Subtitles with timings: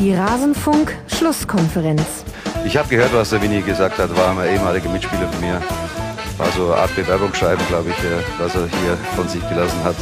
[0.00, 2.02] Die Rasenfunk-Schlusskonferenz.
[2.64, 5.60] Ich habe gehört, was der Winnie gesagt hat, war ein ehemaliger Mitspieler von mir.
[6.38, 9.96] War so eine Art Bewerbungsschreiben, glaube ich, äh, was er hier von sich gelassen hat.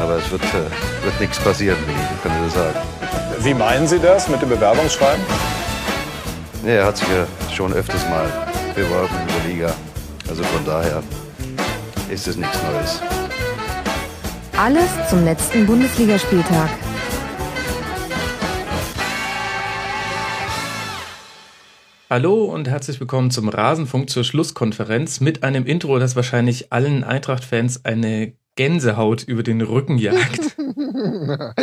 [0.00, 2.78] Aber es wird, äh, wird nichts passieren, Winnie, ich kann dir das sagen.
[3.40, 5.24] Wie meinen Sie das mit dem Bewerbungsschreiben?
[6.62, 8.30] Nee, er hat sich ja schon öfters mal
[8.76, 9.74] beworben in der Liga.
[10.30, 11.02] Also von daher
[12.08, 13.00] ist es nichts Neues.
[14.56, 16.70] Alles zum letzten Bundesligaspieltag.
[22.12, 27.86] Hallo und herzlich willkommen zum Rasenfunk zur Schlusskonferenz mit einem Intro, das wahrscheinlich allen Eintracht-Fans
[27.86, 30.54] eine Gänsehaut über den Rücken jagt.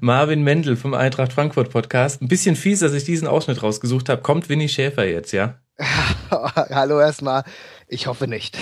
[0.00, 2.22] Marvin Mendel vom Eintracht Frankfurt Podcast.
[2.22, 4.22] Ein bisschen fies, dass ich diesen Ausschnitt rausgesucht habe.
[4.22, 5.56] Kommt Winnie Schäfer jetzt, ja?
[6.30, 7.42] Hallo erstmal.
[7.92, 8.56] Ich hoffe nicht.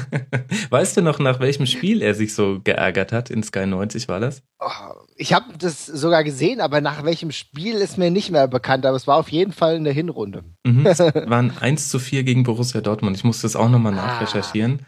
[0.70, 3.30] weißt du noch, nach welchem Spiel er sich so geärgert hat?
[3.30, 4.42] In Sky 90 war das?
[4.58, 4.66] Oh,
[5.14, 8.84] ich habe das sogar gesehen, aber nach welchem Spiel ist mir nicht mehr bekannt.
[8.84, 10.42] Aber es war auf jeden Fall in der Hinrunde.
[10.64, 13.16] Mhm, es waren 1 zu 4 gegen Borussia Dortmund.
[13.16, 14.04] Ich musste das auch nochmal ah.
[14.04, 14.80] nachrecherchieren.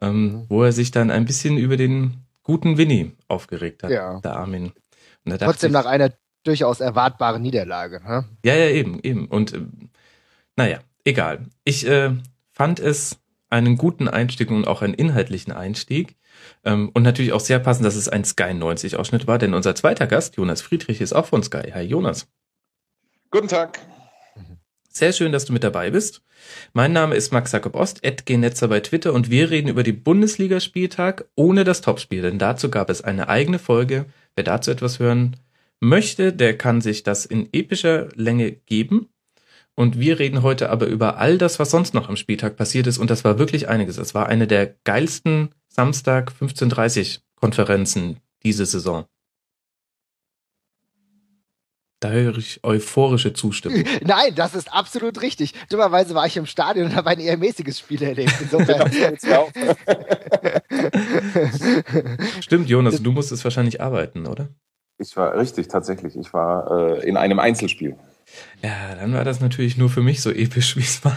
[0.00, 0.46] Ähm, mhm.
[0.48, 4.20] Wo er sich dann ein bisschen über den guten Winnie aufgeregt hat, ja.
[4.20, 4.70] der Armin.
[5.40, 6.12] Trotzdem ich, nach einer
[6.44, 8.00] durchaus erwartbaren Niederlage.
[8.04, 8.24] Hm?
[8.44, 9.26] Ja, ja, eben, eben.
[9.26, 9.62] Und äh,
[10.54, 11.46] naja, egal.
[11.64, 12.12] Ich äh,
[12.52, 16.16] fand es einen guten Einstieg und auch einen inhaltlichen Einstieg.
[16.64, 19.74] Ähm, und natürlich auch sehr passend, dass es ein Sky 90 Ausschnitt war, denn unser
[19.74, 21.70] zweiter Gast, Jonas Friedrich, ist auch von Sky.
[21.72, 22.28] Hi Jonas.
[23.30, 23.78] Guten Tag.
[24.88, 26.22] Sehr schön, dass du mit dabei bist.
[26.74, 31.24] Mein Name ist Max Jakob Ost, Netzer bei Twitter und wir reden über die Bundesligaspieltag
[31.34, 34.06] ohne das Topspiel, denn dazu gab es eine eigene Folge.
[34.34, 35.36] Wer dazu etwas hören
[35.80, 39.08] möchte, der kann sich das in epischer Länge geben.
[39.74, 42.98] Und wir reden heute aber über all das, was sonst noch am Spieltag passiert ist.
[42.98, 43.96] Und das war wirklich einiges.
[43.96, 49.06] Es war eine der geilsten Samstag 15.30 Konferenzen diese Saison.
[52.02, 53.84] Da höre ich euphorische Zustimmung.
[54.02, 55.54] Nein, das ist absolut richtig.
[55.70, 58.34] Dummerweise war ich im Stadion und habe ein eher mäßiges Spiel erlebt.
[58.40, 58.90] Insofern.
[62.40, 64.48] Stimmt, Jonas, du musstest wahrscheinlich arbeiten, oder?
[64.98, 66.16] Ich war richtig, tatsächlich.
[66.16, 67.96] Ich war äh, in einem Einzelspiel.
[68.62, 71.16] Ja, dann war das natürlich nur für mich so episch, wie es war.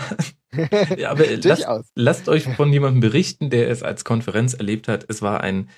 [0.98, 5.06] ja, aber lasst, lasst euch von jemandem berichten, der es als Konferenz erlebt hat.
[5.10, 5.70] Es war ein,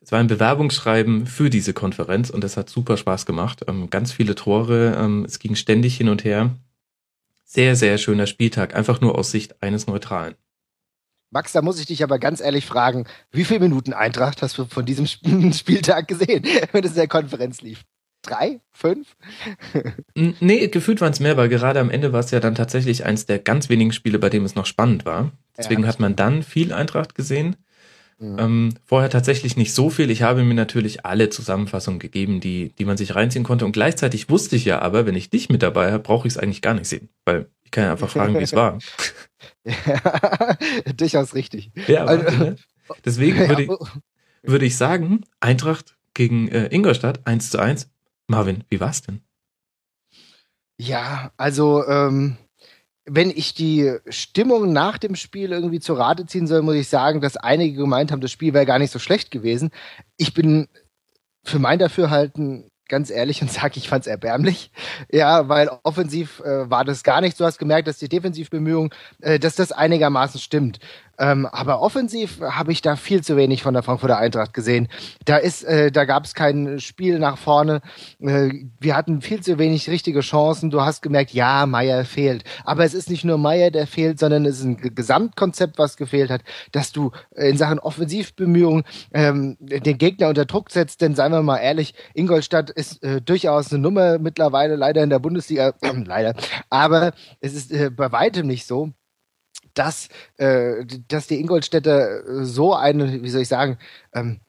[0.00, 3.64] es war ein Bewerbungsschreiben für diese Konferenz und es hat super Spaß gemacht.
[3.68, 6.56] Ähm, ganz viele Tore, ähm, es ging ständig hin und her.
[7.44, 10.34] Sehr, sehr schöner Spieltag, einfach nur aus Sicht eines Neutralen.
[11.30, 14.64] Max, da muss ich dich aber ganz ehrlich fragen, wie viele Minuten Eintracht hast du
[14.64, 15.06] von diesem
[15.52, 17.84] Spieltag gesehen, wenn es in der Konferenz lief?
[18.22, 19.16] Drei, fünf?
[20.14, 23.26] nee, gefühlt waren es mehr, weil gerade am Ende war es ja dann tatsächlich eins
[23.26, 25.32] der ganz wenigen Spiele, bei dem es noch spannend war.
[25.56, 27.56] Deswegen ja, hat man dann viel Eintracht gesehen.
[28.18, 28.38] Mhm.
[28.38, 30.10] Ähm, vorher tatsächlich nicht so viel.
[30.10, 33.64] Ich habe mir natürlich alle Zusammenfassungen gegeben, die, die man sich reinziehen konnte.
[33.64, 36.38] Und gleichzeitig wusste ich ja aber, wenn ich dich mit dabei habe, brauche ich es
[36.38, 37.08] eigentlich gar nicht sehen.
[37.24, 38.78] Weil ich kann ja einfach fragen, wie es war.
[39.64, 40.56] ja,
[40.96, 41.70] durchaus richtig.
[41.86, 42.56] Ja, also, ne?
[43.04, 43.70] Deswegen würde ich,
[44.42, 47.88] würde ich sagen, Eintracht gegen äh, Ingolstadt 1 zu 1
[48.28, 49.22] Marvin, wie war's denn?
[50.80, 52.36] Ja, also ähm,
[53.04, 57.20] wenn ich die Stimmung nach dem Spiel irgendwie zu Rate ziehen soll, muss ich sagen,
[57.20, 59.70] dass einige gemeint haben, das Spiel wäre gar nicht so schlecht gewesen.
[60.16, 60.68] Ich bin
[61.44, 64.70] für mein Dafürhalten ganz ehrlich und sage, ich fand's erbärmlich.
[65.10, 67.38] Ja, weil offensiv äh, war das gar nicht.
[67.40, 68.90] Du hast gemerkt, dass die Defensivbemühungen,
[69.20, 70.78] äh, dass das einigermaßen stimmt.
[71.18, 74.88] Ähm, aber offensiv habe ich da viel zu wenig von der Frankfurter Eintracht gesehen.
[75.24, 77.80] Da ist, äh, da gab es kein Spiel nach vorne.
[78.20, 80.70] Äh, wir hatten viel zu wenig richtige Chancen.
[80.70, 82.44] Du hast gemerkt, ja, Meier fehlt.
[82.64, 86.30] Aber es ist nicht nur Meier, der fehlt, sondern es ist ein Gesamtkonzept, was gefehlt
[86.30, 86.42] hat,
[86.72, 91.00] dass du in Sachen Offensivbemühungen ähm, den Gegner unter Druck setzt.
[91.00, 95.18] Denn seien wir mal ehrlich, Ingolstadt ist äh, durchaus eine Nummer mittlerweile leider in der
[95.18, 95.74] Bundesliga,
[96.04, 96.34] leider.
[96.70, 98.92] Aber es ist äh, bei weitem nicht so
[99.78, 103.78] dass, äh, dass die Ingolstädter so eine, wie soll ich sagen,
[104.12, 104.40] ähm,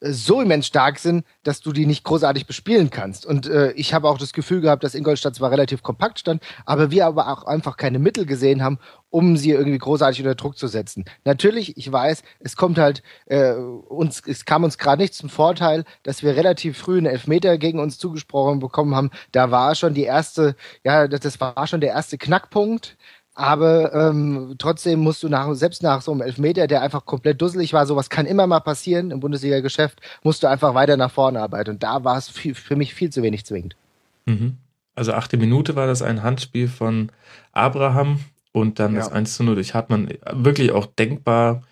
[0.00, 3.24] so immens stark sind, dass du die nicht großartig bespielen kannst.
[3.24, 6.90] Und äh, ich habe auch das Gefühl gehabt, dass Ingolstadt zwar relativ kompakt stand, aber
[6.90, 8.78] wir aber auch einfach keine Mittel gesehen haben,
[9.08, 11.06] um sie irgendwie großartig unter Druck zu setzen.
[11.24, 15.84] Natürlich, ich weiß, es kommt halt äh, uns, es kam uns gerade nicht zum Vorteil,
[16.02, 19.10] dass wir relativ früh einen Elfmeter gegen uns zugesprochen bekommen haben.
[19.32, 22.98] Da war schon die erste, ja, das, das war schon der erste Knackpunkt.
[23.38, 27.74] Aber ähm, trotzdem musst du nach, selbst nach so einem Elfmeter, der einfach komplett dusselig
[27.74, 31.72] war, sowas kann immer mal passieren im Bundesliga-Geschäft, musst du einfach weiter nach vorne arbeiten.
[31.72, 33.76] Und da war es für mich viel zu wenig zwingend.
[34.24, 34.56] Mhm.
[34.94, 37.12] Also achte Minute war das ein Handspiel von
[37.52, 38.20] Abraham
[38.52, 39.00] und dann ja.
[39.00, 40.08] das 1 zu 0 durch Hartmann.
[40.32, 41.62] Wirklich auch denkbar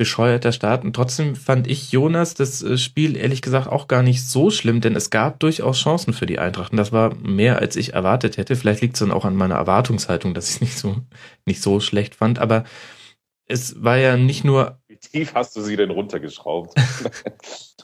[0.00, 0.82] bescheuerter Start.
[0.82, 4.80] Und trotzdem fand ich Jonas das äh, Spiel ehrlich gesagt auch gar nicht so schlimm,
[4.80, 6.72] denn es gab durchaus Chancen für die Eintracht.
[6.72, 8.56] Und das war mehr, als ich erwartet hätte.
[8.56, 10.96] Vielleicht liegt es dann auch an meiner Erwartungshaltung, dass ich es nicht so,
[11.44, 12.38] nicht so schlecht fand.
[12.38, 12.64] Aber
[13.44, 14.79] es war ja nicht nur.
[15.02, 16.76] Wie tief hast du sie denn runtergeschraubt?
[16.76, 17.76] das,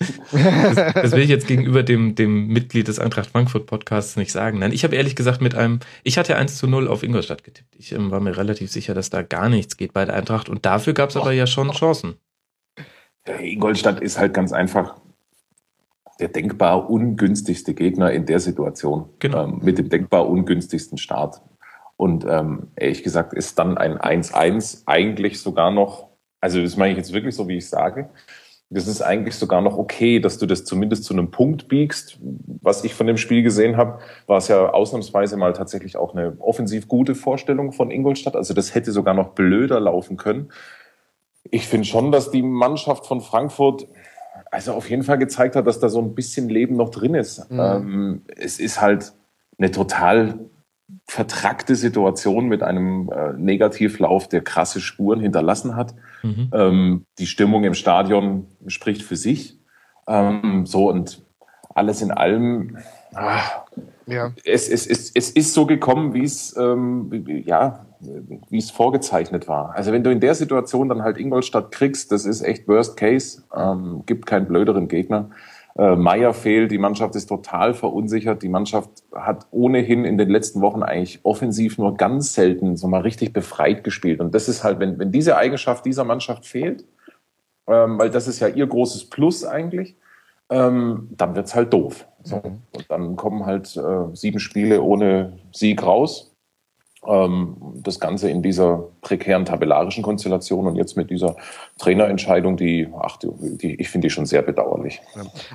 [0.94, 4.58] das, will ich jetzt gegenüber dem, dem Mitglied des Eintracht Frankfurt Podcasts nicht sagen.
[4.58, 7.74] Nein, ich habe ehrlich gesagt mit einem, ich hatte 1 zu 0 auf Ingolstadt getippt.
[7.76, 10.66] Ich ähm, war mir relativ sicher, dass da gar nichts geht bei der Eintracht und
[10.66, 12.16] dafür gab es aber ja schon Chancen.
[13.40, 15.00] Ingolstadt ist halt ganz einfach
[16.20, 19.08] der denkbar ungünstigste Gegner in der Situation.
[19.18, 19.44] Genau.
[19.44, 21.42] Ähm, mit dem denkbar ungünstigsten Start.
[21.96, 26.10] Und ähm, ehrlich gesagt ist dann ein 1-1 eigentlich sogar noch,
[26.40, 28.08] also das meine ich jetzt wirklich so, wie ich sage,
[28.68, 32.18] das ist eigentlich sogar noch okay, dass du das zumindest zu einem Punkt biegst.
[32.20, 36.36] Was ich von dem Spiel gesehen habe, war es ja ausnahmsweise mal tatsächlich auch eine
[36.40, 38.34] offensiv gute Vorstellung von Ingolstadt.
[38.34, 40.50] Also das hätte sogar noch blöder laufen können.
[41.48, 43.86] Ich finde schon, dass die Mannschaft von Frankfurt
[44.50, 47.48] also auf jeden Fall gezeigt hat, dass da so ein bisschen Leben noch drin ist.
[47.50, 47.60] Mhm.
[47.60, 49.12] Ähm, es ist halt
[49.58, 50.38] eine total
[51.06, 55.94] vertrackte Situation mit einem äh, Negativlauf, der krasse Spuren hinterlassen hat.
[56.26, 56.50] Mhm.
[56.52, 59.58] Ähm, die Stimmung im Stadion spricht für sich.
[60.08, 61.22] Ähm, so und
[61.74, 62.78] alles in allem,
[63.14, 63.64] ach,
[64.06, 64.32] ja.
[64.44, 67.10] es, es, es, es ist so gekommen, wie es ähm,
[67.44, 67.86] ja,
[68.48, 69.74] wie es vorgezeichnet war.
[69.74, 73.42] Also wenn du in der Situation dann halt Ingolstadt kriegst, das ist echt Worst Case,
[73.54, 75.30] ähm, gibt keinen blöderen Gegner.
[75.78, 78.42] Äh, Meier fehlt, die Mannschaft ist total verunsichert.
[78.42, 83.02] Die Mannschaft hat ohnehin in den letzten Wochen eigentlich offensiv nur ganz selten so mal
[83.02, 84.20] richtig befreit gespielt.
[84.20, 86.84] Und das ist halt, wenn, wenn diese Eigenschaft dieser Mannschaft fehlt,
[87.66, 89.96] ähm, weil das ist ja ihr großes Plus eigentlich,
[90.48, 92.06] ähm, dann wird's halt doof.
[92.22, 92.36] So.
[92.36, 92.62] Mhm.
[92.72, 96.35] Und dann kommen halt äh, sieben Spiele ohne Sieg raus
[97.06, 101.36] das Ganze in dieser prekären tabellarischen Konstellation und jetzt mit dieser
[101.78, 105.00] Trainerentscheidung, die, ach, die ich finde die schon sehr bedauerlich.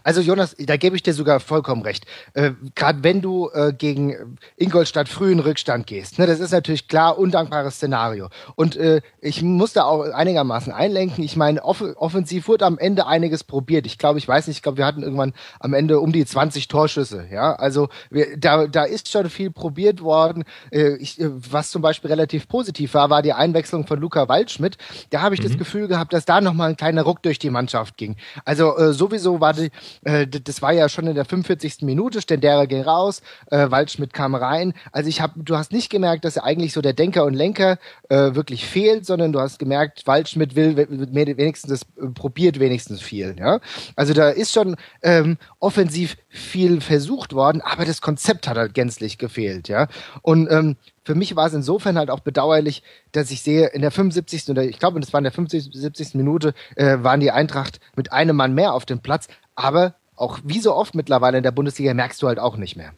[0.04, 2.06] Also Jonas, da gebe ich dir sogar vollkommen recht.
[2.34, 6.88] Äh, Gerade wenn du äh, gegen Ingolstadt früh in Rückstand gehst, ne, das ist natürlich
[6.88, 8.30] klar undankbares Szenario.
[8.56, 11.24] Und äh, ich muss da auch einigermaßen einlenken.
[11.24, 13.86] Ich meine, off offensiv wurde am Ende einiges probiert.
[13.86, 16.68] Ich glaube, ich weiß nicht, ich glaube, wir hatten irgendwann am Ende um die 20
[16.68, 17.28] Torschüsse.
[17.32, 20.44] Ja, also wir, da, da ist schon viel probiert worden.
[20.72, 24.78] Äh, ich, äh, was zum Beispiel relativ positiv war, war die Einwechslung von Luca Waldschmidt.
[25.10, 25.48] Da habe ich mhm.
[25.48, 28.16] das Gefühl gehabt, dass da nochmal ein kleiner Ruck durch die Mannschaft ging.
[28.46, 29.72] Also äh, sowieso war die,
[30.04, 31.82] äh, das war ja schon in der 45.
[31.82, 34.74] Minute, Stendera ging raus, äh, Waldschmidt kam rein.
[34.92, 37.78] Also ich habe, du hast nicht gemerkt, dass er eigentlich so der Denker und Lenker
[38.10, 43.36] äh, wirklich fehlt, sondern du hast gemerkt, Waldschmidt will wenigstens das, äh, probiert wenigstens viel.
[43.38, 43.60] Ja?
[43.96, 49.18] Also da ist schon ähm, offensiv viel versucht worden, aber das Konzept hat halt gänzlich
[49.18, 49.68] gefehlt.
[49.68, 49.88] Ja?
[50.22, 50.78] Und ähm,
[51.12, 54.48] für mich war es insofern halt auch bedauerlich, dass ich sehe, in der 75.
[54.48, 56.16] oder ich glaube, das war in der 75.
[56.16, 59.28] Minute, äh, waren die Eintracht mit einem Mann mehr auf dem Platz.
[59.56, 62.94] Aber auch wie so oft mittlerweile in der Bundesliga merkst du halt auch nicht mehr.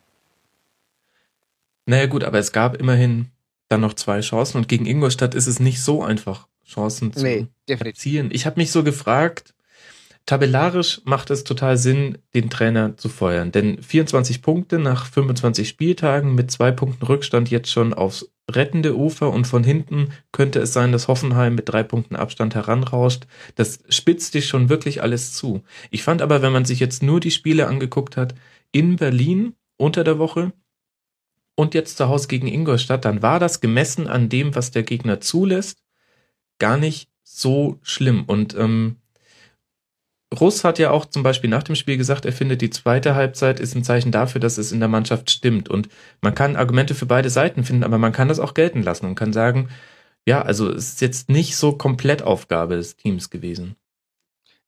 [1.87, 3.29] Naja gut, aber es gab immerhin
[3.67, 7.47] dann noch zwei Chancen und gegen Ingolstadt ist es nicht so einfach, Chancen zu nee,
[7.67, 8.29] erzielen.
[8.31, 9.55] Ich habe mich so gefragt,
[10.25, 16.33] Tabellarisch macht es total Sinn, den Trainer zu feuern, denn 24 Punkte nach 25 Spieltagen
[16.33, 20.93] mit zwei Punkten Rückstand jetzt schon aufs rettende Ufer und von hinten könnte es sein,
[20.93, 23.25] dass Hoffenheim mit drei Punkten Abstand heranrauscht.
[23.55, 25.63] Das spitzt dich schon wirklich alles zu.
[25.91, 28.33] Ich fand aber, wenn man sich jetzt nur die Spiele angeguckt hat,
[28.71, 30.53] in Berlin unter der Woche
[31.55, 35.19] und jetzt zu Hause gegen Ingolstadt, dann war das gemessen an dem, was der Gegner
[35.19, 35.83] zulässt,
[36.59, 38.23] gar nicht so schlimm.
[38.25, 38.97] Und ähm,
[40.39, 43.59] Russ hat ja auch zum Beispiel nach dem Spiel gesagt, er findet, die zweite Halbzeit
[43.59, 45.69] ist ein Zeichen dafür, dass es in der Mannschaft stimmt.
[45.69, 45.89] Und
[46.21, 49.15] man kann Argumente für beide Seiten finden, aber man kann das auch gelten lassen und
[49.15, 49.69] kann sagen,
[50.25, 53.75] ja, also es ist jetzt nicht so komplett Aufgabe des Teams gewesen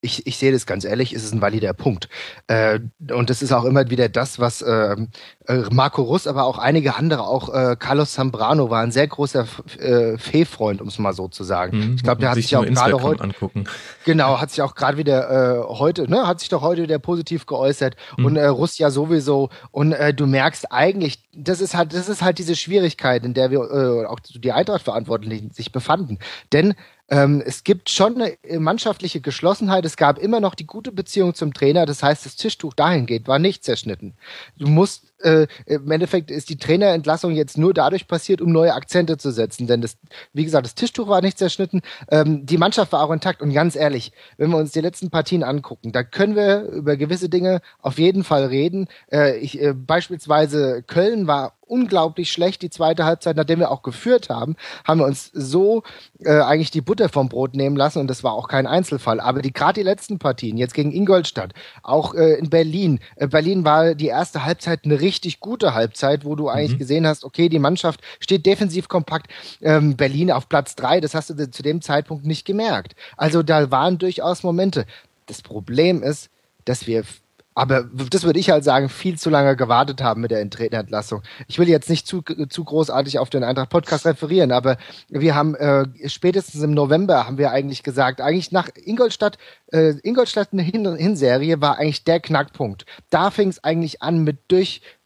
[0.05, 2.07] ich, ich sehe das ganz ehrlich, es ist ein valider Punkt.
[2.47, 2.79] Äh,
[3.11, 4.95] und das ist auch immer wieder das, was äh,
[5.47, 9.47] äh, Marco Russ, aber auch einige andere, auch äh, Carlos Zambrano war ein sehr großer
[9.79, 11.77] äh, Fee-Freund, um es mal so zu sagen.
[11.77, 13.65] Mhm, ich glaube, der hat sich, sich auch gerade heute angucken.
[14.05, 17.47] Genau, hat sich auch gerade wieder äh, heute, ne, hat sich doch heute wieder positiv
[17.47, 18.25] geäußert mhm.
[18.25, 19.49] und äh, Russ ja sowieso.
[19.71, 23.49] Und äh, du merkst eigentlich, das ist halt, das ist halt diese Schwierigkeit, in der
[23.49, 26.19] wir äh, auch die Eintracht-Verantwortlichen sich befanden.
[26.53, 26.75] Denn
[27.09, 29.85] ähm, es gibt schon eine mannschaftliche Geschlossenheit.
[29.85, 31.85] Es gab immer noch die gute Beziehung zum Trainer.
[31.85, 34.15] Das heißt, das Tischtuch dahin geht, war nicht zerschnitten.
[34.57, 39.17] Du musst äh, im Endeffekt ist die Trainerentlassung jetzt nur dadurch passiert, um neue Akzente
[39.17, 39.67] zu setzen.
[39.67, 39.97] Denn das,
[40.33, 41.81] wie gesagt, das Tischtuch war nicht zerschnitten.
[42.09, 43.41] Ähm, die Mannschaft war auch intakt.
[43.41, 47.29] Und ganz ehrlich, wenn wir uns die letzten Partien angucken, da können wir über gewisse
[47.29, 48.87] Dinge auf jeden Fall reden.
[49.11, 54.29] Äh, ich, äh, beispielsweise Köln war unglaublich schlecht die zweite Halbzeit, nachdem wir auch geführt
[54.29, 55.83] haben, haben wir uns so
[56.19, 59.19] äh, eigentlich die Butter vom Brot nehmen lassen und das war auch kein Einzelfall.
[59.19, 61.53] Aber die gerade die letzten Partien, jetzt gegen Ingolstadt,
[61.83, 62.99] auch äh, in Berlin.
[63.15, 66.79] Äh, Berlin war die erste Halbzeit eine richtig gute Halbzeit, wo du eigentlich mhm.
[66.79, 69.31] gesehen hast, okay, die Mannschaft steht defensiv kompakt.
[69.61, 72.95] Ähm, Berlin auf Platz drei, das hast du zu dem Zeitpunkt nicht gemerkt.
[73.17, 74.85] Also da waren durchaus Momente.
[75.25, 76.29] Das Problem ist,
[76.65, 77.03] dass wir
[77.55, 81.23] aber das würde ich halt sagen, viel zu lange gewartet haben mit der Entlassung.
[81.47, 85.55] Ich will jetzt nicht zu, zu großartig auf den Eintracht Podcast referieren, aber wir haben
[85.55, 89.37] äh, spätestens im November haben wir eigentlich gesagt, eigentlich nach Ingolstadt,
[89.71, 92.85] äh, Ingolstadt eine Hin Hinserie war eigentlich der Knackpunkt.
[93.09, 94.51] Da fing es eigentlich an mit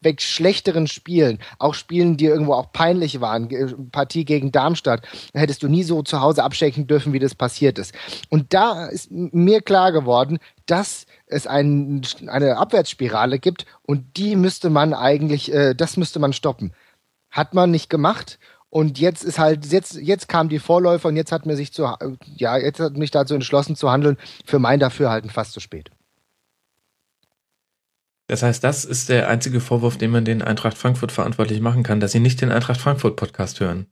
[0.00, 3.90] durchweg schlechteren Spielen, auch Spielen, die irgendwo auch peinlich waren.
[3.92, 7.94] Partie gegen Darmstadt hättest du nie so zu Hause abschenken dürfen, wie das passiert ist.
[8.28, 14.70] Und da ist mir klar geworden, dass es ein, eine Abwärtsspirale gibt und die müsste
[14.70, 16.72] man eigentlich, äh, das müsste man stoppen.
[17.30, 18.38] Hat man nicht gemacht
[18.70, 21.88] und jetzt ist halt, jetzt, jetzt kam die Vorläufer und jetzt hat mir sich zu,
[22.36, 25.90] ja, jetzt hat mich dazu entschlossen zu handeln, für mein Dafürhalten fast zu spät.
[28.30, 31.98] Das heißt, das ist der einzige Vorwurf, den man den Eintracht Frankfurt verantwortlich machen kann,
[31.98, 33.88] dass sie nicht den Eintracht Frankfurt Podcast hören.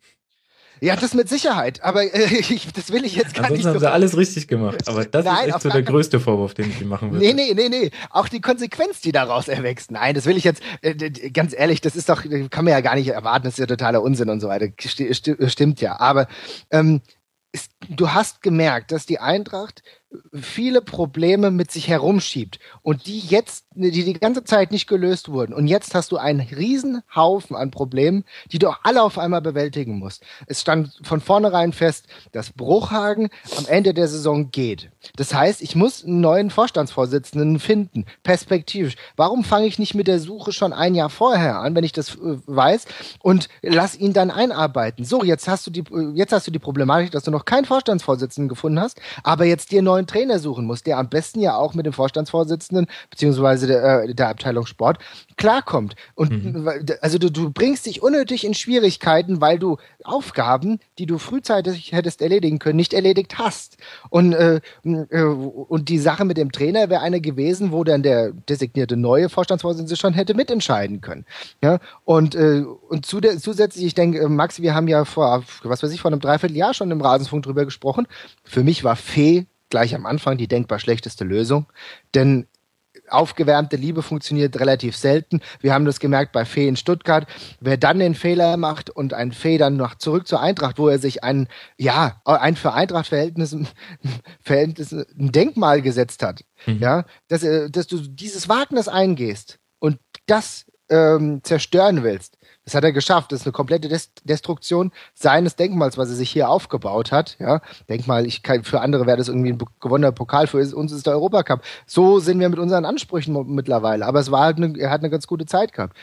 [0.80, 3.70] Ja, das mit Sicherheit, aber äh, ich, das will ich jetzt gar Ansonsten nicht so.
[3.70, 6.70] haben sie alles richtig gemacht, aber das Nein, ist echt so der größte Vorwurf, den
[6.70, 7.26] ich machen würde.
[7.26, 9.90] Nee, nee, nee, nee, auch die Konsequenz, die daraus erwächst.
[9.90, 10.94] Nein, das will ich jetzt, äh,
[11.30, 14.02] ganz ehrlich, das ist doch, kann man ja gar nicht erwarten, das ist ja totaler
[14.02, 14.68] Unsinn und so weiter,
[15.48, 16.28] stimmt ja, aber
[16.70, 17.00] ähm,
[17.50, 19.82] ist, du hast gemerkt, dass die Eintracht
[20.32, 25.52] viele Probleme mit sich herumschiebt und die jetzt, die die ganze Zeit nicht gelöst wurden.
[25.52, 29.98] Und jetzt hast du einen riesen Haufen an Problemen, die du alle auf einmal bewältigen
[29.98, 30.24] musst.
[30.46, 34.90] Es stand von vornherein fest, dass Bruchhagen am Ende der Saison geht.
[35.16, 38.96] Das heißt, ich muss einen neuen Vorstandsvorsitzenden finden, perspektivisch.
[39.16, 42.14] Warum fange ich nicht mit der Suche schon ein Jahr vorher an, wenn ich das
[42.14, 42.86] äh, weiß
[43.20, 45.04] und lass ihn dann einarbeiten?
[45.04, 47.64] So, jetzt hast du die, äh, jetzt hast du die Problematik, dass du noch keinen
[47.64, 51.74] Vorstandsvorsitzenden gefunden hast, aber jetzt dir neuen Trainer suchen musst, der am besten ja auch
[51.74, 54.98] mit dem Vorstandsvorsitzenden beziehungsweise der, äh, der Abteilung Sport
[55.36, 55.94] klarkommt.
[56.14, 56.68] Und mhm.
[57.00, 62.22] also du, du bringst dich unnötig in Schwierigkeiten, weil du Aufgaben, die du frühzeitig hättest
[62.22, 63.76] erledigen können, nicht erledigt hast.
[64.10, 68.32] Und, äh, äh und die Sache mit dem Trainer wäre eine gewesen, wo dann der
[68.32, 71.24] designierte neue Vorstandsvorsitzende schon hätte mitentscheiden können.
[71.62, 71.78] Ja?
[72.04, 75.82] Und, äh, und zu der, zusätzlich, ich denke, äh, Max, wir haben ja vor, was
[75.82, 78.06] weiß ich, vor einem Dreivierteljahr schon im Rasenfunk drüber gesprochen.
[78.44, 81.66] Für mich war Fee gleich am Anfang die denkbar schlechteste Lösung.
[82.14, 82.46] Denn
[83.10, 85.40] aufgewärmte Liebe funktioniert relativ selten.
[85.60, 87.26] Wir haben das gemerkt bei Fee in Stuttgart.
[87.60, 90.98] Wer dann den Fehler macht und ein Fee dann noch zurück zur Eintracht, wo er
[90.98, 93.56] sich ein, ja, ein für Eintracht-Verhältnis
[94.40, 96.78] Verhältnis, ein Denkmal gesetzt hat, mhm.
[96.78, 102.37] ja, dass, äh, dass du dieses Wagnis eingehst und das ähm, zerstören willst,
[102.68, 103.32] das hat er geschafft.
[103.32, 103.88] Das ist eine komplette
[104.24, 107.36] Destruktion seines Denkmals, was er sich hier aufgebaut hat.
[107.38, 111.06] Ja, Denkmal, ich kann, für andere wäre das irgendwie ein gewonnener Pokal, für uns ist
[111.06, 111.62] der Europacup.
[111.86, 114.04] So sind wir mit unseren Ansprüchen mittlerweile.
[114.04, 115.96] Aber es war halt eine, er hat eine ganz gute Zeit gehabt.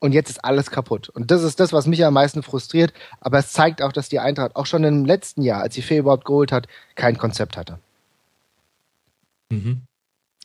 [0.00, 1.08] Und jetzt ist alles kaputt.
[1.08, 2.92] Und das ist das, was mich am meisten frustriert.
[3.20, 5.98] Aber es zeigt auch, dass die Eintracht auch schon im letzten Jahr, als sie Fee
[5.98, 6.66] überhaupt geholt hat,
[6.96, 7.78] kein Konzept hatte.
[9.50, 9.82] Mhm.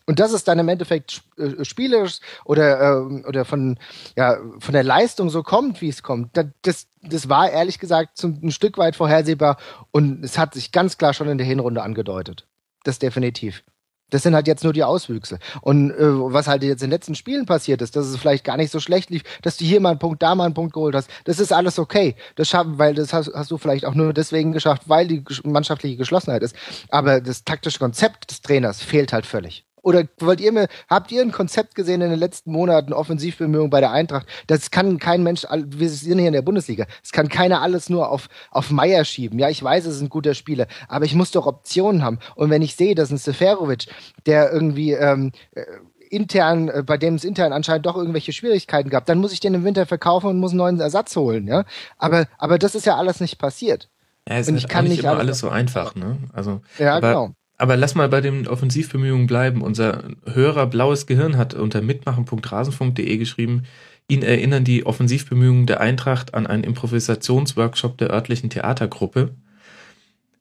[0.08, 3.78] Und das ist dann im Endeffekt äh, spielerisch oder, äh, oder von,
[4.16, 6.30] ja, von der Leistung so kommt, wie es kommt.
[6.62, 9.58] Das, das war ehrlich gesagt zum, ein Stück weit vorhersehbar
[9.92, 12.48] und es hat sich ganz klar schon in der Hinrunde angedeutet.
[12.84, 13.64] Das definitiv.
[14.10, 15.40] Das sind halt jetzt nur die Auswüchse.
[15.60, 18.56] Und äh, was halt jetzt in den letzten Spielen passiert ist, dass es vielleicht gar
[18.56, 20.96] nicht so schlecht lief, dass du hier mal einen Punkt, da mal einen Punkt geholt
[20.96, 22.16] hast, das ist alles okay.
[22.36, 25.98] Das schaffen, weil das hast, hast du vielleicht auch nur deswegen geschafft, weil die mannschaftliche
[25.98, 26.56] Geschlossenheit ist.
[26.88, 29.67] Aber das taktische Konzept des Trainers fehlt halt völlig.
[29.88, 33.79] Oder wollt ihr mir, habt ihr ein Konzept gesehen in den letzten Monaten, Offensivbemühungen bei
[33.79, 34.27] der Eintracht?
[34.48, 38.10] Das kann kein Mensch, wir sind hier in der Bundesliga, das kann keiner alles nur
[38.10, 39.39] auf, auf Meier schieben.
[39.39, 42.20] Ja, ich weiß, es ist ein guter Spieler, aber ich muss doch Optionen haben.
[42.36, 43.86] Und wenn ich sehe, dass ein Seferovic,
[44.25, 45.63] der irgendwie, ähm, äh,
[46.10, 49.53] intern, äh, bei dem es intern anscheinend doch irgendwelche Schwierigkeiten gab, dann muss ich den
[49.53, 51.63] im Winter verkaufen und muss einen neuen Ersatz holen, ja.
[51.98, 53.88] Aber, aber das ist ja alles nicht passiert.
[54.27, 56.17] Ja, es und ist ich kann nicht immer alles, alles so einfach, ne?
[56.34, 57.37] Also, ja, aber, genau.
[57.58, 59.62] Aber lass mal bei den Offensivbemühungen bleiben.
[59.62, 63.64] Unser Hörer Blaues Gehirn hat unter mitmachen.rasenfunk.de geschrieben,
[64.08, 69.36] ihn erinnern die Offensivbemühungen der Eintracht an einen Improvisationsworkshop der örtlichen Theatergruppe.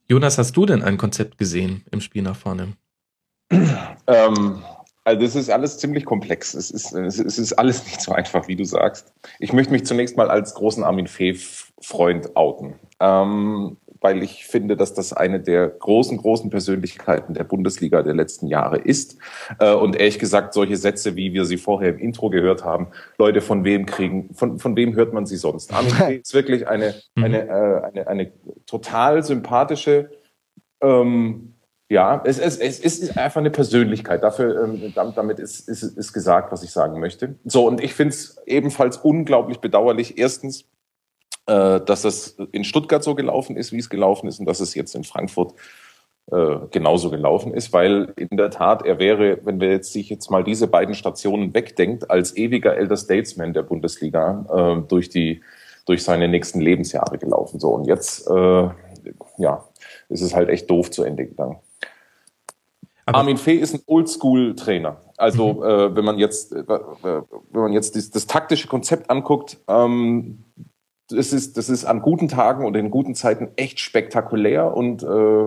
[0.08, 2.74] Jonas, hast du denn ein Konzept gesehen im Spiel nach vorne?
[3.50, 4.62] Ähm,
[5.02, 6.54] also das ist alles ziemlich komplex.
[6.54, 9.12] Es ist, es ist alles nicht so einfach, wie du sagst.
[9.38, 12.74] Ich möchte mich zunächst mal als großen Armin Fee-Freund outen.
[13.00, 18.46] Ähm, weil ich finde, dass das eine der großen, großen Persönlichkeiten der Bundesliga der letzten
[18.46, 19.18] Jahre ist.
[19.58, 22.86] Äh, und ehrlich gesagt, solche Sätze, wie wir sie vorher im Intro gehört haben,
[23.18, 25.72] Leute, von wem kriegen, von, von wem hört man sie sonst?
[25.74, 27.24] Armin ist wirklich eine, mhm.
[27.24, 28.32] eine, äh, eine, eine
[28.64, 30.10] total sympathische,
[30.80, 31.54] ähm,
[31.88, 34.22] ja, es, es, es ist einfach eine Persönlichkeit.
[34.22, 37.34] Dafür, ähm, damit ist, ist, ist gesagt, was ich sagen möchte.
[37.44, 40.16] So, und ich finde es ebenfalls unglaublich bedauerlich.
[40.16, 40.64] Erstens,
[41.46, 44.74] äh, dass es in Stuttgart so gelaufen ist, wie es gelaufen ist, und dass es
[44.74, 45.54] jetzt in Frankfurt
[46.30, 50.30] äh, genauso gelaufen ist, weil in der Tat er wäre, wenn wir jetzt sich jetzt
[50.30, 54.44] mal diese beiden Stationen wegdenkt, als ewiger Elder Statesman der Bundesliga
[54.82, 55.42] äh, durch die
[55.86, 57.60] durch seine nächsten Lebensjahre gelaufen.
[57.60, 58.68] So und jetzt, äh,
[59.38, 59.64] ja,
[60.08, 61.60] ist es halt echt doof zu Ende gegangen.
[63.06, 65.00] Aber Armin Fee ist ein Oldschool-Trainer.
[65.16, 65.62] Also mhm.
[65.62, 70.44] äh, wenn man jetzt, äh, wenn man jetzt das, das taktische Konzept anguckt, ähm,
[71.08, 75.46] das ist, das ist an guten Tagen und in guten Zeiten echt spektakulär und äh,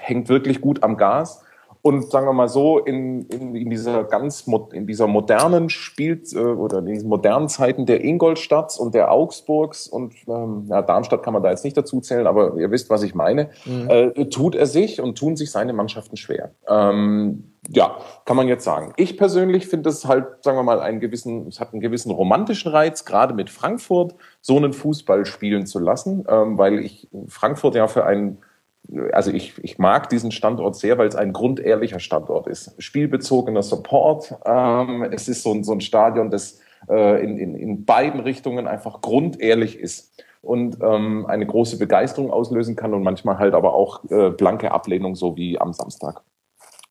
[0.00, 1.43] hängt wirklich gut am Gas.
[1.86, 6.38] Und sagen wir mal so, in, in, in dieser ganz in dieser modernen Spiel äh,
[6.38, 11.34] oder in diesen modernen Zeiten der Ingolstadts und der Augsburgs und ähm, ja, Darmstadt kann
[11.34, 13.90] man da jetzt nicht dazu zählen, aber ihr wisst, was ich meine, mhm.
[13.90, 16.52] äh, tut er sich und tun sich seine Mannschaften schwer.
[16.66, 18.94] Ähm, ja, kann man jetzt sagen.
[18.96, 22.72] Ich persönlich finde es halt, sagen wir mal, einen gewissen, es hat einen gewissen romantischen
[22.72, 27.88] Reiz, gerade mit Frankfurt so einen Fußball spielen zu lassen, ähm, weil ich Frankfurt ja
[27.88, 28.38] für einen
[29.12, 32.74] also ich, ich mag diesen Standort sehr, weil es ein grundehrlicher Standort ist.
[32.82, 34.34] Spielbezogener Support.
[34.44, 38.66] Ähm, es ist so ein, so ein Stadion, das äh, in, in, in beiden Richtungen
[38.66, 44.04] einfach grundehrlich ist und ähm, eine große Begeisterung auslösen kann und manchmal halt aber auch
[44.10, 46.22] äh, blanke Ablehnung, so wie am Samstag.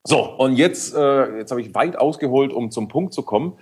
[0.03, 3.53] So, und jetzt, äh, jetzt habe ich weit ausgeholt, um zum Punkt zu kommen.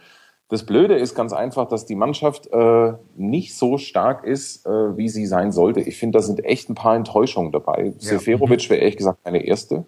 [0.51, 5.08] Das Blöde ist ganz einfach, dass die Mannschaft äh, nicht so stark ist, äh, wie
[5.08, 5.79] sie sein sollte.
[5.79, 7.86] Ich finde, da sind echt ein paar Enttäuschungen dabei.
[7.86, 7.93] Ja.
[7.98, 9.86] Seferovic wäre ehrlich gesagt meine erste.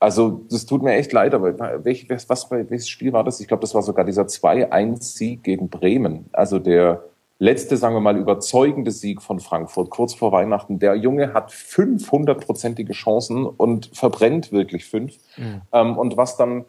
[0.00, 3.38] Also das tut mir echt leid, aber welch, was, welches Spiel war das?
[3.38, 6.28] Ich glaube, das war sogar dieser 2-1-Sieg gegen Bremen.
[6.32, 7.04] Also der
[7.38, 10.80] letzte, sagen wir mal, überzeugende Sieg von Frankfurt kurz vor Weihnachten.
[10.80, 15.14] Der Junge hat 500-prozentige Chancen und verbrennt wirklich fünf.
[15.36, 15.62] Mhm.
[15.72, 16.64] Ähm, und was dann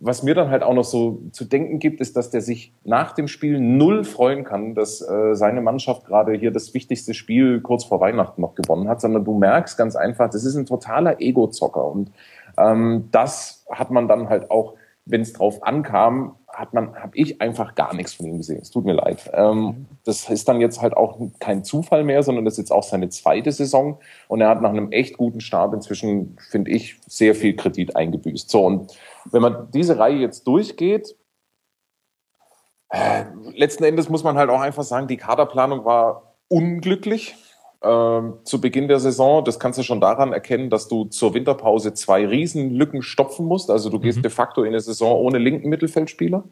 [0.00, 3.12] was mir dann halt auch noch so zu denken gibt, ist, dass der sich nach
[3.12, 7.84] dem Spiel null freuen kann, dass äh, seine Mannschaft gerade hier das wichtigste Spiel kurz
[7.84, 11.84] vor Weihnachten noch gewonnen hat, sondern du merkst ganz einfach, das ist ein totaler Ego-Zocker
[11.84, 12.10] und
[12.56, 14.74] ähm, das hat man dann halt auch,
[15.04, 18.60] wenn es drauf ankam, hat man, habe ich einfach gar nichts von ihm gesehen.
[18.60, 19.30] Es tut mir leid.
[19.32, 22.82] Ähm, das ist dann jetzt halt auch kein Zufall mehr, sondern das ist jetzt auch
[22.82, 23.98] seine zweite Saison
[24.28, 28.50] und er hat nach einem echt guten Start inzwischen, finde ich, sehr viel Kredit eingebüßt.
[28.50, 28.92] So und
[29.26, 31.16] wenn man diese Reihe jetzt durchgeht,
[32.90, 37.36] äh, letzten Endes muss man halt auch einfach sagen, die Kaderplanung war unglücklich
[37.82, 39.44] äh, zu Beginn der Saison.
[39.44, 43.70] Das kannst du schon daran erkennen, dass du zur Winterpause zwei Riesenlücken stopfen musst.
[43.70, 44.22] Also du gehst mhm.
[44.22, 46.44] de facto in eine Saison ohne linken Mittelfeldspieler.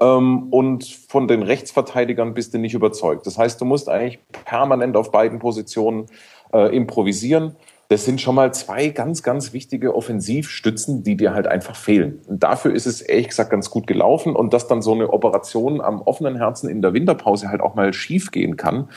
[0.00, 3.26] Ähm, und von den Rechtsverteidigern bist du nicht überzeugt.
[3.26, 6.06] Das heißt, du musst eigentlich permanent auf beiden Positionen
[6.52, 7.56] äh, improvisieren.
[7.90, 12.20] Das sind schon mal zwei ganz, ganz wichtige Offensivstützen, die dir halt einfach fehlen.
[12.26, 14.36] Und dafür ist es ehrlich gesagt ganz gut gelaufen.
[14.36, 17.94] Und dass dann so eine Operation am offenen Herzen in der Winterpause halt auch mal
[17.94, 18.90] schief gehen kann,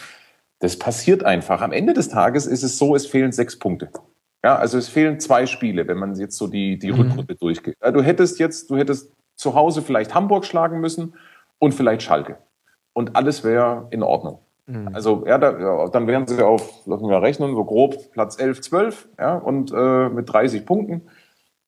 [0.60, 1.62] das passiert einfach.
[1.62, 3.90] Am Ende des Tages ist es so, es fehlen sechs Punkte.
[4.44, 7.00] Ja, also es fehlen zwei Spiele, wenn man jetzt so die, die mhm.
[7.00, 7.78] Rückrunde durchgeht.
[7.94, 11.16] Du hättest jetzt, du hättest zu Hause vielleicht Hamburg schlagen müssen
[11.60, 12.38] und vielleicht Schalke.
[12.94, 14.40] Und alles wäre in Ordnung.
[14.72, 14.90] Mhm.
[14.94, 18.62] Also ja, da, ja, dann wären sie auf, lassen wir rechnen, so grob Platz 11,
[18.62, 21.04] 12 ja, und äh, mit 30 Punkten.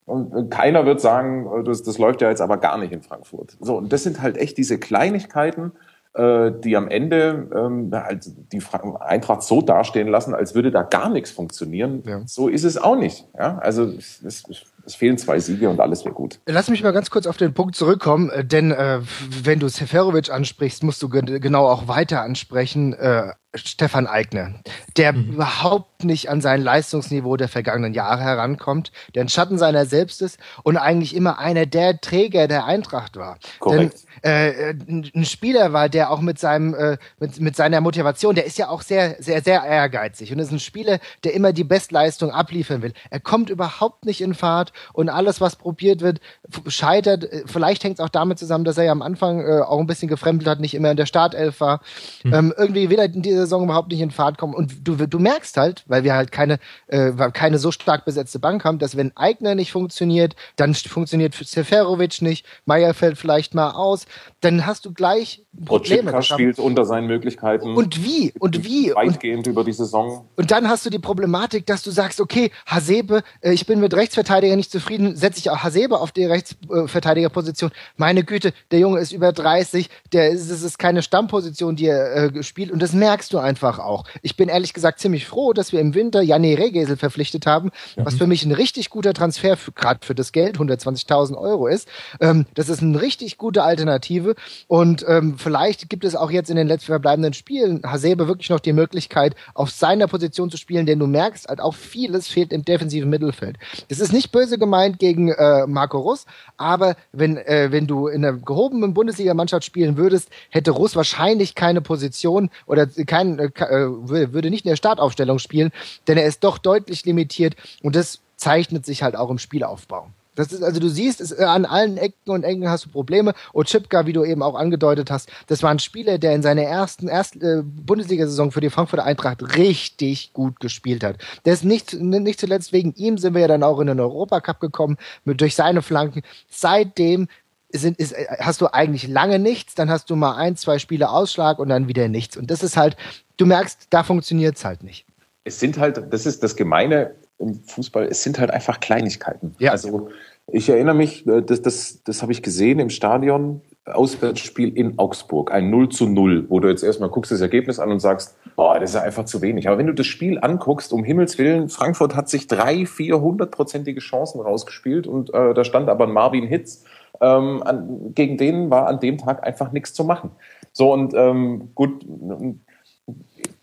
[0.06, 3.02] Und äh, keiner wird sagen, äh, das, das läuft ja jetzt aber gar nicht in
[3.02, 3.58] Frankfurt.
[3.60, 5.74] So, und das sind halt echt diese Kleinigkeiten,
[6.14, 8.62] äh, die am Ende ähm, halt die
[9.00, 12.04] Eintracht so dastehen lassen, als würde da gar nichts funktionieren.
[12.06, 12.22] Ja.
[12.26, 13.28] So ist es auch nicht.
[13.38, 13.58] Ja?
[13.60, 14.44] Also es, es,
[14.86, 16.40] es fehlen zwei Siege und alles wäre gut.
[16.46, 19.00] Lass mich mal ganz kurz auf den Punkt zurückkommen, äh, denn äh,
[19.44, 22.94] wenn du Seferovic ansprichst, musst du genau auch weiter ansprechen.
[22.94, 24.56] Äh, Stefan Eigner,
[24.98, 25.34] der mhm.
[25.34, 30.40] überhaupt nicht an sein Leistungsniveau der vergangenen Jahre herankommt, der ein Schatten seiner selbst ist
[30.64, 33.38] und eigentlich immer einer der Träger der Eintracht war.
[33.60, 34.06] Korrekt.
[34.24, 34.74] Denn äh,
[35.16, 38.70] ein Spieler war, der auch mit seinem äh, mit, mit seiner Motivation, der ist ja
[38.70, 42.94] auch sehr sehr sehr ehrgeizig und ist ein Spieler, der immer die Bestleistung abliefern will.
[43.12, 46.20] Er kommt überhaupt nicht in Fahrt und alles was probiert wird
[46.68, 47.28] scheitert.
[47.46, 50.08] Vielleicht hängt es auch damit zusammen, dass er ja am Anfang äh, auch ein bisschen
[50.08, 51.82] gefremdelt hat, nicht immer in der Startelf war.
[52.22, 52.34] Hm.
[52.34, 54.54] Ähm, irgendwie will er diese Saison überhaupt nicht in Fahrt kommen.
[54.54, 58.64] Und du, du merkst halt, weil wir halt keine, äh, keine so stark besetzte Bank
[58.66, 64.06] haben, dass wenn Eigner nicht funktioniert, dann funktioniert Seferovic nicht, Meier fällt vielleicht mal aus,
[64.42, 66.10] dann hast du gleich Probleme.
[66.10, 67.76] Oczipka spielt unter seinen Möglichkeiten.
[67.76, 68.34] Und wie?
[68.40, 68.92] Und wie?
[68.96, 70.26] Weitgehend und, über die Saison.
[70.36, 73.94] Und dann hast du die Problematik, dass du sagst, okay, Hasebe, äh, ich bin mit
[73.94, 77.72] Rechtsverteidiger nicht zufrieden, setze ich auch Hasebe auf die Rechtsverteidigerposition.
[77.98, 82.36] Meine Güte, der Junge ist über 30, der ist, es ist keine Stammposition, die er
[82.36, 84.06] äh, spielt und das merkst du einfach auch.
[84.22, 88.06] Ich bin ehrlich gesagt ziemlich froh, dass wir im Winter Janne Regesel verpflichtet haben, ja.
[88.06, 91.88] was für mich ein richtig guter Transfer gerade für das Geld, 120.000 Euro ist.
[92.20, 94.36] Ähm, das ist eine richtig gute Alternative
[94.68, 98.60] und ähm, vielleicht gibt es auch jetzt in den letzten verbleibenden Spielen Hasebe wirklich noch
[98.60, 102.66] die Möglichkeit, auf seiner Position zu spielen, denn du merkst halt auch vieles fehlt im
[102.66, 103.58] defensiven Mittelfeld.
[103.90, 106.26] Das ist nicht böse gemeint gegen äh, Marco Russ,
[106.58, 111.82] aber wenn, äh, wenn du in einer gehobenen Bundesligamannschaft spielen würdest, hätte Russ wahrscheinlich keine
[111.82, 115.72] Position oder kein, äh, äh würde nicht in der Startaufstellung spielen,
[116.08, 120.10] denn er ist doch deutlich limitiert und das zeichnet sich halt auch im Spielaufbau.
[120.36, 123.34] Das ist, also du siehst, es, äh, an allen Ecken und Ecken hast du Probleme.
[123.54, 127.08] Ochipka, wie du eben auch angedeutet hast, das war ein Spieler, der in seiner ersten,
[127.08, 131.18] ersten äh, Bundesliga-Saison für die Frankfurter Eintracht richtig gut gespielt hat.
[131.46, 134.60] Der ist nicht, nicht zuletzt wegen ihm sind wir ja dann auch in den Europacup
[134.60, 136.24] gekommen, mit, durch seine Flanken.
[136.50, 137.28] Seitdem
[137.70, 141.10] sind, ist, äh, hast du eigentlich lange nichts, dann hast du mal ein, zwei Spiele
[141.10, 142.38] Ausschlag und dann wieder nichts.
[142.38, 142.98] Und das ist halt,
[143.38, 145.06] du merkst, da funktioniert's halt nicht.
[145.44, 149.56] Es sind halt, das ist das Gemeine im Fußball, es sind halt einfach Kleinigkeiten.
[149.60, 149.72] Ja.
[149.72, 150.10] Also
[150.52, 155.52] ich erinnere mich, äh, das, das, das habe ich gesehen im Stadion, Auswärtsspiel in Augsburg,
[155.52, 158.80] ein 0 zu 0, wo du jetzt erstmal guckst das Ergebnis an und sagst, boah,
[158.80, 159.68] das ist ja einfach zu wenig.
[159.68, 164.00] Aber wenn du das Spiel anguckst, um Himmels Willen, Frankfurt hat sich drei, vier hundertprozentige
[164.00, 166.86] Chancen rausgespielt und äh, da stand aber Marvin Hitz,
[167.20, 170.32] ähm, an, gegen den war an dem Tag einfach nichts zu machen.
[170.72, 172.06] So und ähm, gut,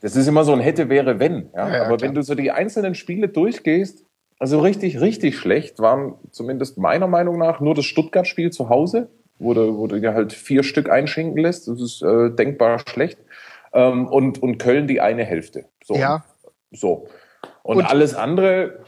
[0.01, 1.51] das ist immer so ein hätte, wäre, wenn.
[1.55, 1.69] Ja?
[1.69, 2.01] ja, Aber klar.
[2.01, 4.05] wenn du so die einzelnen Spiele durchgehst,
[4.39, 9.53] also richtig, richtig schlecht waren zumindest meiner Meinung nach nur das Stuttgart-Spiel zu Hause, wo
[9.53, 11.69] du, wo du dir halt vier Stück einschenken lässt.
[11.69, 13.19] Das ist äh, denkbar schlecht.
[13.73, 15.67] Ähm, und, und Köln die eine Hälfte.
[15.85, 15.95] So.
[15.95, 16.25] Ja.
[16.73, 17.07] So.
[17.63, 18.81] Und, und alles andere,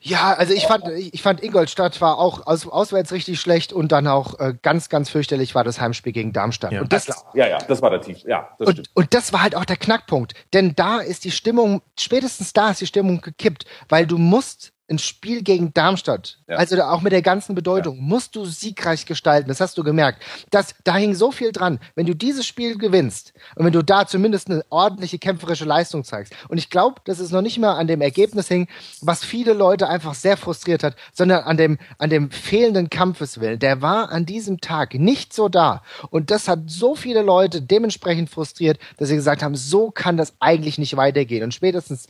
[0.00, 4.06] ja, also ich fand, ich fand Ingolstadt war auch aus, auswärts richtig schlecht und dann
[4.06, 6.70] auch äh, ganz, ganz fürchterlich war das Heimspiel gegen Darmstadt.
[6.72, 8.22] Ja, und das, ja, ja, das war der Tief.
[8.24, 8.90] Ja, das und, stimmt.
[8.94, 12.80] und das war halt auch der Knackpunkt, denn da ist die Stimmung, spätestens da ist
[12.80, 16.56] die Stimmung gekippt, weil du musst ein Spiel gegen Darmstadt, ja.
[16.56, 18.02] also auch mit der ganzen Bedeutung, ja.
[18.02, 19.48] musst du siegreich gestalten.
[19.48, 20.22] Das hast du gemerkt.
[20.50, 21.78] Das, da hing so viel dran.
[21.94, 26.32] Wenn du dieses Spiel gewinnst und wenn du da zumindest eine ordentliche kämpferische Leistung zeigst.
[26.48, 28.68] Und ich glaube, dass es noch nicht mehr an dem Ergebnis hing,
[29.02, 33.58] was viele Leute einfach sehr frustriert hat, sondern an dem, an dem fehlenden Kampfeswillen.
[33.58, 35.82] Der war an diesem Tag nicht so da.
[36.10, 40.34] Und das hat so viele Leute dementsprechend frustriert, dass sie gesagt haben, so kann das
[40.40, 41.44] eigentlich nicht weitergehen.
[41.44, 42.06] Und spätestens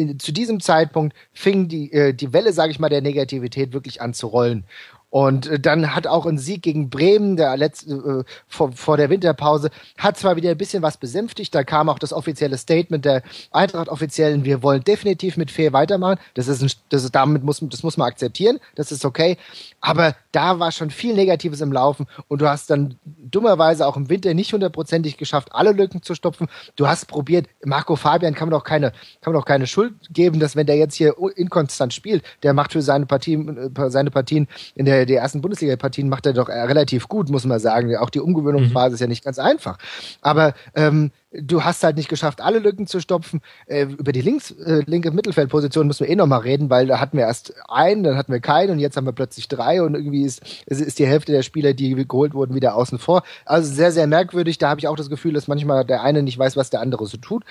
[0.00, 4.00] in, zu diesem Zeitpunkt fing die, äh, die Welle, sage ich mal, der Negativität wirklich
[4.00, 4.64] an zu rollen.
[5.10, 9.10] Und äh, dann hat auch ein Sieg gegen Bremen, der letzte, äh, vor, vor der
[9.10, 13.22] Winterpause, hat zwar wieder ein bisschen was besänftigt, da kam auch das offizielle Statement der
[13.50, 16.18] Eintracht-Offiziellen, wir wollen definitiv mit Fair weitermachen.
[16.34, 19.36] Das ist, ein, das ist damit muss, das muss man akzeptieren, das ist okay.
[19.80, 24.08] Aber da war schon viel Negatives im Laufen und du hast dann dummerweise auch im
[24.08, 26.46] Winter nicht hundertprozentig geschafft, alle Lücken zu stopfen.
[26.76, 30.38] Du hast probiert, Marco Fabian kann man doch keine, kann man doch keine Schuld geben,
[30.38, 34.46] dass wenn der jetzt hier inkonstant spielt, der macht für seine Partien, äh, seine Partien
[34.76, 37.96] in der die ersten Bundesliga-Partien macht er doch relativ gut, muss man sagen.
[37.96, 38.94] Auch die Umgewöhnungsphase mhm.
[38.94, 39.78] ist ja nicht ganz einfach.
[40.20, 43.40] Aber ähm, du hast halt nicht geschafft, alle Lücken zu stopfen.
[43.66, 47.16] Äh, über die links, äh, linke Mittelfeldposition müssen wir eh nochmal reden, weil da hatten
[47.16, 50.24] wir erst einen, dann hatten wir keinen und jetzt haben wir plötzlich drei und irgendwie
[50.24, 53.22] ist, ist die Hälfte der Spieler, die geholt wurden, wieder außen vor.
[53.44, 54.58] Also sehr, sehr merkwürdig.
[54.58, 57.06] Da habe ich auch das Gefühl, dass manchmal der eine nicht weiß, was der andere
[57.06, 57.44] so tut.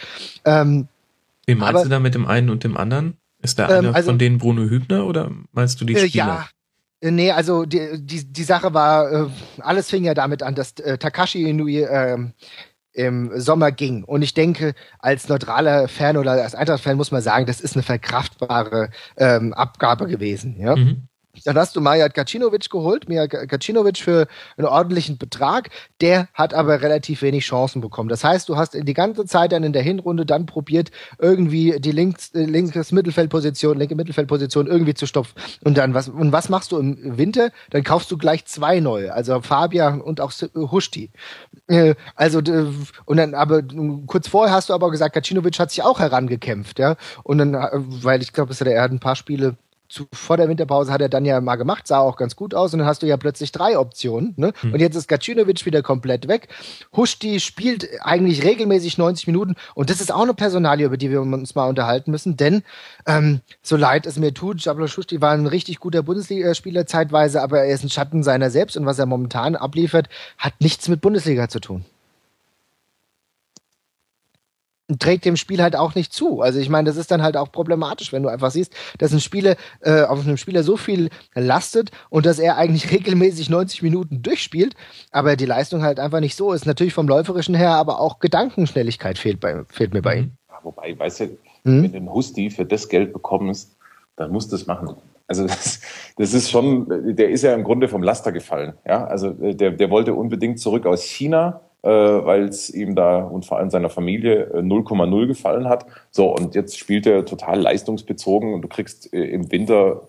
[0.45, 0.87] Ähm,
[1.45, 3.17] Wie meinst aber, du da mit dem einen und dem anderen?
[3.41, 6.07] Ist der eine ähm, also, von denen Bruno Hübner oder meinst du die Spieler?
[6.07, 6.58] Äh, ja, äh,
[7.01, 9.27] nee, also die, die, die Sache war, äh,
[9.59, 12.17] alles fing ja damit an, dass äh, Takashi Inui äh,
[12.93, 14.03] im Sommer ging.
[14.03, 17.83] Und ich denke, als neutraler Fan oder als Eintracht-Fan muss man sagen, das ist eine
[17.83, 20.59] verkraftbare ähm, Abgabe gewesen.
[20.59, 20.75] Ja?
[20.75, 21.08] Mhm.
[21.45, 25.69] Dann hast du Majat Gacinovic geholt, Mijat Gacinovic für einen ordentlichen Betrag.
[26.01, 28.09] Der hat aber relativ wenig Chancen bekommen.
[28.09, 31.91] Das heißt, du hast die ganze Zeit dann in der Hinrunde dann probiert, irgendwie die
[31.91, 35.33] links, äh, linkes Mittelfeldposition, linke Mittelfeldposition irgendwie zu stopfen.
[35.63, 37.51] Und dann was, und was machst du im Winter?
[37.69, 41.11] Dann kaufst du gleich zwei neue, also Fabian und auch Hushti.
[41.67, 42.39] Äh, also,
[43.05, 43.61] und dann, aber
[44.07, 46.95] kurz vorher hast du aber gesagt, Gacinovic hat sich auch herangekämpft, ja.
[47.23, 49.55] Und dann, äh, weil ich glaube, er hat ein paar Spiele
[49.89, 52.73] zu, vor der Winterpause hat er dann ja mal gemacht, sah auch ganz gut aus
[52.73, 54.33] und dann hast du ja plötzlich drei Optionen.
[54.37, 54.53] Ne?
[54.61, 54.73] Hm.
[54.73, 56.47] Und jetzt ist Gacinovic wieder komplett weg.
[56.95, 61.21] Huschti spielt eigentlich regelmäßig 90 Minuten und das ist auch eine Personalie, über die wir
[61.21, 62.63] uns mal unterhalten müssen, denn
[63.05, 67.63] ähm, so leid es mir tut, Jablo Huschti war ein richtig guter Bundesligaspieler zeitweise, aber
[67.63, 71.49] er ist ein Schatten seiner selbst und was er momentan abliefert, hat nichts mit Bundesliga
[71.49, 71.83] zu tun
[74.97, 76.41] trägt dem Spiel halt auch nicht zu.
[76.41, 79.19] Also ich meine, das ist dann halt auch problematisch, wenn du einfach siehst, dass ein
[79.19, 84.21] Spieler äh, auf einem Spieler so viel lastet und dass er eigentlich regelmäßig 90 Minuten
[84.21, 84.73] durchspielt,
[85.11, 86.65] aber die Leistung halt einfach nicht so ist.
[86.65, 90.31] Natürlich vom läuferischen her, aber auch Gedankenschnelligkeit fehlt, bei, fehlt mir bei ihm.
[90.49, 91.25] Ja, wobei, weißt du,
[91.63, 91.83] mhm.
[91.83, 93.75] wenn du einen Husti für das Geld bekommst,
[94.15, 94.95] dann musst du es machen.
[95.27, 95.81] Also das,
[96.17, 98.73] das ist schon, der ist ja im Grunde vom Laster gefallen.
[98.85, 103.45] Ja, also der, der wollte unbedingt zurück aus China äh, weil es ihm da und
[103.45, 105.85] vor allem seiner Familie 0,0 äh, gefallen hat.
[106.11, 110.07] So, und jetzt spielt er total leistungsbezogen und du kriegst äh, im Winter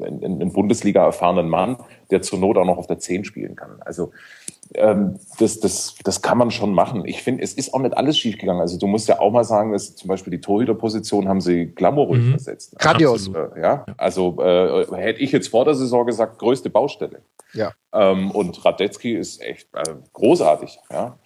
[0.00, 1.76] einen, einen Bundesliga erfahrenen Mann,
[2.10, 3.76] der zur Not auch noch auf der 10 spielen kann.
[3.80, 4.12] Also
[4.74, 7.04] ähm, das, das, das kann man schon machen.
[7.06, 8.60] Ich finde, es ist auch nicht alles schiefgegangen.
[8.60, 12.22] Also du musst ja auch mal sagen, dass zum Beispiel die Torhüterposition haben sie glamourös
[12.22, 12.30] mhm.
[12.30, 12.78] versetzt.
[12.78, 13.28] Grandios.
[13.28, 17.22] Äh, ja, also äh, hätte ich jetzt vor der Saison gesagt, größte Baustelle.
[17.52, 17.72] Ja.
[17.92, 20.78] Ähm, und Radetzky ist echt äh, großartig.
[20.90, 21.18] Ja.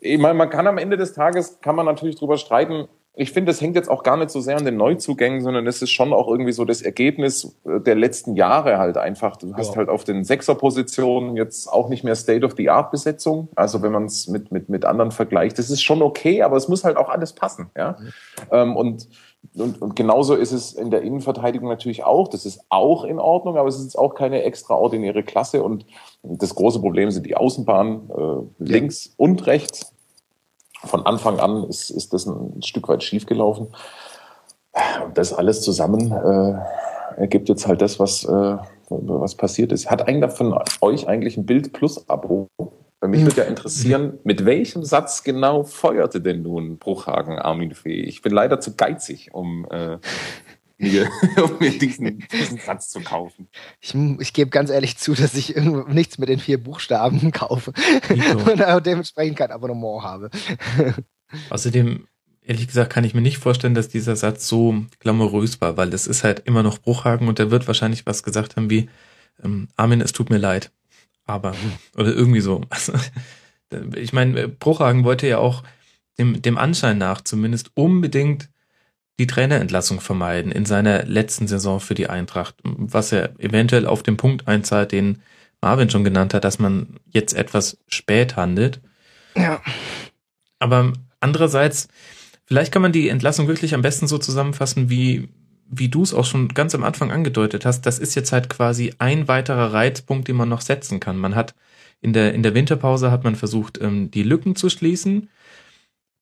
[0.00, 3.52] Ich meine, man kann am Ende des Tages, kann man natürlich drüber streiten, ich finde,
[3.52, 6.14] es hängt jetzt auch gar nicht so sehr an den Neuzugängen, sondern es ist schon
[6.14, 9.36] auch irgendwie so das Ergebnis äh, der letzten Jahre halt einfach.
[9.36, 9.76] Du hast ja.
[9.76, 13.48] halt auf den Sechserpositionen jetzt auch nicht mehr State-of-the-Art-Besetzung.
[13.54, 16.68] Also wenn man es mit, mit, mit anderen vergleicht, das ist schon okay, aber es
[16.68, 17.70] muss halt auch alles passen.
[17.76, 17.98] Ja?
[18.00, 18.12] Mhm.
[18.50, 19.08] Ähm, und,
[19.56, 22.28] und, und genauso ist es in der Innenverteidigung natürlich auch.
[22.28, 25.62] Das ist auch in Ordnung, aber es ist auch keine extraordinäre Klasse.
[25.62, 25.84] Und
[26.22, 29.12] das große Problem sind die Außenbahnen äh, links ja.
[29.18, 29.92] und rechts
[30.84, 33.68] von Anfang an ist, ist das ein Stück weit schiefgelaufen.
[35.04, 38.56] Und das alles zusammen äh, ergibt jetzt halt das, was, äh,
[38.88, 39.90] was passiert ist.
[39.90, 42.48] Hat einer von euch eigentlich ein Bild plus Abo?
[43.00, 48.00] Bei mich würde ja interessieren, mit welchem Satz genau feuerte denn nun Bruchhagen Armin Fee?
[48.00, 49.98] Ich bin leider zu geizig, um äh,
[50.82, 51.08] mir,
[51.42, 53.48] um mir diesen, diesen Satz zu kaufen.
[53.80, 57.72] Ich, ich gebe ganz ehrlich zu, dass ich nichts mit den vier Buchstaben kaufe
[58.46, 60.30] und auch dementsprechend kein Abonnement habe.
[61.50, 62.06] Außerdem,
[62.42, 66.06] ehrlich gesagt, kann ich mir nicht vorstellen, dass dieser Satz so glamourös war, weil das
[66.06, 68.88] ist halt immer noch Bruchhagen und der wird wahrscheinlich was gesagt haben wie
[69.42, 70.70] ähm, Armin, es tut mir leid.
[71.24, 71.54] Aber,
[71.96, 72.62] oder irgendwie so.
[72.68, 72.92] Also,
[73.94, 75.62] ich meine, Bruchhagen wollte ja auch
[76.18, 78.50] dem, dem Anschein nach zumindest unbedingt
[79.18, 84.16] die Trainerentlassung vermeiden in seiner letzten Saison für die Eintracht, was er eventuell auf den
[84.16, 85.18] Punkt einzahlt, den
[85.60, 88.80] Marvin schon genannt hat, dass man jetzt etwas spät handelt.
[89.36, 89.60] Ja.
[90.58, 91.88] Aber andererseits,
[92.44, 95.28] vielleicht kann man die Entlassung wirklich am besten so zusammenfassen, wie,
[95.68, 97.82] wie du es auch schon ganz am Anfang angedeutet hast.
[97.82, 101.16] Das ist jetzt halt quasi ein weiterer Reizpunkt, den man noch setzen kann.
[101.16, 101.54] Man hat
[102.00, 105.28] in der, in der Winterpause hat man versucht, ähm, die Lücken zu schließen.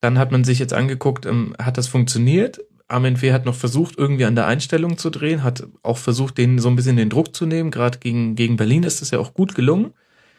[0.03, 2.61] Dann hat man sich jetzt angeguckt, ähm, hat das funktioniert?
[2.91, 6.59] Armin Fee hat noch versucht, irgendwie an der Einstellung zu drehen, hat auch versucht, denen
[6.59, 7.71] so ein bisschen den Druck zu nehmen.
[7.71, 9.93] Gerade gegen, gegen Berlin ist das ja auch gut gelungen.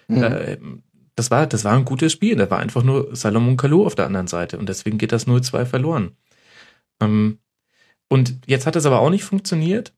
[0.08, 0.24] Mhm.
[0.24, 0.58] Äh,
[1.16, 2.36] das war, das war ein gutes Spiel.
[2.36, 5.66] Da war einfach nur Salomon Kalou auf der anderen Seite und deswegen geht das 0-2
[5.66, 6.12] verloren.
[7.02, 7.40] Ähm,
[8.10, 9.94] und jetzt hat es aber auch nicht funktioniert.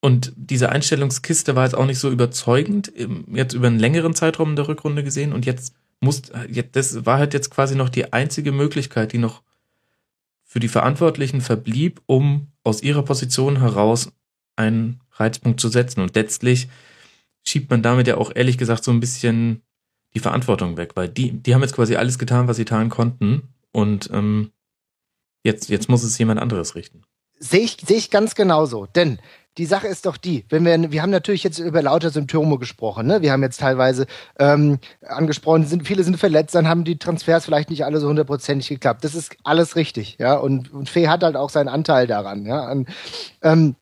[0.00, 2.92] Und diese Einstellungskiste war jetzt auch nicht so überzeugend,
[3.32, 5.32] jetzt über einen längeren Zeitraum in der Rückrunde gesehen.
[5.32, 9.42] Und jetzt muss, jetzt, das war halt jetzt quasi noch die einzige Möglichkeit, die noch
[10.48, 14.10] für die Verantwortlichen verblieb, um aus ihrer Position heraus
[14.56, 16.00] einen Reizpunkt zu setzen.
[16.00, 16.68] Und letztlich
[17.46, 19.62] schiebt man damit ja auch ehrlich gesagt so ein bisschen
[20.14, 23.54] die Verantwortung weg, weil die, die haben jetzt quasi alles getan, was sie tun konnten.
[23.72, 24.50] Und ähm,
[25.44, 27.02] jetzt, jetzt muss es jemand anderes richten.
[27.38, 28.86] Sehe ich, sehe ich ganz genauso.
[28.86, 29.20] Denn
[29.58, 33.06] die Sache ist doch die, wenn wir, wir haben natürlich jetzt über lauter Symptome gesprochen,
[33.08, 33.22] ne?
[33.22, 34.06] Wir haben jetzt teilweise
[34.38, 38.68] ähm, angesprochen, sind, viele sind verletzt, dann haben die Transfers vielleicht nicht alle so hundertprozentig
[38.68, 39.02] geklappt.
[39.02, 40.36] Das ist alles richtig, ja.
[40.36, 42.70] Und, und Fee hat halt auch seinen Anteil daran, ja.
[42.70, 42.88] Und,
[43.42, 43.74] ähm,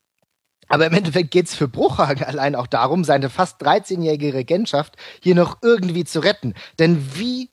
[0.67, 5.59] aber im Endeffekt geht's für Bruchhagen allein auch darum, seine fast 13-jährige Regentschaft hier noch
[5.61, 6.55] irgendwie zu retten.
[6.79, 7.51] Denn wie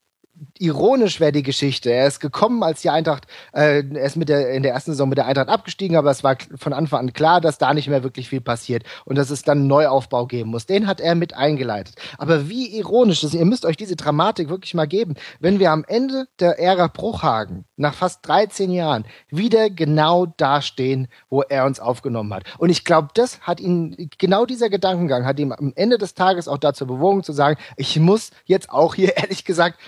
[0.65, 1.91] ironisch wäre die Geschichte.
[1.91, 5.09] Er ist gekommen, als die Eintracht, äh, er ist mit der, in der ersten Saison
[5.09, 8.03] mit der Eintracht abgestiegen, aber es war von Anfang an klar, dass da nicht mehr
[8.03, 10.67] wirklich viel passiert und dass es dann einen Neuaufbau geben muss.
[10.67, 11.97] Den hat er mit eingeleitet.
[12.19, 15.85] Aber wie ironisch ist, ihr müsst euch diese Dramatik wirklich mal geben, wenn wir am
[15.87, 21.81] Ende der Ära Bruchhagen, nach fast 13 Jahren, wieder genau da stehen, wo er uns
[21.81, 22.45] aufgenommen hat.
[22.59, 26.49] Und ich glaube, das hat ihn, genau dieser Gedankengang hat ihm am Ende des Tages
[26.49, 29.79] auch dazu bewogen zu sagen, ich muss jetzt auch hier ehrlich gesagt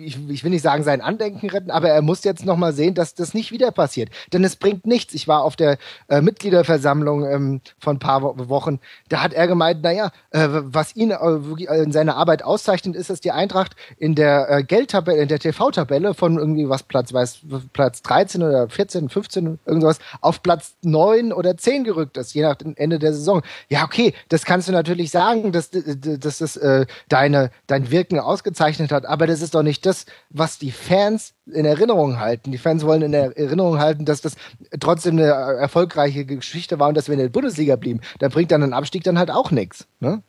[0.00, 3.14] ich, ich, will nicht sagen, sein Andenken retten, aber er muss jetzt nochmal sehen, dass
[3.14, 4.10] das nicht wieder passiert.
[4.32, 5.14] Denn es bringt nichts.
[5.14, 5.78] Ich war auf der
[6.08, 11.10] äh, Mitgliederversammlung ähm, von ein paar Wochen, da hat er gemeint, naja, äh, was ihn
[11.10, 15.38] äh, in seiner Arbeit auszeichnet, ist, dass die Eintracht in der äh, Geldtabelle, in der
[15.38, 17.40] TV-Tabelle von irgendwie was Platz, weiß,
[17.72, 22.56] Platz 13 oder 14, 15, irgendwas, auf Platz 9 oder 10 gerückt ist, je nach
[22.76, 23.42] Ende der Saison.
[23.68, 28.92] Ja, okay, das kannst du natürlich sagen, dass, dass das äh, deine, dein Wirken ausgezeichnet
[28.92, 32.52] hat, aber das ist doch nicht das, was die Fans in Erinnerung halten.
[32.52, 34.36] Die Fans wollen in Erinnerung halten, dass das
[34.80, 38.00] trotzdem eine erfolgreiche Geschichte war und dass wir in der Bundesliga blieben.
[38.18, 39.86] Da bringt dann ein Abstieg dann halt auch nichts.
[40.00, 40.22] Ne?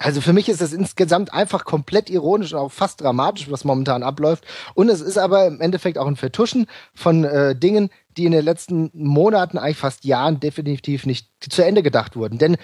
[0.00, 4.04] Also für mich ist das insgesamt einfach komplett ironisch und auch fast dramatisch, was momentan
[4.04, 4.44] abläuft.
[4.74, 8.44] Und es ist aber im Endeffekt auch ein Vertuschen von äh, Dingen, die in den
[8.44, 12.38] letzten Monaten, eigentlich fast Jahren definitiv nicht zu Ende gedacht wurden.
[12.38, 12.56] Denn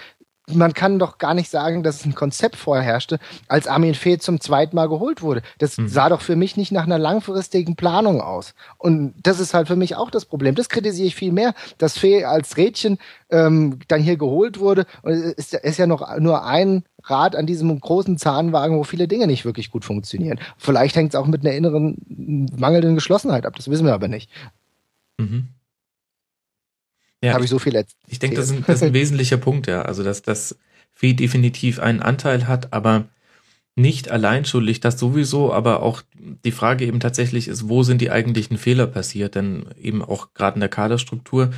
[0.53, 4.75] man kann doch gar nicht sagen, dass ein Konzept vorherrschte, als Armin Fee zum zweiten
[4.75, 5.41] Mal geholt wurde.
[5.57, 5.87] Das mhm.
[5.87, 8.53] sah doch für mich nicht nach einer langfristigen Planung aus.
[8.77, 10.55] Und das ist halt für mich auch das Problem.
[10.55, 14.85] Das kritisiere ich viel mehr, dass Fee als Rädchen ähm, dann hier geholt wurde.
[15.01, 19.07] Und es ist, ist ja noch nur ein Rad an diesem großen Zahnwagen, wo viele
[19.07, 20.39] Dinge nicht wirklich gut funktionieren.
[20.57, 23.55] Vielleicht hängt es auch mit einer inneren mangelnden Geschlossenheit ab.
[23.55, 24.29] Das wissen wir aber nicht.
[25.17, 25.49] Mhm.
[27.25, 27.95] Ja, Habe ich so viel jetzt.
[28.07, 29.81] Ich denke, das, das, ist ein wesentlicher Punkt, ja.
[29.81, 30.57] Also, dass das
[30.93, 33.05] Vieh definitiv einen Anteil hat, aber
[33.75, 38.11] nicht allein schuldig, das sowieso, aber auch die Frage eben tatsächlich ist, wo sind die
[38.11, 39.35] eigentlichen Fehler passiert?
[39.35, 41.51] Denn eben auch gerade in der Kaderstruktur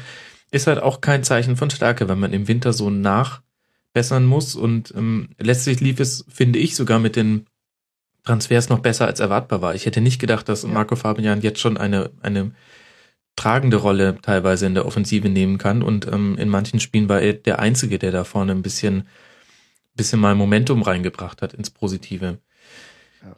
[0.49, 4.55] ist halt auch kein Zeichen von Stärke, wenn man im Winter so nachbessern muss.
[4.55, 7.45] Und ähm, letztlich lief es, finde ich, sogar mit den
[8.23, 9.75] Transfers noch besser als erwartbar war.
[9.75, 10.69] Ich hätte nicht gedacht, dass ja.
[10.69, 12.51] Marco Fabian jetzt schon eine, eine
[13.37, 15.81] tragende Rolle teilweise in der Offensive nehmen kann.
[15.81, 19.07] Und ähm, in manchen Spielen war er der Einzige, der da vorne ein bisschen,
[19.95, 22.39] bisschen mal Momentum reingebracht hat ins Positive.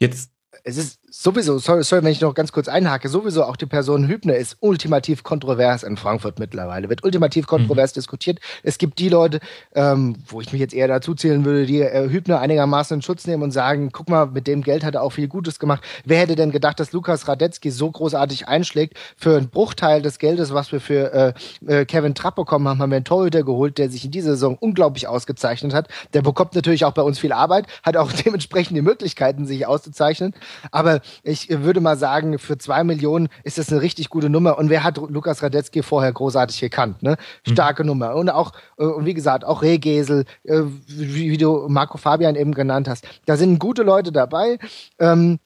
[0.00, 0.32] Jetzt
[0.64, 4.08] es ist sowieso, sorry, sorry, wenn ich noch ganz kurz einhake, sowieso auch die Person
[4.08, 7.94] Hübner ist ultimativ kontrovers in Frankfurt mittlerweile, wird ultimativ kontrovers mhm.
[7.94, 8.38] diskutiert.
[8.62, 9.40] Es gibt die Leute,
[9.74, 13.26] ähm, wo ich mich jetzt eher dazu zählen würde, die äh, Hübner einigermaßen in Schutz
[13.26, 15.82] nehmen und sagen, guck mal, mit dem Geld hat er auch viel Gutes gemacht.
[16.04, 20.54] Wer hätte denn gedacht, dass Lukas Radetzky so großartig einschlägt für einen Bruchteil des Geldes,
[20.54, 21.34] was wir für
[21.66, 24.30] äh, äh, Kevin Trapp bekommen haben, haben wir einen Torhüter geholt, der sich in dieser
[24.30, 25.88] Saison unglaublich ausgezeichnet hat.
[26.14, 30.34] Der bekommt natürlich auch bei uns viel Arbeit, hat auch dementsprechend die Möglichkeiten, sich auszuzeichnen.
[30.70, 34.58] Aber ich würde mal sagen, für zwei Millionen ist das eine richtig gute Nummer.
[34.58, 37.02] Und wer hat Lukas Radetzky vorher großartig gekannt?
[37.02, 37.16] Ne?
[37.46, 37.52] Mhm.
[37.52, 37.88] Starke mhm.
[37.88, 38.14] Nummer.
[38.14, 42.88] Und auch, äh, und wie gesagt, auch Rehgesel, äh, wie, du Marco Fabian eben genannt
[42.88, 43.06] hast.
[43.26, 44.58] Da sind gute Leute dabei.
[44.98, 45.38] Ähm,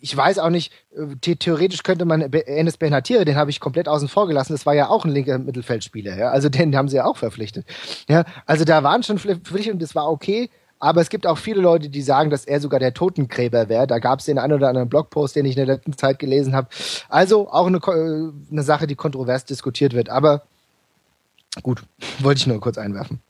[0.00, 4.08] ich weiß auch nicht, äh, theoretisch könnte man Enes Benatire, den habe ich komplett außen
[4.08, 6.30] vor gelassen, das war ja auch ein linker Mittelfeldspieler, ja.
[6.30, 7.66] Also den haben sie ja auch verpflichtet.
[8.08, 10.50] Ja, also da waren schon Verpflichtungen, das war okay.
[10.82, 13.86] Aber es gibt auch viele Leute, die sagen, dass er sogar der Totengräber wäre.
[13.86, 16.56] Da gab es den einen oder anderen Blogpost, den ich in der letzten Zeit gelesen
[16.56, 16.68] habe.
[17.08, 20.08] Also auch eine, äh, eine Sache, die kontrovers diskutiert wird.
[20.08, 20.42] Aber
[21.62, 21.84] gut,
[22.18, 23.20] wollte ich nur kurz einwerfen.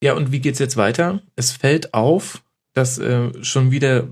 [0.00, 1.20] Ja, und wie geht's jetzt weiter?
[1.34, 4.06] Es fällt auf, dass äh, schon wieder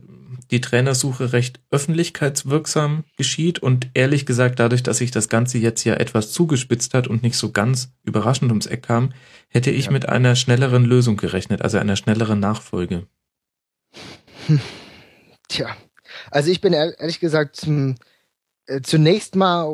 [0.50, 5.94] die Trainersuche recht öffentlichkeitswirksam geschieht und ehrlich gesagt dadurch, dass sich das Ganze jetzt ja
[5.94, 9.12] etwas zugespitzt hat und nicht so ganz überraschend ums Eck kam,
[9.50, 9.90] hätte ich ja.
[9.90, 13.06] mit einer schnelleren Lösung gerechnet, also einer schnelleren Nachfolge.
[14.46, 14.60] Hm.
[15.48, 15.76] Tja,
[16.30, 17.96] also ich bin ehrlich gesagt zum,
[18.66, 19.68] äh, zunächst mal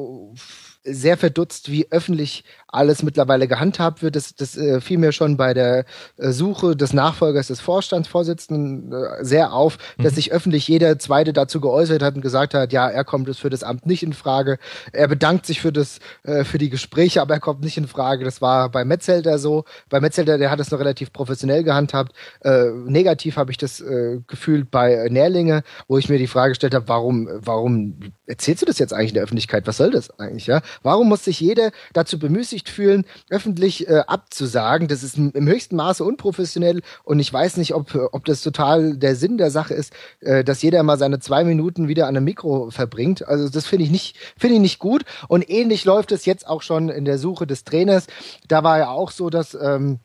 [0.82, 4.16] sehr verdutzt, wie öffentlich alles mittlerweile gehandhabt wird.
[4.16, 5.84] Das, das äh, fiel mir schon bei der
[6.16, 10.04] äh, Suche des Nachfolgers des Vorstandsvorsitzenden äh, sehr auf, mhm.
[10.04, 13.38] dass sich öffentlich jeder Zweite dazu geäußert hat und gesagt hat, ja, er kommt es
[13.38, 14.58] für das Amt nicht in Frage.
[14.92, 18.24] Er bedankt sich für das, äh, für die Gespräche, aber er kommt nicht in Frage.
[18.24, 19.64] Das war bei Metzelder so.
[19.88, 22.12] Bei Metzelder, der hat es noch relativ professionell gehandhabt.
[22.42, 26.74] Äh, negativ habe ich das äh, gefühlt bei Nährlinge, wo ich mir die Frage gestellt
[26.74, 29.66] habe, warum, warum erzählst du das jetzt eigentlich in der Öffentlichkeit?
[29.66, 30.60] Was soll das eigentlich, ja?
[30.82, 34.88] Warum muss sich jeder dazu bemüßigt fühlen, öffentlich äh, abzusagen?
[34.88, 39.16] Das ist im höchsten Maße unprofessionell und ich weiß nicht, ob, ob das total der
[39.16, 42.70] Sinn der Sache ist, äh, dass jeder mal seine zwei Minuten wieder an einem Mikro
[42.70, 43.26] verbringt.
[43.26, 45.04] Also das finde ich nicht, finde ich nicht gut.
[45.28, 48.06] Und ähnlich läuft es jetzt auch schon in der Suche des Trainers.
[48.48, 50.00] Da war ja auch so, dass ähm,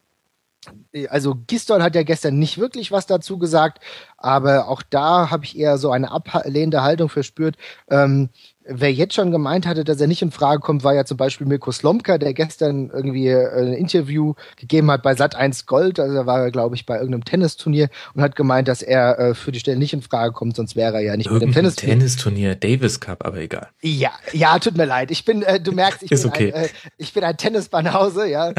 [1.09, 3.81] also Gistol hat ja gestern nicht wirklich was dazu gesagt,
[4.17, 7.55] aber auch da habe ich eher so eine ablehnende Haltung verspürt.
[7.89, 8.29] Ähm,
[8.65, 11.47] Wer jetzt schon gemeint hatte, dass er nicht in Frage kommt, war ja zum Beispiel
[11.47, 15.99] Mirko Slomka, der gestern irgendwie äh, ein Interview gegeben hat bei Sat 1 Gold.
[15.99, 19.51] Also er war, glaube ich, bei irgendeinem Tennisturnier und hat gemeint, dass er äh, für
[19.51, 21.97] die Stelle nicht in Frage kommt, sonst wäre er ja nicht Irgendein mit dem Tennisturnier.
[21.97, 23.69] Tennisturnier, Davis Cup, aber egal.
[23.81, 25.09] Ja, ja, tut mir leid.
[25.09, 26.53] Ich bin, äh, du merkst, ich, Ist bin, okay.
[26.53, 28.53] ein, äh, ich bin ein Tennisbanause, ja.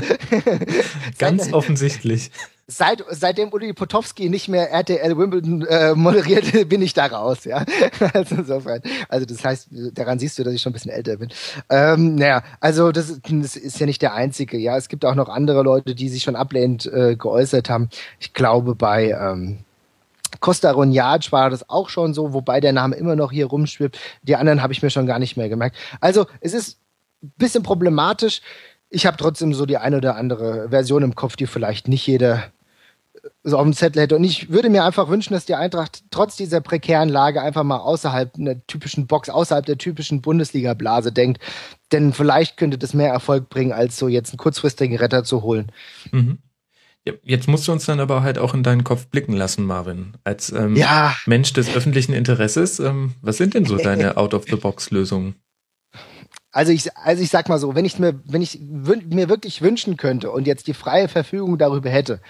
[1.18, 2.30] Ganz offensichtlich.
[2.66, 7.64] Seit, seitdem Uli Potowski nicht mehr RTL Wimbledon äh, moderiert, bin ich da raus, ja.
[8.14, 8.80] Also insofern.
[9.08, 11.30] Also das heißt, daran siehst du, dass ich schon ein bisschen älter bin.
[11.70, 14.76] Ähm, naja, also das, das ist ja nicht der einzige, ja.
[14.76, 17.88] Es gibt auch noch andere Leute, die sich schon ablehnend äh, geäußert haben.
[18.18, 19.58] Ich glaube bei ähm,
[20.40, 23.98] Costa Ronjad war das auch schon so, wobei der Name immer noch hier rumschwirbt.
[24.22, 25.76] Die anderen habe ich mir schon gar nicht mehr gemerkt.
[26.00, 26.78] Also es ist
[27.22, 28.42] ein bisschen problematisch.
[28.94, 32.52] Ich habe trotzdem so die eine oder andere Version im Kopf, die vielleicht nicht jeder
[33.42, 34.16] so auf dem Zettel hätte.
[34.16, 37.78] Und ich würde mir einfach wünschen, dass die Eintracht trotz dieser prekären Lage einfach mal
[37.78, 41.40] außerhalb einer typischen Box, außerhalb der typischen Bundesliga-Blase denkt.
[41.90, 45.72] Denn vielleicht könnte das mehr Erfolg bringen, als so jetzt einen kurzfristigen Retter zu holen.
[46.10, 46.38] Mhm.
[47.24, 50.12] Jetzt musst du uns dann aber halt auch in deinen Kopf blicken lassen, Marvin.
[50.22, 51.16] Als ähm, ja.
[51.26, 55.34] Mensch des öffentlichen Interesses, ähm, was sind denn so deine Out-of-the-Box-Lösungen?
[56.52, 59.96] Also ich, also ich sag mal so, wenn ich mir, wenn ich mir wirklich wünschen
[59.96, 62.20] könnte und jetzt die freie Verfügung darüber hätte,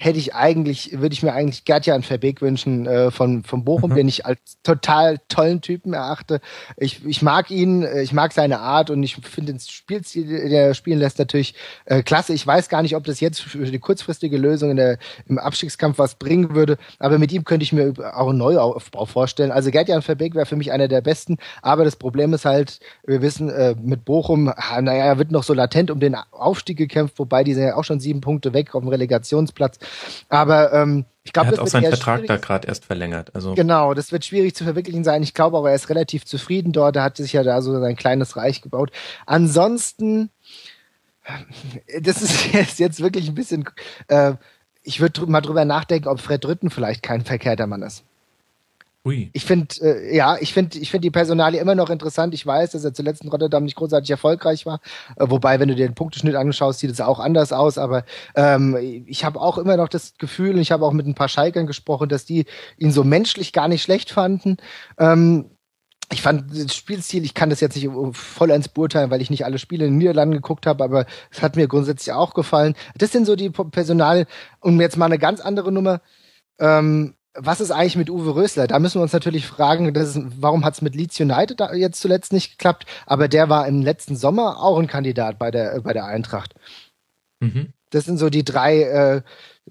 [0.00, 3.96] hätte ich eigentlich, würde ich mir eigentlich Gertjan Verbeek wünschen äh, von, von Bochum, mhm.
[3.96, 6.40] den ich als total tollen Typen erachte.
[6.76, 10.68] Ich, ich mag ihn, äh, ich mag seine Art und ich finde den Spielstil, der
[10.68, 12.32] er spielen lässt, natürlich äh, klasse.
[12.32, 15.98] Ich weiß gar nicht, ob das jetzt für die kurzfristige Lösung in der, im Abstiegskampf
[15.98, 19.50] was bringen würde, aber mit ihm könnte ich mir auch einen Neuaufbau vorstellen.
[19.50, 23.20] Also Gertjan Verbeek wäre für mich einer der besten, aber das Problem ist halt, wir
[23.20, 27.42] wissen, äh, mit Bochum, naja, er wird noch so latent um den Aufstieg gekämpft, wobei
[27.42, 29.80] die sind ja auch schon sieben Punkte weg auf dem Relegationsplatz.
[30.28, 33.34] Aber ähm, ich glaube, er hat auch seinen Vertrag da gerade erst verlängert.
[33.34, 35.22] Also genau, das wird schwierig zu verwirklichen sein.
[35.22, 36.96] Ich glaube aber, er ist relativ zufrieden dort.
[36.96, 38.90] Er hat sich ja da so sein kleines Reich gebaut.
[39.26, 40.30] Ansonsten,
[42.00, 43.68] das ist jetzt, jetzt wirklich ein bisschen.
[44.08, 44.34] Äh,
[44.82, 48.04] ich würde mal drüber nachdenken, ob Fred Rütten vielleicht kein verkehrter Mann ist.
[49.08, 49.30] Ui.
[49.32, 52.34] Ich finde, äh, ja, ich finde, ich finde die Personalie immer noch interessant.
[52.34, 54.80] Ich weiß, dass er zuletzt in Rotterdam nicht großartig erfolgreich war.
[55.16, 57.78] Äh, wobei, wenn du dir den Punkteschnitt anschaust, sieht es auch anders aus.
[57.78, 58.04] Aber
[58.34, 61.28] ähm, ich habe auch immer noch das Gefühl, und ich habe auch mit ein paar
[61.28, 62.44] Schalkern gesprochen, dass die
[62.76, 64.58] ihn so menschlich gar nicht schlecht fanden.
[64.98, 65.46] Ähm,
[66.12, 69.58] ich fand das Spielstil, ich kann das jetzt nicht vollends beurteilen, weil ich nicht alle
[69.58, 72.74] Spiele in den Niederlanden geguckt habe, aber es hat mir grundsätzlich auch gefallen.
[72.96, 74.26] Das sind so die Personal
[74.60, 76.00] und jetzt mal eine ganz andere Nummer.
[76.58, 78.66] Ähm, was ist eigentlich mit Uwe Rösler?
[78.66, 82.32] Da müssen wir uns natürlich fragen, ist, warum hat es mit Leeds United jetzt zuletzt
[82.32, 82.86] nicht geklappt?
[83.06, 86.54] Aber der war im letzten Sommer auch ein Kandidat bei der, bei der Eintracht.
[87.40, 87.72] Mhm.
[87.90, 89.22] Das sind so die drei, äh,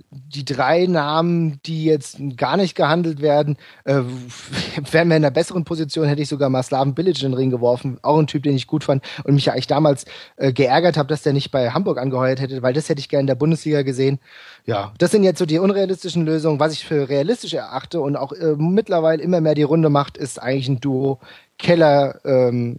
[0.10, 3.58] die drei Namen, die jetzt gar nicht gehandelt werden.
[3.84, 4.02] Äh,
[4.92, 7.50] wären wir in einer besseren Position, hätte ich sogar mal Slaven Bilic in den Ring
[7.50, 7.98] geworfen.
[8.02, 10.06] Auch ein Typ, den ich gut fand und mich ja eigentlich damals
[10.38, 13.22] äh, geärgert habe, dass der nicht bei Hamburg angeheuert hätte, weil das hätte ich gerne
[13.22, 14.20] in der Bundesliga gesehen.
[14.66, 16.60] Ja, das sind jetzt so die unrealistischen Lösungen.
[16.60, 20.42] Was ich für realistisch erachte und auch äh, mittlerweile immer mehr die Runde macht, ist
[20.42, 21.20] eigentlich ein Duo
[21.58, 22.78] Keller, ähm,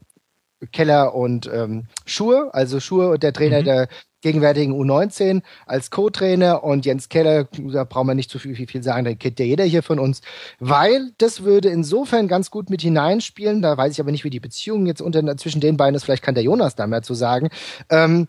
[0.73, 3.65] Keller und ähm, Schur, also Schur und der Trainer mhm.
[3.65, 3.89] der
[4.21, 6.65] gegenwärtigen U19 als Co-Trainer.
[6.65, 9.47] Und Jens Keller, da brauchen wir nicht zu viel, viel, viel sagen, da kennt ja
[9.47, 10.21] jeder hier von uns,
[10.59, 14.41] weil das würde insofern ganz gut mit hineinspielen, da weiß ich aber nicht, wie die
[14.41, 17.49] Beziehung jetzt unter, zwischen den beiden ist, vielleicht kann der Jonas da mehr zu sagen,
[17.91, 18.29] ähm,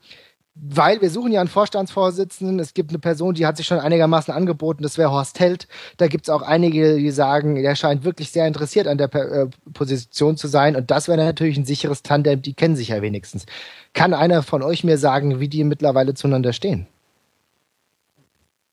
[0.62, 2.60] weil wir suchen ja einen Vorstandsvorsitzenden.
[2.60, 5.68] Es gibt eine Person, die hat sich schon einigermaßen angeboten, das wäre Horst Held.
[5.98, 9.48] Da gibt es auch einige, die sagen, der scheint wirklich sehr interessiert an der äh,
[9.74, 10.76] Position zu sein.
[10.76, 13.46] Und das wäre natürlich ein sicheres Tandem, die kennen sich ja wenigstens.
[13.94, 16.88] Kann einer von euch mir sagen, wie die mittlerweile zueinander stehen?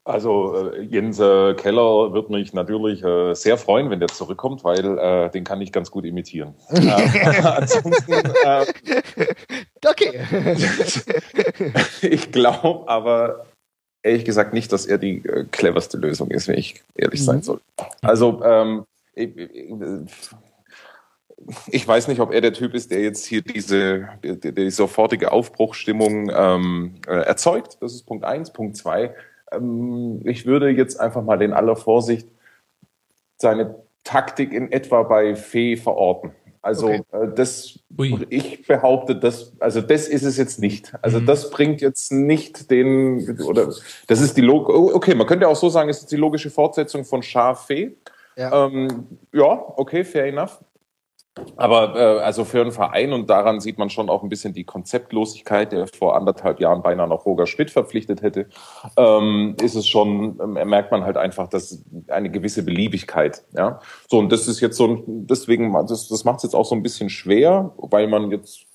[0.07, 4.96] Also äh, Jens äh, Keller wird mich natürlich äh, sehr freuen, wenn der zurückkommt, weil
[4.98, 6.54] äh, den kann ich ganz gut imitieren.
[6.76, 8.66] Äh, ansonsten, äh,
[9.84, 10.20] okay.
[12.02, 13.46] ich glaube aber
[14.02, 17.42] ehrlich gesagt nicht, dass er die cleverste Lösung ist, wenn ich ehrlich sein mhm.
[17.42, 17.61] soll.
[18.02, 18.84] Also ähm,
[19.14, 19.30] ich,
[21.68, 25.32] ich weiß nicht, ob er der Typ ist, der jetzt hier diese die, die sofortige
[25.32, 27.78] Aufbruchstimmung ähm, erzeugt.
[27.80, 28.52] Das ist Punkt eins.
[28.52, 29.14] Punkt zwei
[29.53, 32.28] ähm, ich würde jetzt einfach mal in aller Vorsicht
[33.38, 36.32] seine Taktik in etwa bei Fee verorten.
[36.62, 37.03] Also okay.
[37.12, 38.26] äh, das, Ui.
[38.28, 40.92] ich behaupte, das, also das ist es jetzt nicht.
[41.01, 41.26] Also mhm.
[41.26, 43.72] das bringt jetzt nicht den, oder
[44.09, 47.05] das ist die Log okay, man könnte auch so sagen, es ist die logische Fortsetzung
[47.05, 47.97] von Schaf Fee.
[48.36, 48.66] Ja.
[48.66, 50.59] Ähm, ja, okay, fair enough.
[51.57, 54.64] Aber äh, also für einen Verein, und daran sieht man schon auch ein bisschen die
[54.64, 58.49] Konzeptlosigkeit, der vor anderthalb Jahren beinahe noch Roger Schmidt verpflichtet hätte,
[58.97, 63.45] ähm, ist es schon, äh, merkt man halt einfach, dass eine gewisse Beliebigkeit.
[63.53, 66.74] Ja, so und das ist jetzt so, deswegen, das, das macht es jetzt auch so
[66.74, 68.66] ein bisschen schwer, weil man jetzt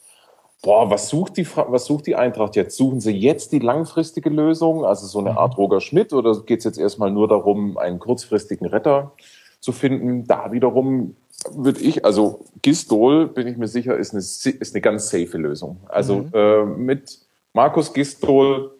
[0.64, 2.78] Boah, was sucht die was sucht die Eintracht jetzt?
[2.78, 5.38] Suchen sie jetzt die langfristige Lösung, also so eine mhm.
[5.40, 9.14] Art Roger Schmidt, oder geht es jetzt erstmal nur darum, einen kurzfristigen Retter
[9.60, 10.28] zu finden?
[10.28, 11.16] Da wiederum
[11.54, 15.78] würde ich, also Gistol, bin ich mir sicher, ist eine, ist eine ganz safe Lösung.
[15.88, 16.32] Also mhm.
[16.34, 17.20] äh, mit
[17.54, 18.72] Markus Gistol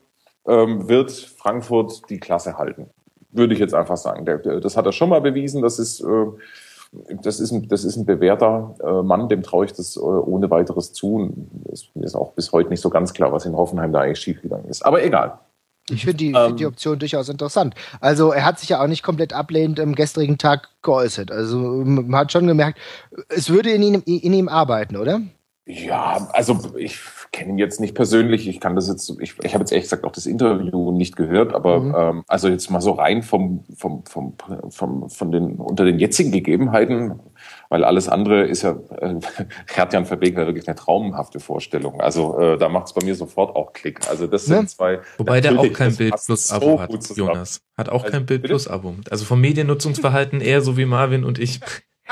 [0.48, 2.90] ähm, wird Frankfurt die Klasse halten.
[3.32, 4.26] Würde ich jetzt einfach sagen.
[4.26, 5.62] Der, der, das hat er schon mal bewiesen.
[5.62, 6.26] Das ist, äh,
[7.22, 10.50] das ist, ein, das ist ein bewährter äh, Mann, dem traue ich das äh, ohne
[10.50, 11.32] weiteres zu.
[11.72, 14.20] Es, mir ist auch bis heute nicht so ganz klar, was in Hoffenheim da eigentlich
[14.20, 14.86] schiefgegangen ist.
[14.86, 15.40] Aber egal.
[15.92, 17.76] Ich finde die, ähm, find die Option durchaus interessant.
[18.00, 21.32] Also er hat sich ja auch nicht komplett ablehnend am gestrigen Tag geäußert.
[21.32, 22.80] Also man hat schon gemerkt,
[23.30, 25.22] es würde in ihm, in ihm arbeiten, oder?
[25.66, 26.98] Ja, also ich
[27.32, 28.48] kenne ihn jetzt nicht persönlich.
[28.48, 31.54] Ich kann das jetzt, ich, ich habe jetzt ehrlich gesagt auch das Interview nicht gehört,
[31.54, 31.96] aber mhm.
[31.96, 34.34] ähm, also jetzt mal so rein vom, vom, vom,
[34.70, 37.20] vom, von den unter den jetzigen Gegebenheiten,
[37.72, 39.16] weil alles andere ist ja, äh,
[39.74, 42.02] Gerd-Jan Verbeek war wirklich eine traumhafte Vorstellung.
[42.02, 44.10] Also äh, da macht es bei mir sofort auch Klick.
[44.10, 44.68] Also das sind ja.
[44.68, 45.00] zwei.
[45.18, 47.62] Wobei der auch kein Bild Plus Abo so hat, Jonas.
[47.78, 48.96] Hat auch also, kein Bild Plus Abo.
[49.10, 51.62] Also vom Mediennutzungsverhalten eher so wie Marvin und ich.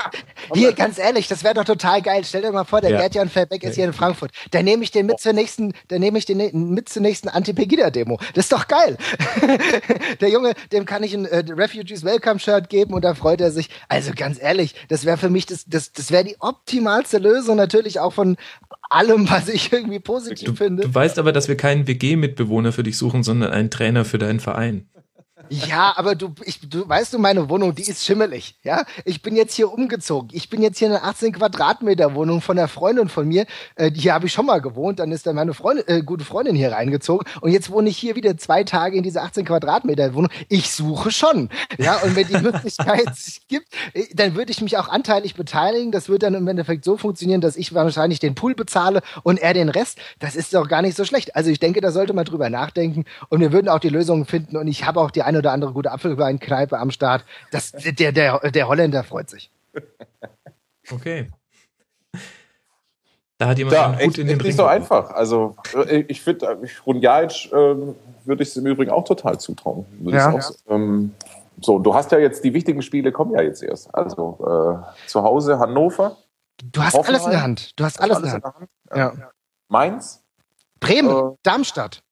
[0.54, 2.22] Hier, ganz ehrlich, das wäre doch total geil.
[2.24, 2.98] Stell dir mal vor, der ja.
[2.98, 4.32] Gerd-Jan Verbeck ist hier in Frankfurt.
[4.50, 8.18] Da nehme ich den mit zur nächsten, da nehme ich den mit zur nächsten Anti-Pegida-Demo.
[8.34, 8.96] Das ist doch geil.
[10.20, 13.70] der Junge, dem kann ich ein äh, Refugees Welcome-Shirt geben und da freut er sich.
[13.88, 18.00] Also ganz ehrlich, das wäre für mich das, das, das wäre die optimalste Lösung natürlich
[18.00, 18.36] auch von
[18.88, 20.82] allem, was ich irgendwie positiv du, finde.
[20.82, 24.40] Du weißt aber, dass wir keinen WG-Mitbewohner für dich suchen, sondern einen Trainer für deinen
[24.40, 24.88] Verein.
[25.48, 28.56] Ja, aber du, ich, du weißt du, meine Wohnung, die ist schimmelig.
[28.62, 30.28] Ja, ich bin jetzt hier umgezogen.
[30.32, 33.46] Ich bin jetzt hier in einer 18 Quadratmeter Wohnung von einer Freundin von mir.
[33.76, 34.98] Äh, hier habe ich schon mal gewohnt.
[34.98, 37.26] Dann ist dann meine Freundin, äh, gute Freundin hier reingezogen.
[37.40, 40.30] Und jetzt wohne ich hier wieder zwei Tage in dieser 18 Quadratmeter Wohnung.
[40.48, 41.48] Ich suche schon.
[41.78, 45.90] Ja, und wenn die Möglichkeit sich gibt, äh, dann würde ich mich auch anteilig beteiligen.
[45.90, 49.54] Das wird dann im Endeffekt so funktionieren, dass ich wahrscheinlich den Pool bezahle und er
[49.54, 49.98] den Rest.
[50.18, 51.34] Das ist doch gar nicht so schlecht.
[51.34, 53.04] Also ich denke, da sollte man drüber nachdenken.
[53.28, 54.56] Und wir würden auch die Lösungen finden.
[54.56, 57.24] Und ich habe auch die eine oder andere gute Apfelweinkneipe am Start.
[57.52, 59.50] Das, der, der, der Holländer freut sich.
[60.90, 61.30] Okay.
[63.38, 64.48] Da hat jemand ja, gut in den Ring.
[64.48, 65.10] Nicht so einfach.
[65.10, 69.86] Also äh, ich finde, Runjaic äh, würde ich es im Übrigen auch total zutrauen.
[70.02, 70.32] Ja.
[70.32, 71.14] Auch, ähm,
[71.62, 73.94] so, du hast ja jetzt die wichtigen Spiele kommen ja jetzt erst.
[73.94, 76.16] Also äh, zu Hause Hannover.
[76.62, 77.78] Du hast alles in der Hand.
[77.78, 78.68] Du hast alles, alles in der Hand.
[78.90, 79.18] In der Hand.
[79.20, 79.30] Ja.
[79.68, 80.22] Mainz.
[80.80, 82.02] Bremen, äh, Darmstadt.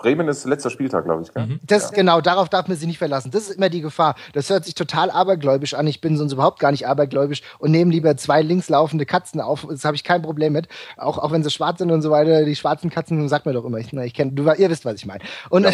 [0.00, 1.32] Bremen ist letzter Spieltag, glaube ich.
[1.32, 1.46] Gell?
[1.46, 1.60] Mhm.
[1.66, 1.96] Das ja.
[1.96, 3.30] genau, darauf darf man sich nicht verlassen.
[3.30, 4.14] Das ist immer die Gefahr.
[4.32, 5.86] Das hört sich total abergläubisch an.
[5.86, 9.66] Ich bin sonst überhaupt gar nicht abergläubisch und nehme lieber zwei links laufende Katzen auf.
[9.68, 10.68] Das habe ich kein Problem mit.
[10.96, 12.44] Auch, auch wenn sie schwarz sind und so weiter.
[12.44, 13.78] Die schwarzen Katzen, sagt mir doch immer.
[13.78, 15.22] Ich, ich kenn, du, ihr wisst, was ich meine.
[15.50, 15.70] Und ja,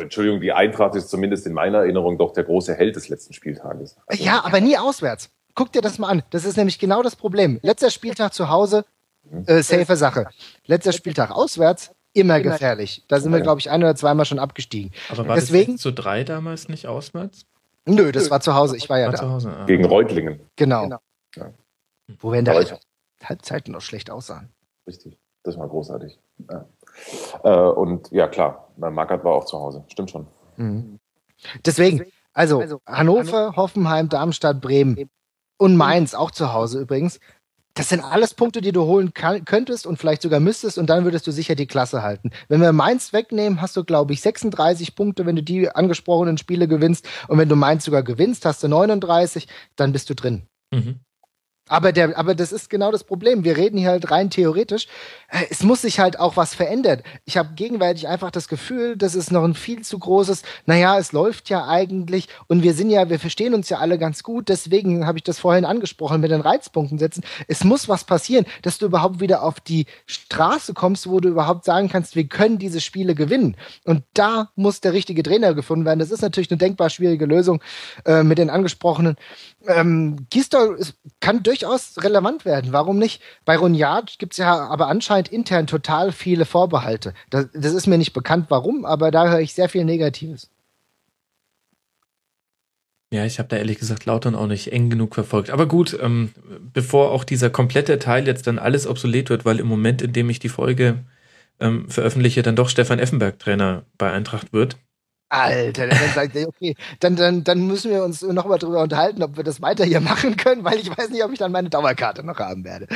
[0.00, 3.96] Entschuldigung, die Eintracht ist zumindest in meiner Erinnerung doch der große Held des letzten Spieltages.
[4.06, 5.30] Also, ja, aber nie auswärts.
[5.54, 6.22] Guck dir das mal an.
[6.30, 7.58] Das ist nämlich genau das Problem.
[7.62, 8.84] Letzter Spieltag zu Hause,
[9.24, 9.44] mhm.
[9.46, 10.26] äh, safe Sache.
[10.66, 13.04] Letzter Spieltag auswärts, immer gefährlich.
[13.08, 14.92] Da sind wir, glaube ich, ein oder zweimal schon abgestiegen.
[15.10, 17.46] Aber war Deswegen, das zu drei damals nicht auswärts?
[17.84, 18.76] Nö, das war zu Hause.
[18.76, 19.18] Ich war ja war da.
[19.18, 19.64] Zu Hause, ah.
[19.66, 20.40] Gegen Reutlingen.
[20.56, 20.82] Genau.
[20.82, 20.98] genau.
[21.36, 21.50] Ja.
[22.18, 22.78] Wo wir in der
[23.22, 24.50] Halbzeit noch schlecht aussahen.
[24.86, 25.18] Richtig.
[25.42, 26.18] Das war großartig.
[26.50, 26.66] Ja.
[27.44, 29.84] Äh, und ja, klar, Markert war auch zu Hause.
[29.88, 30.26] Stimmt schon.
[30.56, 30.98] Mhm.
[31.64, 35.08] Deswegen, also, also Hannover, Hoffenheim, Darmstadt, Bremen
[35.58, 37.20] und Mainz auch zu Hause übrigens.
[37.76, 41.04] Das sind alles Punkte, die du holen kann, könntest und vielleicht sogar müsstest und dann
[41.04, 42.30] würdest du sicher die Klasse halten.
[42.48, 46.68] Wenn wir Mainz wegnehmen, hast du, glaube ich, 36 Punkte, wenn du die angesprochenen Spiele
[46.68, 47.06] gewinnst.
[47.28, 49.46] Und wenn du Mainz sogar gewinnst, hast du 39,
[49.76, 50.46] dann bist du drin.
[50.72, 51.00] Mhm.
[51.68, 53.42] Aber, der, aber das ist genau das Problem.
[53.42, 54.86] Wir reden hier halt rein theoretisch.
[55.28, 57.02] Äh, es muss sich halt auch was verändern.
[57.24, 61.10] Ich habe gegenwärtig einfach das Gefühl, das ist noch ein viel zu großes, naja, es
[61.10, 64.48] läuft ja eigentlich und wir sind ja, wir verstehen uns ja alle ganz gut.
[64.48, 67.24] Deswegen habe ich das vorhin angesprochen mit den Reizpunkten setzen.
[67.48, 71.64] Es muss was passieren, dass du überhaupt wieder auf die Straße kommst, wo du überhaupt
[71.64, 73.56] sagen kannst, wir können diese Spiele gewinnen.
[73.84, 75.98] Und da muss der richtige Trainer gefunden werden.
[75.98, 77.60] Das ist natürlich eine denkbar schwierige Lösung
[78.04, 79.16] äh, mit den angesprochenen.
[79.68, 80.78] Ähm, Gisdol
[81.20, 82.72] kann durch durchaus relevant werden.
[82.72, 83.22] Warum nicht?
[83.44, 87.14] Bei Ronyard gibt es ja aber anscheinend intern total viele Vorbehalte.
[87.30, 90.50] Das, das ist mir nicht bekannt, warum, aber da höre ich sehr viel Negatives.
[93.12, 95.50] Ja, ich habe da ehrlich gesagt Lautern auch nicht eng genug verfolgt.
[95.50, 96.30] Aber gut, ähm,
[96.72, 100.28] bevor auch dieser komplette Teil jetzt dann alles obsolet wird, weil im Moment, in dem
[100.28, 101.04] ich die Folge
[101.60, 104.76] ähm, veröffentliche, dann doch Stefan Effenberg Trainer bei Eintracht wird,
[105.28, 109.36] Alter, dann sagt er, okay, dann, dann, dann müssen wir uns nochmal drüber unterhalten, ob
[109.36, 112.24] wir das weiter hier machen können, weil ich weiß nicht, ob ich dann meine Dauerkarte
[112.24, 112.86] noch haben werde.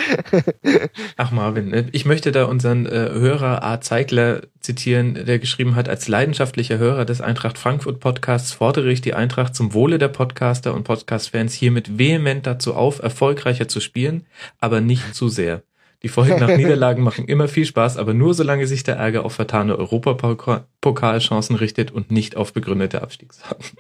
[1.17, 3.81] Ach Marvin, ne, ich möchte da unseren äh, Hörer A.
[3.81, 9.15] Zeigler zitieren, der geschrieben hat, als leidenschaftlicher Hörer des Eintracht Frankfurt Podcasts fordere ich die
[9.15, 14.27] Eintracht zum Wohle der Podcaster und Podcast-Fans hiermit vehement dazu auf, erfolgreicher zu spielen,
[14.61, 15.63] aber nicht zu sehr.
[16.03, 19.35] Die Folgen nach Niederlagen machen immer viel Spaß, aber nur solange sich der Ärger auf
[19.35, 23.77] vertane Europapokalchancen richtet und nicht auf begründete Abstiegssachen.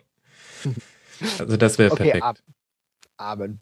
[1.38, 2.42] Also das wäre okay, perfekt.
[3.16, 3.60] Amen.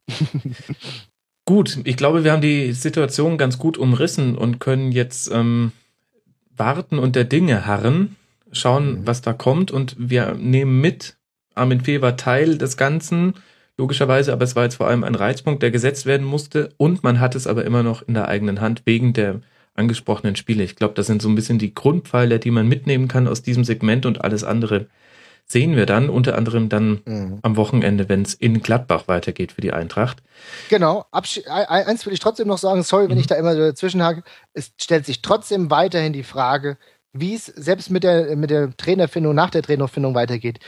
[1.44, 5.72] gut, ich glaube, wir haben die Situation ganz gut umrissen und können jetzt ähm,
[6.56, 8.16] warten und der Dinge harren.
[8.52, 9.06] schauen, mhm.
[9.06, 11.16] was da kommt und wir nehmen mit,
[11.54, 13.34] Armin Fee war Teil des Ganzen,
[13.78, 17.20] logischerweise, aber es war jetzt vor allem ein Reizpunkt, der gesetzt werden musste und man
[17.20, 19.40] hat es aber immer noch in der eigenen Hand wegen der
[19.74, 20.64] angesprochenen Spiele.
[20.64, 23.64] Ich glaube, das sind so ein bisschen die Grundpfeiler, die man mitnehmen kann aus diesem
[23.64, 24.88] Segment und alles andere
[25.50, 27.38] sehen wir dann, unter anderem dann mhm.
[27.40, 30.22] am Wochenende, wenn es in Gladbach weitergeht für die Eintracht.
[30.68, 33.20] Genau, Absch eins will ich trotzdem noch sagen, sorry, wenn mhm.
[33.20, 36.76] ich da immer dazwischen hake, es stellt sich trotzdem weiterhin die Frage,
[37.14, 40.58] wie es selbst mit der, mit der Trainerfindung, nach der Trainerfindung weitergeht.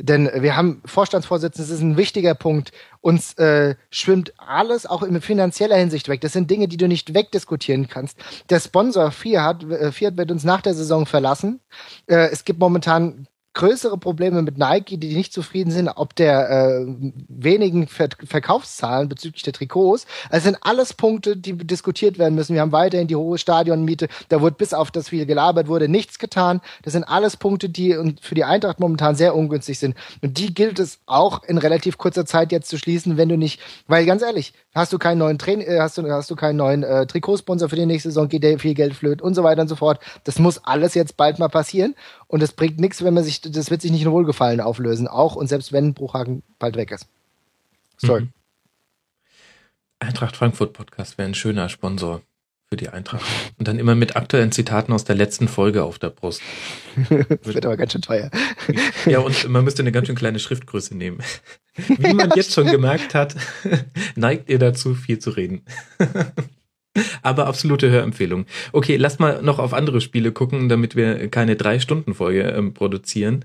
[0.00, 2.70] Denn wir haben Vorstandsvorsitzenden, das ist ein wichtiger Punkt.
[3.00, 6.20] Uns äh, schwimmt alles auch in finanzieller Hinsicht weg.
[6.20, 8.16] Das sind Dinge, die du nicht wegdiskutieren kannst.
[8.48, 11.60] Der Sponsor Fiat, äh, Fiat wird uns nach der Saison verlassen.
[12.06, 13.26] Äh, es gibt momentan
[13.58, 16.86] größere Probleme mit Nike, die nicht zufrieden sind, ob der äh,
[17.28, 20.06] wenigen Ver Verkaufszahlen bezüglich der Trikots.
[20.30, 22.54] Es sind alles Punkte, die diskutiert werden müssen.
[22.54, 24.08] Wir haben weiterhin die hohe Stadionmiete.
[24.28, 26.60] Da wurde bis auf das viel gelabert wurde nichts getan.
[26.82, 29.96] Das sind alles Punkte, die für die Eintracht momentan sehr ungünstig sind.
[30.22, 33.60] Und die gilt es auch in relativ kurzer Zeit jetzt zu schließen, wenn du nicht,
[33.88, 36.84] weil ganz ehrlich, hast du keinen neuen Train äh, hast du hast du keinen neuen
[36.84, 39.68] äh, Trikotsponsor für die nächste Saison, geht dir viel Geld flöt und so weiter und
[39.68, 39.98] so fort.
[40.22, 41.96] Das muss alles jetzt bald mal passieren
[42.28, 45.34] und es bringt nichts, wenn man sich das wird sich nicht in Wohlgefallen auflösen, auch
[45.34, 47.06] und selbst wenn Bruchhagen bald weg ist.
[47.96, 48.22] Sorry.
[48.22, 48.32] Mhm.
[50.00, 52.22] Eintracht Frankfurt Podcast wäre ein schöner Sponsor
[52.68, 53.24] für die Eintracht.
[53.58, 56.42] Und dann immer mit aktuellen Zitaten aus der letzten Folge auf der Brust.
[57.08, 58.30] das wird aber ganz schön teuer.
[59.06, 61.18] Ja, und man müsste eine ganz schön kleine Schriftgröße nehmen.
[61.76, 63.36] Wie man jetzt schon gemerkt hat,
[64.16, 65.62] neigt ihr dazu, viel zu reden.
[67.22, 68.46] Aber absolute Hörempfehlung.
[68.72, 73.44] Okay, lass mal noch auf andere Spiele gucken, damit wir keine Drei-Stunden-Folge ähm, produzieren.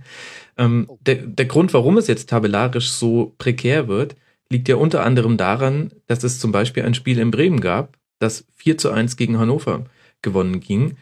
[0.57, 4.15] Ähm, der, der Grund, warum es jetzt tabellarisch so prekär wird,
[4.49, 8.45] liegt ja unter anderem daran, dass es zum Beispiel ein Spiel in Bremen gab, das
[8.55, 9.85] 4 zu 1 gegen Hannover
[10.21, 10.97] gewonnen ging,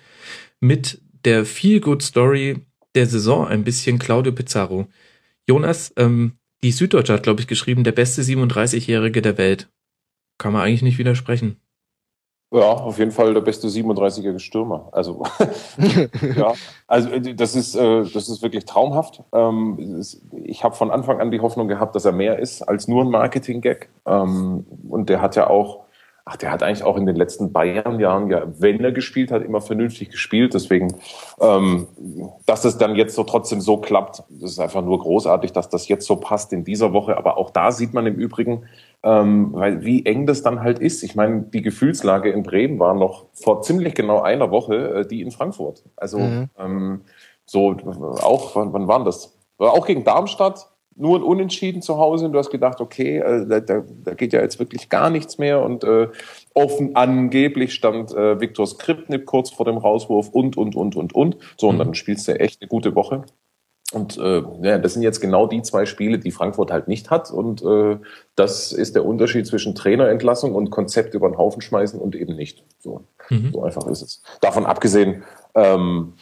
[0.59, 2.61] mit der Feel-Good-Story
[2.95, 4.87] der Saison ein bisschen Claudio Pizarro.
[5.47, 6.33] Jonas, ähm,
[6.63, 9.69] die Süddeutsche hat, glaube ich, geschrieben, der beste 37-Jährige der Welt.
[10.37, 11.57] Kann man eigentlich nicht widersprechen.
[12.53, 14.89] Ja, auf jeden Fall der beste 37-jährige Stürmer.
[14.91, 15.23] Also,
[16.35, 16.53] ja,
[16.85, 19.23] also äh, das ist, äh, das ist wirklich traumhaft.
[19.31, 20.03] Ähm,
[20.43, 23.09] ich habe von Anfang an die Hoffnung gehabt, dass er mehr ist als nur ein
[23.09, 23.87] Marketing-Gag.
[24.05, 25.85] Ähm, und der hat ja auch,
[26.25, 29.61] ach, der hat eigentlich auch in den letzten Bayern-Jahren ja, wenn er gespielt hat, immer
[29.61, 30.53] vernünftig gespielt.
[30.53, 30.95] Deswegen,
[31.39, 31.87] ähm,
[32.45, 35.87] dass es dann jetzt so trotzdem so klappt, das ist einfach nur großartig, dass das
[35.87, 37.17] jetzt so passt in dieser Woche.
[37.17, 38.65] Aber auch da sieht man im Übrigen,
[39.03, 41.03] ähm, weil wie eng das dann halt ist.
[41.03, 45.21] Ich meine, die Gefühlslage in Bremen war noch vor ziemlich genau einer Woche äh, die
[45.21, 45.83] in Frankfurt.
[45.95, 46.49] Also mhm.
[46.57, 47.01] ähm,
[47.45, 47.75] so
[48.21, 49.37] auch, wann, wann waren das?
[49.57, 53.59] Auch gegen Darmstadt, nur ein Unentschieden zu Hause und du hast gedacht, okay, äh, da,
[53.59, 56.09] da, geht ja jetzt wirklich gar nichts mehr und äh,
[56.53, 61.37] offen angeblich stand äh, Viktor Skripnik kurz vor dem Rauswurf und, und, und, und, und.
[61.57, 61.79] So, und mhm.
[61.79, 63.23] dann spielst du echt eine gute Woche.
[63.91, 67.29] Und äh, ja, das sind jetzt genau die zwei Spiele, die Frankfurt halt nicht hat.
[67.29, 67.97] Und äh,
[68.35, 72.63] das ist der Unterschied zwischen Trainerentlassung und Konzept über den Haufen schmeißen und eben nicht.
[72.79, 73.51] So, mhm.
[73.51, 74.23] so einfach ist es.
[74.39, 75.23] Davon abgesehen,
[75.55, 76.13] ähm,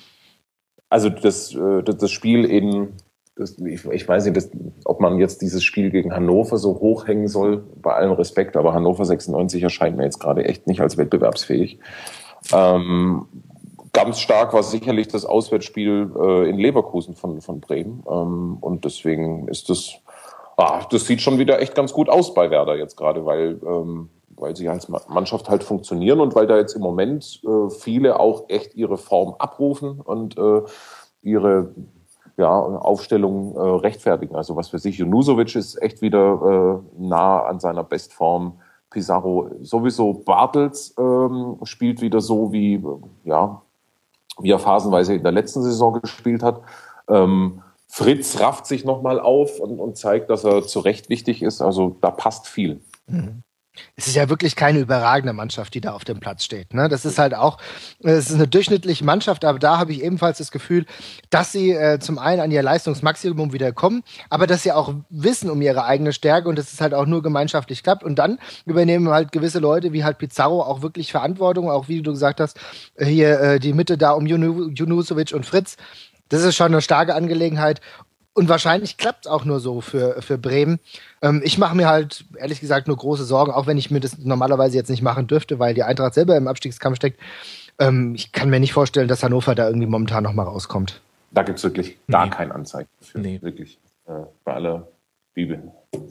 [0.90, 2.94] also das, äh, das Spiel in,
[3.40, 4.50] das, ich, ich weiß nicht, das,
[4.86, 9.06] ob man jetzt dieses Spiel gegen Hannover so hochhängen soll, bei allem Respekt, aber Hannover
[9.06, 11.80] 96 erscheint mir jetzt gerade echt nicht als wettbewerbsfähig.
[12.54, 13.28] Ähm,
[13.94, 18.04] ganz stark war sicherlich das Auswärtsspiel äh, in Leverkusen von, von Bremen.
[18.10, 19.96] Ähm, und deswegen ist das,
[20.58, 24.10] ah, das sieht schon wieder echt ganz gut aus bei Werder jetzt gerade, weil, ähm,
[24.36, 28.46] weil sie als Mannschaft halt funktionieren und weil da jetzt im Moment äh, viele auch
[28.50, 30.62] echt ihre Form abrufen und äh,
[31.22, 31.74] ihre
[32.40, 34.36] ja, Aufstellung äh, rechtfertigen.
[34.36, 38.60] Also was für sich, Junusovic ist echt wieder äh, nah an seiner Bestform.
[38.90, 42.84] Pizarro sowieso Bartels ähm, spielt wieder so wie
[43.24, 43.62] ja
[44.42, 46.62] wie er phasenweise in der letzten Saison gespielt hat.
[47.08, 51.62] Ähm, Fritz rafft sich nochmal auf und, und, zeigt, dass er zu Recht wichtig ist.
[51.62, 52.82] Also da passt viel.
[53.08, 53.44] Mhm
[53.96, 56.74] es ist ja wirklich keine überragende Mannschaft, die da auf dem Platz steht.
[56.74, 56.90] Ne?
[56.90, 57.58] Das ist halt auch,
[58.02, 60.86] es ist eine durchschnittliche Mannschaft, aber da habe ich ebenfalls das Gefühl,
[61.30, 65.50] dass sie äh, zum einen an ihr Leistungsmaximum wieder kommen, aber dass sie auch wissen
[65.50, 68.04] um ihre eigene Stärke und dass es halt auch nur gemeinschaftlich klappt.
[68.04, 72.12] Und dann übernehmen halt gewisse Leute wie halt Pizarro auch wirklich Verantwortung, auch wie du
[72.12, 72.60] gesagt hast,
[72.98, 75.78] hier äh, die Mitte da um Junusovic und Fritz.
[76.30, 77.82] Das ist schon eine starke Angelegenheit.
[78.40, 80.80] Und wahrscheinlich klappt es auch nur so für, für Bremen.
[81.22, 84.18] Ähm, ich mache mir halt, ehrlich gesagt, nur große Sorgen, auch wenn ich mir das
[84.18, 87.20] normalerweise jetzt nicht machen dürfte, weil die Eintracht selber im Abstiegskampf steckt.
[87.80, 91.02] Ähm, ich kann mir nicht vorstellen, dass Hannover da irgendwie momentan noch mal rauskommt.
[91.32, 92.32] Da gibt es wirklich gar nee.
[92.32, 93.20] kein Anzeichen für.
[93.20, 93.42] Nee.
[93.42, 93.78] Wirklich.
[94.08, 94.88] Äh, bei aller
[95.34, 95.62] Bibel.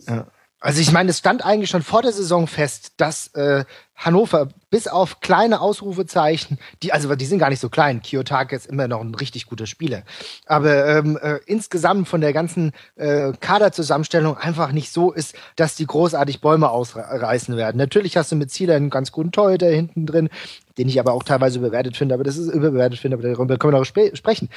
[0.06, 0.26] Ja.
[0.60, 3.64] Also ich meine, es stand eigentlich schon vor der Saison fest, dass äh,
[3.98, 8.00] Hannover, bis auf kleine Ausrufezeichen, die, also die sind gar nicht so klein.
[8.00, 10.02] Kiyotake ist immer noch ein richtig guter Spieler.
[10.46, 15.86] Aber ähm, äh, insgesamt von der ganzen äh, Kaderzusammenstellung einfach nicht so ist, dass die
[15.86, 17.76] großartig Bäume ausreißen werden.
[17.76, 20.28] Natürlich hast du mit Zieler einen ganz guten Torhüter hinten drin,
[20.76, 23.72] den ich aber auch teilweise überwertet finde, aber das ist überbewertet finde, aber darüber können
[23.72, 24.48] wir noch sp sprechen.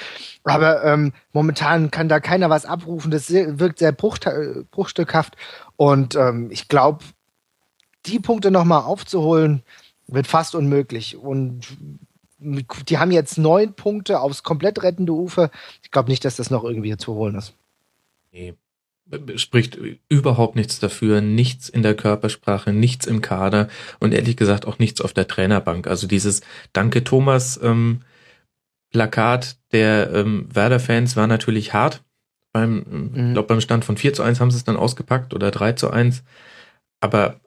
[0.44, 3.10] Aber ähm, momentan kann da keiner was abrufen.
[3.10, 4.20] Das wirkt sehr bruch
[4.70, 5.36] bruchstückhaft.
[5.82, 7.04] Und ähm, ich glaube,
[8.06, 9.64] die Punkte nochmal aufzuholen,
[10.06, 11.18] wird fast unmöglich.
[11.18, 11.66] Und
[12.38, 15.50] die haben jetzt neun Punkte aufs komplett rettende Ufer.
[15.82, 17.56] Ich glaube nicht, dass das noch irgendwie zu holen ist.
[18.32, 18.54] Nee.
[19.38, 23.68] Spricht überhaupt nichts dafür, nichts in der Körpersprache, nichts im Kader
[24.00, 25.88] und ehrlich gesagt auch nichts auf der Trainerbank.
[25.88, 26.42] Also dieses
[26.74, 28.02] Danke Thomas ähm,
[28.92, 32.04] Plakat der ähm, Werder-Fans war natürlich hart.
[32.54, 33.12] Beim, mhm.
[33.14, 35.74] ich glaube, beim Stand von 4 zu 1 haben sie es dann ausgepackt oder 3
[35.74, 36.24] zu 1.
[37.00, 37.40] Aber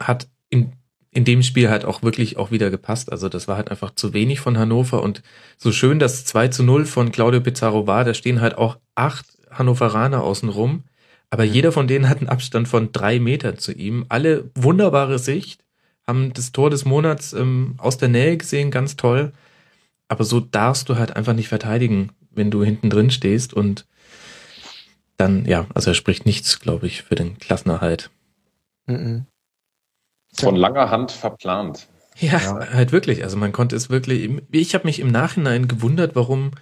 [0.00, 0.72] hat in,
[1.10, 3.12] in dem Spiel halt auch wirklich auch wieder gepasst.
[3.12, 5.22] Also das war halt einfach zu wenig von Hannover und
[5.56, 9.26] so schön das 2 zu 0 von Claudio Pizarro war, da stehen halt auch acht
[9.50, 10.84] Hannoveraner außen rum.
[11.28, 11.52] Aber mhm.
[11.52, 14.06] jeder von denen hat einen Abstand von drei Metern zu ihm.
[14.08, 15.64] Alle wunderbare Sicht,
[16.10, 19.32] haben das Tor des Monats ähm, aus der Nähe gesehen, ganz toll.
[20.08, 23.86] Aber so darfst du halt einfach nicht verteidigen, wenn du hinten drin stehst und
[25.20, 28.10] dann, ja, also er spricht nichts, glaube ich, für den Klassenerhalt.
[28.86, 29.26] Mhm.
[30.32, 31.88] Von langer Hand verplant.
[32.18, 33.22] Ja, ja, halt wirklich.
[33.24, 34.30] Also man konnte es wirklich.
[34.50, 36.52] Ich habe mich im Nachhinein gewundert, warum,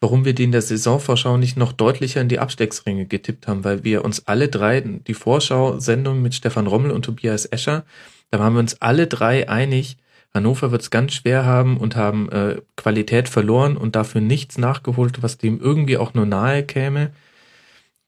[0.00, 3.84] warum wir die in der Saisonvorschau nicht noch deutlicher in die Abstecksringe getippt haben, weil
[3.84, 7.84] wir uns alle drei, die Vorschau-Sendung mit Stefan Rommel und Tobias Escher,
[8.30, 9.96] da waren wir uns alle drei einig,
[10.34, 15.22] Hannover wird es ganz schwer haben und haben äh, Qualität verloren und dafür nichts nachgeholt,
[15.22, 17.12] was dem irgendwie auch nur nahe käme.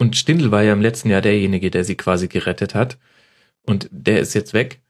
[0.00, 2.98] Und Stindl war ja im letzten Jahr derjenige, der sie quasi gerettet hat.
[3.66, 4.80] Und der ist jetzt weg.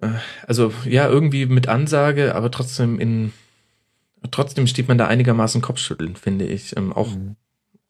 [0.00, 0.08] Äh,
[0.46, 3.32] also ja, irgendwie mit Ansage, aber trotzdem in
[4.30, 6.74] trotzdem steht man da einigermaßen Kopfschütteln, finde ich.
[6.78, 7.36] Ähm, auch, mhm.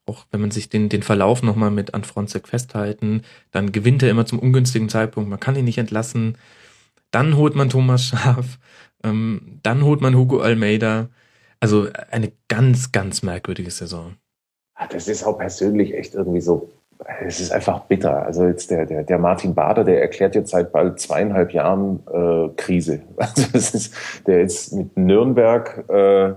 [0.05, 3.21] auch wenn man sich den, den Verlauf nochmal mit Anfronzek festhalten,
[3.51, 6.37] dann gewinnt er immer zum ungünstigen Zeitpunkt, man kann ihn nicht entlassen.
[7.09, 8.59] Dann holt man Thomas Schaf,
[9.01, 11.09] ähm, dann holt man Hugo Almeida.
[11.61, 14.17] Also eine ganz, ganz merkwürdige Saison.
[14.91, 16.69] Das ist auch persönlich echt irgendwie so
[17.25, 18.25] es ist einfach bitter.
[18.25, 22.49] Also jetzt der, der, der Martin Bader, der erklärt jetzt seit bald zweieinhalb Jahren äh,
[22.55, 23.01] Krise.
[23.17, 23.93] Also das ist,
[24.25, 26.35] der ist mit Nürnberg, äh, äh,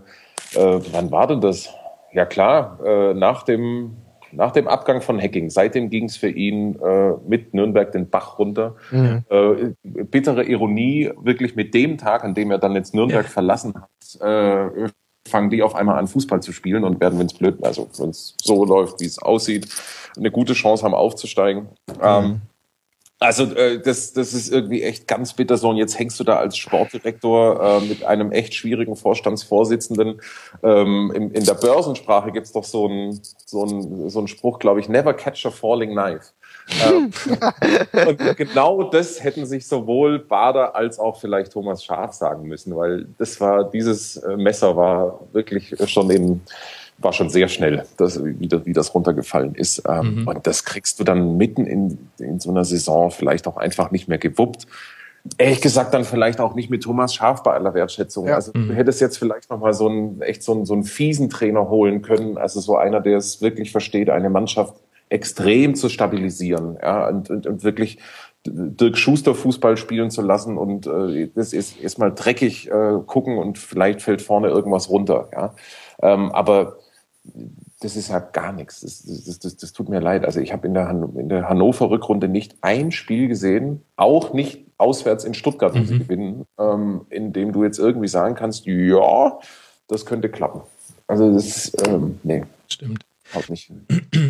[0.54, 1.72] wann war denn das?
[2.12, 3.96] Ja klar, äh, nach dem
[4.32, 8.38] nach dem Abgang von Hacking, seitdem ging es für ihn äh, mit Nürnberg den Bach
[8.38, 8.76] runter.
[8.92, 9.24] Mhm.
[9.28, 13.30] Äh, bittere Ironie, wirklich mit dem Tag, an dem er dann jetzt Nürnberg ja.
[13.30, 14.88] verlassen hat, äh,
[15.28, 18.10] fangen die auf einmal an, Fußball zu spielen und werden, wenn es blöd, also wenn
[18.10, 19.68] es so läuft, wie es aussieht,
[20.16, 21.68] eine gute Chance haben aufzusteigen.
[21.88, 22.02] Mhm.
[22.02, 22.40] Ähm,
[23.22, 25.68] also äh, das, das ist irgendwie echt ganz bitter so.
[25.68, 30.22] Und jetzt hängst du da als Sportdirektor äh, mit einem echt schwierigen Vorstandsvorsitzenden.
[30.62, 34.80] Ähm, in, in der Börsensprache gibt's doch so einen so einen so einen Spruch, glaube
[34.80, 36.32] ich, never catch a falling knife.
[36.84, 37.10] Ähm,
[38.08, 43.06] und genau das hätten sich sowohl Bader als auch vielleicht Thomas Schaf sagen müssen, weil
[43.18, 46.40] das war, dieses äh, Messer war wirklich schon in
[47.02, 49.82] war schon sehr schnell, dass, wie, das, wie das runtergefallen ist.
[49.88, 50.28] Ähm, mhm.
[50.28, 54.08] Und das kriegst du dann mitten in, in so einer Saison vielleicht auch einfach nicht
[54.08, 54.66] mehr gewuppt.
[55.36, 58.26] Ehrlich gesagt, dann vielleicht auch nicht mit Thomas Schaf bei aller Wertschätzung.
[58.26, 58.34] Ja.
[58.34, 58.72] Also du mhm.
[58.72, 62.38] hättest jetzt vielleicht nochmal so einen, echt so einen, so einen fiesen Trainer holen können.
[62.38, 64.74] Also so einer, der es wirklich versteht, eine Mannschaft
[65.10, 67.98] extrem zu stabilisieren, ja, und, und, und wirklich
[68.46, 73.58] Dirk Schuster Fußball spielen zu lassen und äh, das ist erstmal dreckig äh, gucken und
[73.58, 75.54] vielleicht fällt vorne irgendwas runter, ja.
[76.00, 76.78] Ähm, aber
[77.80, 78.80] das ist ja gar nichts.
[78.80, 80.24] Das, das, das, das tut mir leid.
[80.24, 84.64] Also ich habe in der, Han in der Hannover-Rückrunde nicht ein Spiel gesehen, auch nicht
[84.78, 85.86] auswärts in Stuttgart, wo mhm.
[85.86, 89.38] sie gewinnen, ähm, in dem du jetzt irgendwie sagen kannst, ja,
[89.88, 90.62] das könnte klappen.
[91.06, 92.44] Also das, ähm, nee.
[92.68, 93.04] Stimmt.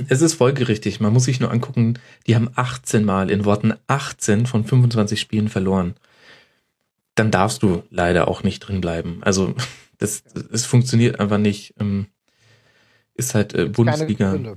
[0.09, 1.01] Es ist folgerichtig.
[1.01, 5.49] Man muss sich nur angucken, die haben 18 Mal in Worten 18 von 25 Spielen
[5.49, 5.95] verloren.
[7.15, 9.19] Dann darfst du leider auch nicht drin bleiben.
[9.23, 9.55] Also
[9.99, 11.75] das, es funktioniert einfach nicht.
[11.81, 12.07] Ähm,
[13.15, 14.57] ist halt äh, Bundesliga.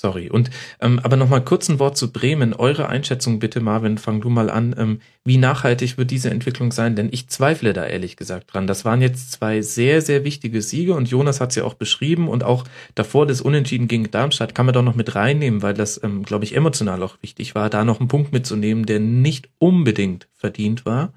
[0.00, 0.30] Sorry.
[0.30, 2.54] Und ähm, aber noch mal kurz ein Wort zu Bremen.
[2.54, 4.72] Eure Einschätzung bitte, Marvin, fang du mal an.
[4.78, 6.94] Ähm, wie nachhaltig wird diese Entwicklung sein?
[6.94, 8.68] Denn ich zweifle da ehrlich gesagt dran.
[8.68, 12.28] Das waren jetzt zwei sehr, sehr wichtige Siege und Jonas hat es ja auch beschrieben
[12.28, 12.62] und auch
[12.94, 16.44] davor das Unentschieden gegen Darmstadt kann man doch noch mit reinnehmen, weil das, ähm, glaube
[16.44, 21.12] ich, emotional auch wichtig war, da noch einen Punkt mitzunehmen, der nicht unbedingt verdient war.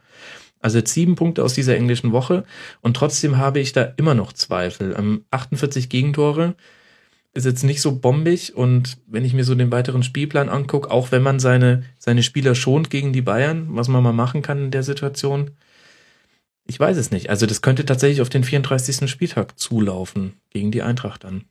[0.59, 2.45] Also jetzt sieben Punkte aus dieser englischen Woche
[2.81, 4.95] und trotzdem habe ich da immer noch Zweifel.
[4.97, 6.55] Ähm, 48 Gegentore
[7.33, 11.11] ist jetzt nicht so bombig und wenn ich mir so den weiteren Spielplan angucke, auch
[11.11, 14.71] wenn man seine, seine Spieler schont gegen die Bayern, was man mal machen kann in
[14.71, 15.51] der Situation,
[16.65, 17.29] ich weiß es nicht.
[17.29, 19.09] Also das könnte tatsächlich auf den 34.
[19.09, 21.45] Spieltag zulaufen gegen die Eintracht dann.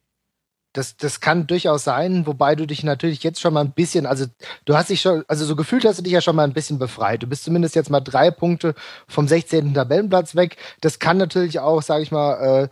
[0.73, 4.27] Das, das kann durchaus sein, wobei du dich natürlich jetzt schon mal ein bisschen, also
[4.67, 6.79] du hast dich schon, also so gefühlt hast du dich ja schon mal ein bisschen
[6.79, 7.25] befreit.
[7.25, 8.75] Du bist zumindest jetzt mal drei Punkte
[9.09, 9.75] vom 16.
[9.75, 10.59] Tabellenplatz weg.
[10.81, 12.69] Das kann natürlich auch, sage ich mal, äh,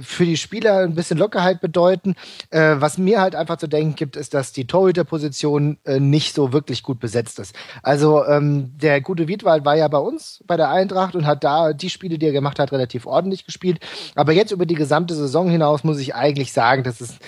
[0.00, 2.14] für die Spieler ein bisschen Lockerheit bedeuten.
[2.50, 6.52] Äh, was mir halt einfach zu denken gibt, ist, dass die Torhüterposition äh, nicht so
[6.52, 7.54] wirklich gut besetzt ist.
[7.82, 11.72] Also ähm, der gute Wiedwald war ja bei uns bei der Eintracht und hat da
[11.72, 13.80] die Spiele, die er gemacht hat, relativ ordentlich gespielt.
[14.14, 17.18] Aber jetzt über die gesamte Saison hinaus muss ich eigentlich sagen, dass es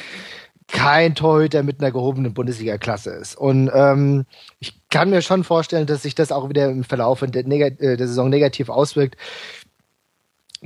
[0.69, 3.37] kein Torhüter mit einer gehobenen Bundesliga-Klasse ist.
[3.37, 4.25] Und ähm,
[4.59, 8.31] ich kann mir schon vorstellen, dass sich das auch wieder im Verlauf der, der Saison
[8.31, 9.17] negativ auswirkt.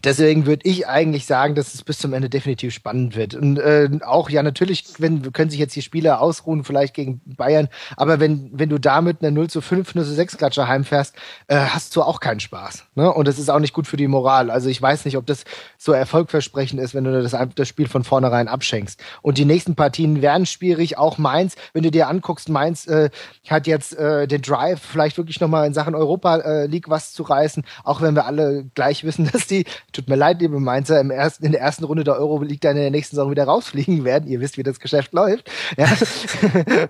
[0.05, 3.35] Deswegen würde ich eigentlich sagen, dass es bis zum Ende definitiv spannend wird.
[3.35, 7.69] Und äh, auch, ja, natürlich wenn, können sich jetzt die Spieler ausruhen, vielleicht gegen Bayern,
[7.97, 11.15] aber wenn, wenn du damit eine 0 zu 5, 0 zu 6 Klatscher heimfährst,
[11.47, 12.85] äh, hast du auch keinen Spaß.
[12.95, 13.11] Ne?
[13.11, 14.51] Und das ist auch nicht gut für die Moral.
[14.51, 15.45] Also ich weiß nicht, ob das
[15.79, 19.01] so erfolgversprechend ist, wenn du das, das Spiel von vornherein abschenkst.
[19.23, 23.09] Und die nächsten Partien werden schwierig, auch Mainz, wenn du dir anguckst, Mainz äh,
[23.49, 27.23] hat jetzt äh, den Drive, vielleicht wirklich nochmal in Sachen Europa äh, League was zu
[27.23, 31.11] reißen, auch wenn wir alle gleich wissen, dass die Tut mir leid, liebe Mainzer, im
[31.11, 34.05] ersten, in der ersten Runde der Euro liegt dann in der nächsten Saison wieder rausfliegen
[34.05, 34.29] werden.
[34.29, 35.51] Ihr wisst, wie das Geschäft läuft.
[35.79, 35.87] Ja.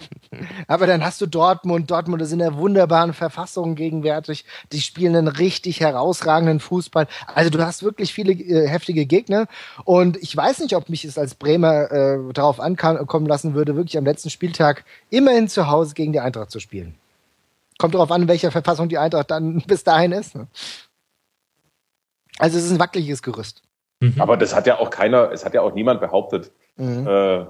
[0.66, 1.90] Aber dann hast du Dortmund.
[1.90, 4.44] Dortmund ist in der wunderbaren Verfassung gegenwärtig.
[4.72, 7.06] Die spielen einen richtig herausragenden Fußball.
[7.32, 9.46] Also du hast wirklich viele äh, heftige Gegner.
[9.84, 13.98] Und ich weiß nicht, ob mich es als Bremer äh, darauf ankommen lassen würde, wirklich
[13.98, 16.96] am letzten Spieltag immerhin zu Hause gegen die Eintracht zu spielen.
[17.78, 20.34] Kommt darauf an, in welcher Verfassung die Eintracht dann bis dahin ist.
[20.34, 20.46] Ne?
[22.38, 23.62] Also es ist ein wackeliges Gerüst.
[24.00, 24.14] Mhm.
[24.18, 26.52] Aber das hat ja auch keiner, es hat ja auch niemand behauptet.
[26.76, 27.06] Mhm.
[27.06, 27.46] Äh,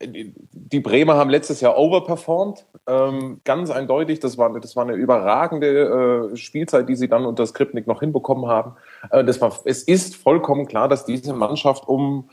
[0.52, 4.20] die Bremer haben letztes Jahr overperformed, ähm, ganz eindeutig.
[4.20, 8.46] Das war, das war eine überragende äh, Spielzeit, die sie dann unter Skripnik noch hinbekommen
[8.46, 8.76] haben.
[9.10, 12.30] Äh, das war, es ist vollkommen klar, dass diese Mannschaft um,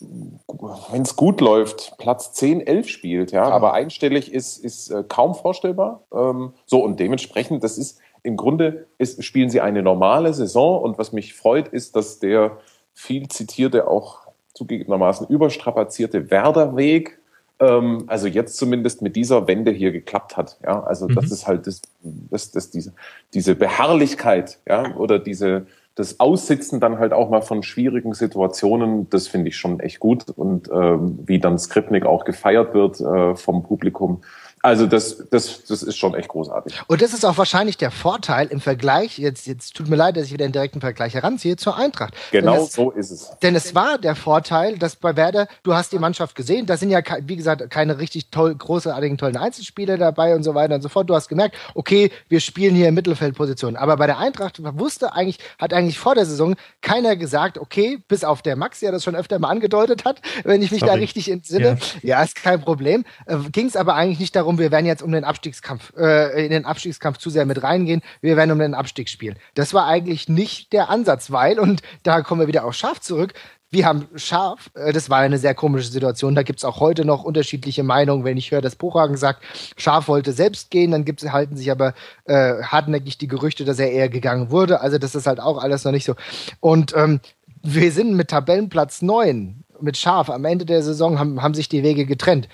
[0.00, 3.30] wenn es gut läuft, Platz 10, 11 spielt.
[3.30, 6.02] Ja, aber einstellig ist, ist äh, kaum vorstellbar.
[6.12, 10.98] Ähm, so und dementsprechend, das ist im Grunde ist, spielen sie eine normale Saison und
[10.98, 12.58] was mich freut, ist, dass der
[12.94, 17.18] viel zitierte, auch zugegebenermaßen überstrapazierte Werderweg,
[17.60, 20.58] ähm, also jetzt zumindest mit dieser Wende hier geklappt hat.
[20.62, 21.14] Ja, also mhm.
[21.14, 22.92] das ist halt das, das, das, diese,
[23.34, 29.26] diese Beharrlichkeit, ja, oder diese, das Aussitzen dann halt auch mal von schwierigen Situationen, das
[29.26, 30.30] finde ich schon echt gut.
[30.30, 34.22] Und ähm, wie dann Skripnik auch gefeiert wird äh, vom Publikum,
[34.62, 36.74] also das, das, das ist schon echt großartig.
[36.86, 40.26] Und das ist auch wahrscheinlich der Vorteil im Vergleich, jetzt, jetzt tut mir leid, dass
[40.26, 42.14] ich wieder einen direkten Vergleich heranziehe, zur Eintracht.
[42.30, 43.30] Genau es, so ist es.
[43.42, 46.90] Denn es war der Vorteil, dass bei Werder, du hast die Mannschaft gesehen, da sind
[46.90, 50.88] ja, wie gesagt, keine richtig toll, großartigen, tollen Einzelspieler dabei und so weiter und so
[50.88, 51.08] fort.
[51.08, 53.76] Du hast gemerkt, okay, wir spielen hier in Mittelfeldposition.
[53.76, 58.24] Aber bei der Eintracht wusste eigentlich, hat eigentlich vor der Saison keiner gesagt, okay, bis
[58.24, 60.92] auf der Max, der das schon öfter mal angedeutet hat, wenn ich mich Sorry.
[60.92, 61.78] da richtig entsinne.
[62.02, 62.18] Ja.
[62.18, 63.04] ja, ist kein Problem.
[63.26, 66.44] Äh, Ging es aber eigentlich nicht darum, darum, wir werden jetzt um den Abstiegskampf, äh,
[66.44, 69.36] in den Abstiegskampf zu sehr mit reingehen, wir werden um den Abstieg spielen.
[69.54, 73.34] Das war eigentlich nicht der Ansatz, weil, und da kommen wir wieder auf Scharf zurück,
[73.70, 77.24] wir haben Scharf, äh, das war eine sehr komische Situation, da gibt's auch heute noch
[77.24, 79.42] unterschiedliche Meinungen, wenn ich höre, dass Buchhagen sagt,
[79.76, 81.92] Scharf wollte selbst gehen, dann gibt's, halten sich aber
[82.24, 85.84] äh, hartnäckig die Gerüchte, dass er eher gegangen wurde, also das ist halt auch alles
[85.84, 86.14] noch nicht so.
[86.60, 87.20] Und ähm,
[87.62, 91.84] wir sind mit Tabellenplatz neun mit Scharf am Ende der Saison haben, haben sich die
[91.84, 92.48] Wege getrennt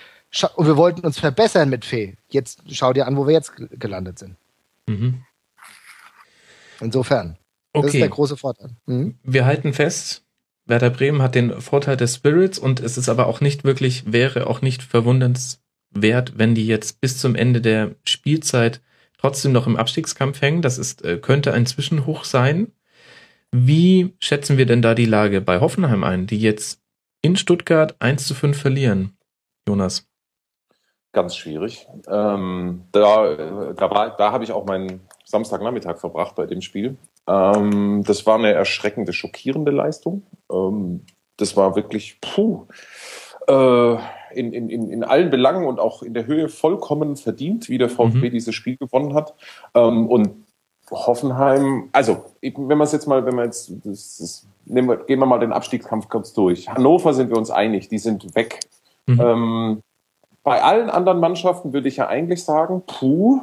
[0.56, 2.16] und wir wollten uns verbessern mit Fee.
[2.28, 4.36] Jetzt schau dir an, wo wir jetzt gelandet sind.
[4.86, 5.22] Mhm.
[6.80, 7.38] Insofern.
[7.72, 7.86] Okay.
[7.86, 8.70] Das ist der große Vorteil.
[8.86, 9.18] Mhm.
[9.22, 10.24] Wir halten fest,
[10.66, 14.46] Werder Bremen hat den Vorteil des Spirits und es ist aber auch nicht wirklich, wäre
[14.46, 18.80] auch nicht verwundernswert, wenn die jetzt bis zum Ende der Spielzeit
[19.18, 20.62] trotzdem noch im Abstiegskampf hängen.
[20.62, 22.72] Das ist, äh, könnte ein Zwischenhoch sein.
[23.52, 26.80] Wie schätzen wir denn da die Lage bei Hoffenheim ein, die jetzt
[27.22, 29.16] in Stuttgart 1 zu 5 verlieren?
[29.68, 30.06] Jonas
[31.14, 31.88] ganz schwierig.
[32.08, 36.96] Ähm, da da, war, da habe ich auch meinen Samstagnachmittag verbracht bei dem Spiel.
[37.26, 40.22] Ähm, das war eine erschreckende, schockierende Leistung.
[40.52, 41.06] Ähm,
[41.36, 42.66] das war wirklich, puh,
[43.48, 43.96] äh,
[44.34, 48.28] in, in, in allen Belangen und auch in der Höhe vollkommen verdient, wie der VfB
[48.28, 48.32] mhm.
[48.32, 49.34] dieses Spiel gewonnen hat.
[49.74, 50.44] Ähm, und
[50.90, 55.18] Hoffenheim, also wenn man es jetzt mal, wenn man jetzt, das, das, nehmen wir, gehen
[55.18, 56.68] wir mal den Abstiegskampf kurz durch.
[56.68, 58.60] Hannover sind wir uns einig, die sind weg.
[59.06, 59.20] Mhm.
[59.20, 59.82] Ähm,
[60.44, 63.40] bei allen anderen Mannschaften würde ich ja eigentlich sagen, puh,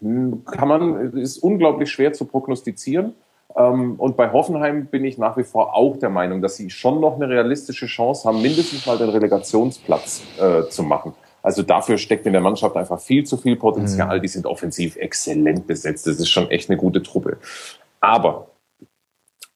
[0.00, 3.14] kann man, ist unglaublich schwer zu prognostizieren.
[3.56, 7.00] Ähm, und bei Hoffenheim bin ich nach wie vor auch der Meinung, dass sie schon
[7.00, 11.14] noch eine realistische Chance haben, mindestens mal den Relegationsplatz äh, zu machen.
[11.42, 14.18] Also dafür steckt in der Mannschaft einfach viel zu viel Potenzial.
[14.18, 14.22] Mhm.
[14.22, 16.06] Die sind offensiv exzellent besetzt.
[16.06, 17.38] Das ist schon echt eine gute Truppe.
[18.00, 18.48] Aber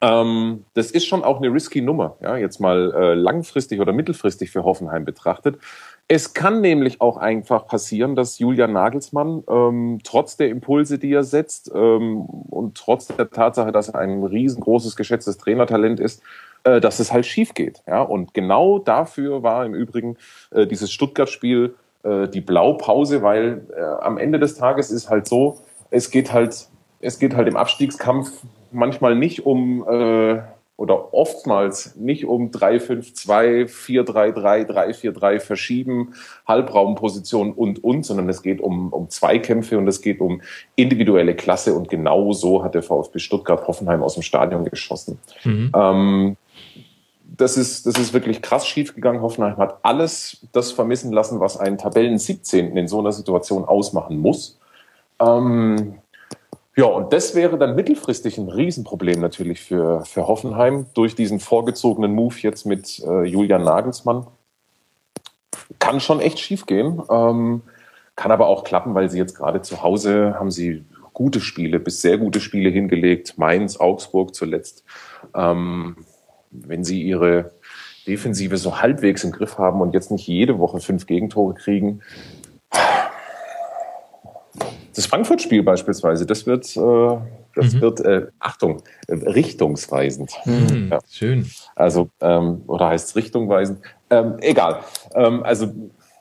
[0.00, 4.50] ähm, das ist schon auch eine risky Nummer, ja, jetzt mal äh, langfristig oder mittelfristig
[4.50, 5.58] für Hoffenheim betrachtet.
[6.06, 11.24] Es kann nämlich auch einfach passieren, dass Julian Nagelsmann ähm, trotz der Impulse, die er
[11.24, 16.22] setzt ähm, und trotz der Tatsache, dass er ein riesengroßes, geschätztes Trainertalent ist,
[16.64, 17.82] äh, dass es halt schief geht.
[17.86, 18.02] Ja?
[18.02, 20.18] Und genau dafür war im Übrigen
[20.50, 25.60] äh, dieses Stuttgart-Spiel äh, die Blaupause, weil äh, am Ende des Tages ist halt so,
[25.90, 26.68] es geht halt,
[27.00, 28.30] es geht halt im Abstiegskampf
[28.72, 30.42] manchmal nicht um äh,
[30.76, 36.14] oder oftmals nicht um 3-5-2, 4-3-3, 3-4-3 verschieben,
[36.46, 40.42] Halbraumpositionen und, und, sondern es geht um, um Zweikämpfe und es geht um
[40.74, 45.18] individuelle Klasse und genau so hat der VfB Stuttgart Hoffenheim aus dem Stadion geschossen.
[45.44, 45.72] Mhm.
[45.74, 46.36] Ähm,
[47.36, 49.22] das ist, das ist wirklich krass schiefgegangen.
[49.22, 52.76] Hoffenheim hat alles das vermissen lassen, was einen Tabellen 17.
[52.76, 54.58] in so einer Situation ausmachen muss.
[55.20, 55.98] Ähm,
[56.76, 62.12] ja, und das wäre dann mittelfristig ein Riesenproblem natürlich für, für Hoffenheim durch diesen vorgezogenen
[62.14, 64.26] Move jetzt mit äh, Julian Nagelsmann.
[65.78, 67.62] Kann schon echt schief gehen, ähm,
[68.16, 72.02] kann aber auch klappen, weil sie jetzt gerade zu Hause haben sie gute Spiele, bis
[72.02, 73.38] sehr gute Spiele hingelegt.
[73.38, 74.84] Mainz, Augsburg zuletzt.
[75.34, 75.96] Ähm,
[76.50, 77.52] wenn sie ihre
[78.06, 82.02] Defensive so halbwegs im Griff haben und jetzt nicht jede Woche fünf Gegentore kriegen,
[84.94, 87.16] das Frankfurt-Spiel beispielsweise, das wird, äh,
[87.54, 87.80] das mhm.
[87.80, 90.32] wird äh, Achtung, äh, richtungsweisend.
[90.44, 90.98] Mhm, ja.
[91.10, 91.50] Schön.
[91.74, 93.80] Also, ähm, oder heißt es richtungweisend?
[94.10, 94.80] Ähm, egal.
[95.14, 95.72] Ähm, also,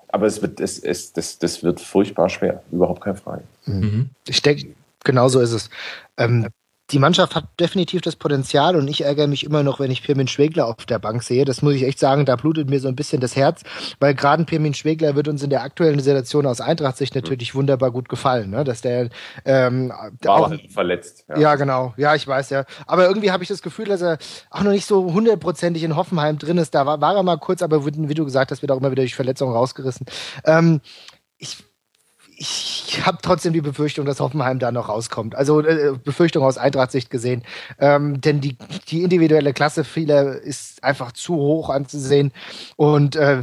[0.08, 2.62] aber es wird, es, es, das, das wird furchtbar schwer.
[2.72, 3.44] Überhaupt keine Frage.
[3.66, 4.10] Mhm.
[4.28, 4.68] Ich denke,
[5.04, 5.70] genau so ist es.
[6.18, 6.48] Ähm,
[6.94, 10.28] die Mannschaft hat definitiv das Potenzial und ich ärgere mich immer noch, wenn ich Pirmin
[10.28, 11.44] Schwegler auf der Bank sehe.
[11.44, 13.64] Das muss ich echt sagen, da blutet mir so ein bisschen das Herz,
[14.00, 18.10] weil gerade Pirmin Schwegler wird uns in der aktuellen Situation aus Eintracht-Sicht natürlich wunderbar gut
[18.10, 18.64] gefallen, ne?
[18.64, 19.10] dass der
[19.44, 19.92] ähm,
[20.22, 21.26] War auch halt verletzt.
[21.30, 21.40] Ja.
[21.40, 21.56] ja.
[21.56, 21.96] genau.
[21.98, 22.66] Ja, ich weiß ja.
[22.86, 24.20] Aber irgendwie habe ich das Gefühl, dass er
[24.52, 26.76] auch noch nicht so hundertprozentig in Hoffenheim drin ist.
[26.76, 29.02] Da war, war er mal kurz, aber wie du gesagt hast, wird auch immer wieder
[29.02, 30.06] durch Verletzungen rausgerissen.
[30.46, 30.80] Ähm,
[31.40, 31.58] ich
[32.44, 35.34] ich habe trotzdem die Befürchtung, dass Hoffenheim da noch rauskommt.
[35.34, 37.44] Also äh, Befürchtung aus Eintracht-Sicht gesehen.
[37.80, 38.58] Ähm, denn die,
[38.90, 42.34] die individuelle Klasse vieler ist einfach zu hoch anzusehen.
[42.76, 43.42] Und äh,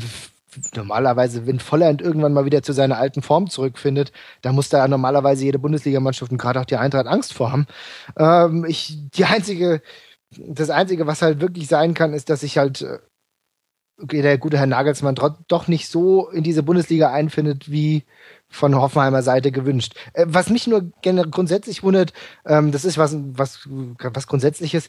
[0.75, 5.45] normalerweise, wenn Volland irgendwann mal wieder zu seiner alten Form zurückfindet, da muss da normalerweise
[5.45, 7.67] jede Bundesligamannschaft und gerade auch die Eintracht Angst vor haben.
[8.19, 9.81] Ähm, ich, die einzige,
[10.37, 12.99] das Einzige, was halt wirklich sein kann, ist, dass ich halt äh,
[13.99, 15.15] der gute Herr Nagelsmann
[15.49, 18.05] doch nicht so in diese Bundesliga einfindet, wie
[18.51, 19.95] von Hoffenheimer Seite gewünscht.
[20.13, 22.13] Äh, was mich nur grundsätzlich wundert,
[22.45, 24.89] ähm, das ist was, was, was Grundsätzliches.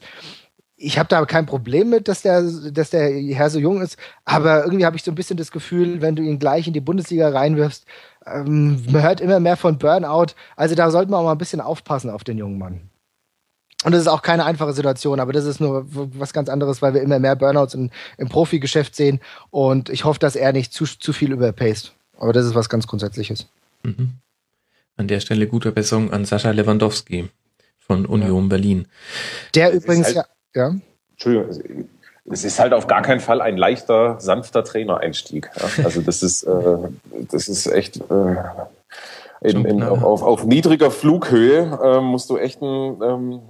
[0.76, 4.64] Ich habe da kein Problem mit, dass der, dass der Herr so jung ist, aber
[4.64, 7.28] irgendwie habe ich so ein bisschen das Gefühl, wenn du ihn gleich in die Bundesliga
[7.28, 7.86] reinwirfst,
[8.26, 10.34] ähm, man hört immer mehr von Burnout.
[10.56, 12.90] Also da sollten wir auch mal ein bisschen aufpassen auf den jungen Mann.
[13.84, 16.94] Und das ist auch keine einfache Situation, aber das ist nur was ganz anderes, weil
[16.94, 19.20] wir immer mehr Burnouts im, im Profigeschäft sehen.
[19.50, 21.92] Und ich hoffe, dass er nicht zu, zu viel überpaced.
[22.18, 23.48] Aber das ist was ganz Grundsätzliches.
[23.82, 24.12] Mhm.
[24.96, 27.28] An der Stelle gute Besserung an Sascha Lewandowski
[27.78, 28.48] von Union ja.
[28.48, 28.88] Berlin.
[29.54, 30.76] Der das übrigens halt, ja, ja.
[31.12, 31.88] Entschuldigung,
[32.30, 35.50] es ist halt auf gar keinen Fall ein leichter, sanfter Trainereinstieg.
[35.56, 35.84] Ja?
[35.84, 36.76] Also das ist, äh,
[37.30, 38.36] das ist echt äh,
[39.40, 43.40] in, in, auf, auf niedriger Flughöhe äh, musst du echt ein, ähm,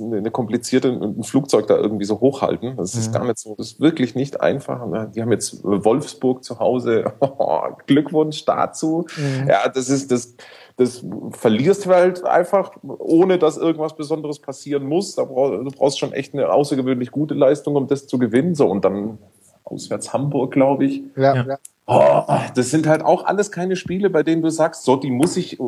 [0.00, 2.76] eine komplizierte ein Flugzeug da irgendwie so hochhalten.
[2.76, 3.12] Das ist mhm.
[3.12, 4.86] gar nicht so, das ist wirklich nicht einfach.
[4.86, 5.10] Ne?
[5.14, 7.12] Die haben jetzt Wolfsburg zu Hause.
[7.86, 9.06] Glückwunsch dazu.
[9.16, 9.48] Mhm.
[9.48, 10.34] Ja, das ist das.
[10.78, 15.14] Das verlierst du halt einfach, ohne dass irgendwas Besonderes passieren muss.
[15.14, 18.54] Da brauch, du brauchst schon echt eine außergewöhnlich gute Leistung, um das zu gewinnen.
[18.54, 19.18] So und dann
[19.64, 21.02] auswärts Hamburg, glaube ich.
[21.14, 21.58] Ja, ja.
[21.86, 22.22] Oh,
[22.54, 25.58] das sind halt auch alles keine Spiele, bei denen du sagst, so, die muss ich,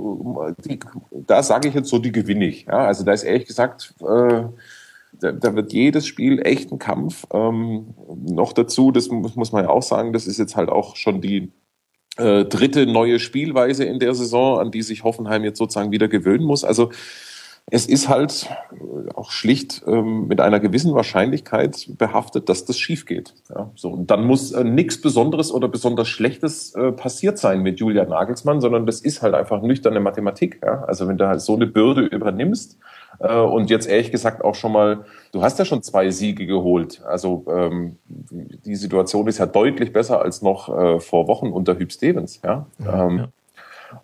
[0.64, 0.78] die,
[1.10, 2.66] da sage ich jetzt so, die gewinne ich.
[2.66, 4.44] Ja, also da ist ehrlich gesagt, äh,
[5.20, 7.26] da, da wird jedes Spiel echt ein Kampf.
[7.32, 7.94] Ähm,
[8.26, 11.20] noch dazu, das muss, muss man ja auch sagen, das ist jetzt halt auch schon
[11.20, 11.52] die
[12.16, 16.44] äh, dritte neue Spielweise in der Saison, an die sich Hoffenheim jetzt sozusagen wieder gewöhnen
[16.44, 16.64] muss.
[16.64, 16.90] Also
[17.70, 18.50] es ist halt
[19.14, 23.34] auch schlicht ähm, mit einer gewissen Wahrscheinlichkeit behaftet, dass das schief geht.
[23.48, 23.88] Ja, so.
[23.88, 28.60] Und dann muss äh, nichts Besonderes oder besonders Schlechtes äh, passiert sein mit Julia Nagelsmann,
[28.60, 30.60] sondern das ist halt einfach nüchterne Mathematik.
[30.62, 30.84] Ja?
[30.84, 32.78] Also wenn du halt so eine Bürde übernimmst
[33.18, 37.02] äh, und jetzt ehrlich gesagt auch schon mal, du hast ja schon zwei Siege geholt.
[37.06, 41.90] Also ähm, die Situation ist ja deutlich besser als noch äh, vor Wochen unter Hüb
[41.92, 42.40] Stevens.
[42.44, 42.66] Ja?
[42.78, 43.28] ja, ähm, ja.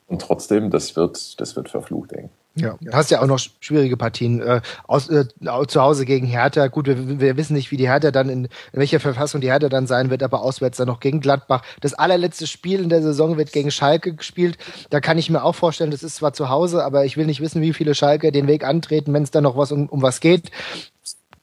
[0.07, 2.31] Und trotzdem, das wird, das wird verflucht eng.
[2.57, 4.41] Ja, du hast ja auch noch schwierige Partien.
[4.41, 5.25] Äh, aus, äh,
[5.69, 6.67] zu Hause gegen Hertha.
[6.67, 9.69] Gut, wir, wir, wissen nicht, wie die Hertha dann in, in welcher Verfassung die Hertha
[9.69, 11.63] dann sein wird, aber auswärts dann noch gegen Gladbach.
[11.81, 14.59] Das allerletzte Spiel in der Saison wird gegen Schalke gespielt.
[14.91, 17.41] Da kann ich mir auch vorstellen, das ist zwar zu Hause, aber ich will nicht
[17.41, 20.21] wissen, wie viele Schalke den Weg antreten, wenn es dann noch was um, um was
[20.21, 20.51] geht.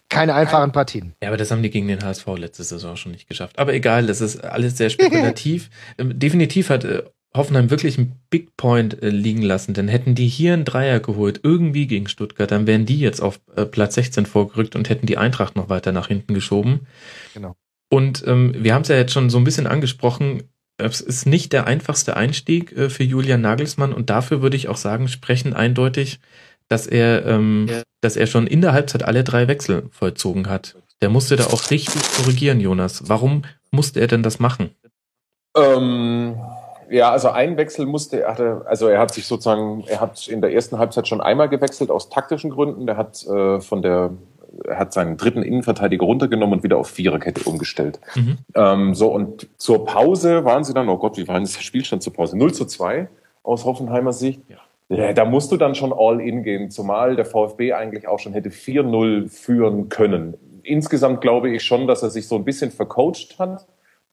[0.10, 1.14] Keine einfachen Partien.
[1.22, 3.60] Ja, aber das haben die gegen den HSV letzte Saison schon nicht geschafft.
[3.60, 5.70] Aber egal, das ist alles sehr spekulativ.
[6.00, 7.04] Ähm, definitiv hat äh,
[7.38, 11.40] Hoffenheim wirklich einen Big Point äh, liegen lassen, denn hätten die hier einen Dreier geholt,
[11.44, 15.18] irgendwie gegen Stuttgart, dann wären die jetzt auf äh, Platz 16 vorgerückt und hätten die
[15.18, 16.88] Eintracht noch weiter nach hinten geschoben.
[17.34, 17.56] Genau.
[17.90, 20.44] Und ähm, wir haben es ja jetzt schon so ein bisschen angesprochen,
[20.78, 24.78] es ist nicht der einfachste Einstieg äh, für Julian Nagelsmann und dafür würde ich auch
[24.78, 26.20] sagen, sprechen eindeutig,
[26.68, 27.82] dass er, ähm, ja.
[28.02, 30.76] dass er schon in der Halbzeit alle drei Wechsel vollzogen hat.
[31.02, 33.08] Der musste da auch richtig korrigieren, Jonas.
[33.08, 34.72] Warum musste er denn das machen?
[35.56, 36.36] Ähm,
[36.90, 40.42] ja, also ein Wechsel musste er hatte, also er hat sich sozusagen, er hat in
[40.42, 42.86] der ersten Halbzeit schon einmal gewechselt aus taktischen Gründen.
[42.86, 44.12] Der hat äh, von der
[44.66, 48.00] er hat seinen dritten Innenverteidiger runtergenommen und wieder auf Viererkette umgestellt.
[48.16, 48.38] Mhm.
[48.56, 52.02] Ähm, so, und zur Pause waren sie dann, oh Gott, wie war denn das Spielstand
[52.02, 52.38] zur Pause?
[52.38, 53.08] 0 zu 2
[53.44, 54.42] aus Hoffenheimer Sicht.
[54.50, 54.58] Ja.
[54.90, 58.32] Ja, da musst du dann schon all in gehen, zumal der VfB eigentlich auch schon
[58.32, 60.36] hätte 4-0 führen können.
[60.64, 63.68] Insgesamt glaube ich schon, dass er sich so ein bisschen vercoacht hat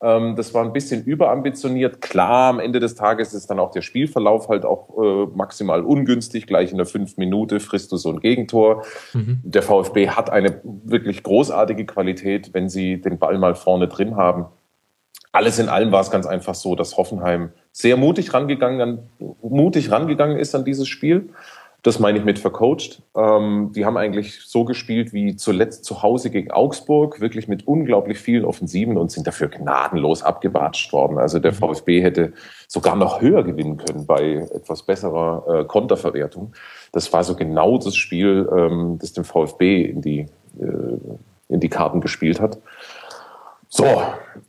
[0.05, 2.03] ähm, das war ein bisschen überambitioniert.
[2.03, 6.47] Klar, am Ende des Tages ist dann auch der Spielverlauf halt auch äh, maximal ungünstig.
[6.47, 8.85] Gleich in der fünf Minute frisst du so ein Gegentor.
[9.15, 9.41] Mhm.
[9.43, 14.45] Der VfB hat eine wirklich großartige Qualität, wenn sie den Ball mal vorne drin haben.
[15.33, 19.09] Alles in allem war es ganz einfach so, dass Hoffenheim sehr mutig rangegangen,
[19.43, 21.31] mutig rangegangen ist an dieses Spiel
[21.85, 23.03] das meine ich mit vercoacht.
[23.15, 28.19] Ähm, die haben eigentlich so gespielt wie zuletzt zu Hause gegen Augsburg, wirklich mit unglaublich
[28.19, 31.19] vielen Offensiven und sind dafür gnadenlos abgewatscht worden.
[31.19, 31.57] Also der mhm.
[31.57, 32.33] VfB hätte
[32.69, 36.55] sogar noch höher gewinnen können bei etwas besserer äh, Konterverwertung.
[36.91, 40.21] Das war so genau das Spiel, ähm, das dem VfB in die,
[40.59, 40.99] äh,
[41.49, 42.59] in die Karten gespielt hat.
[43.69, 43.85] So,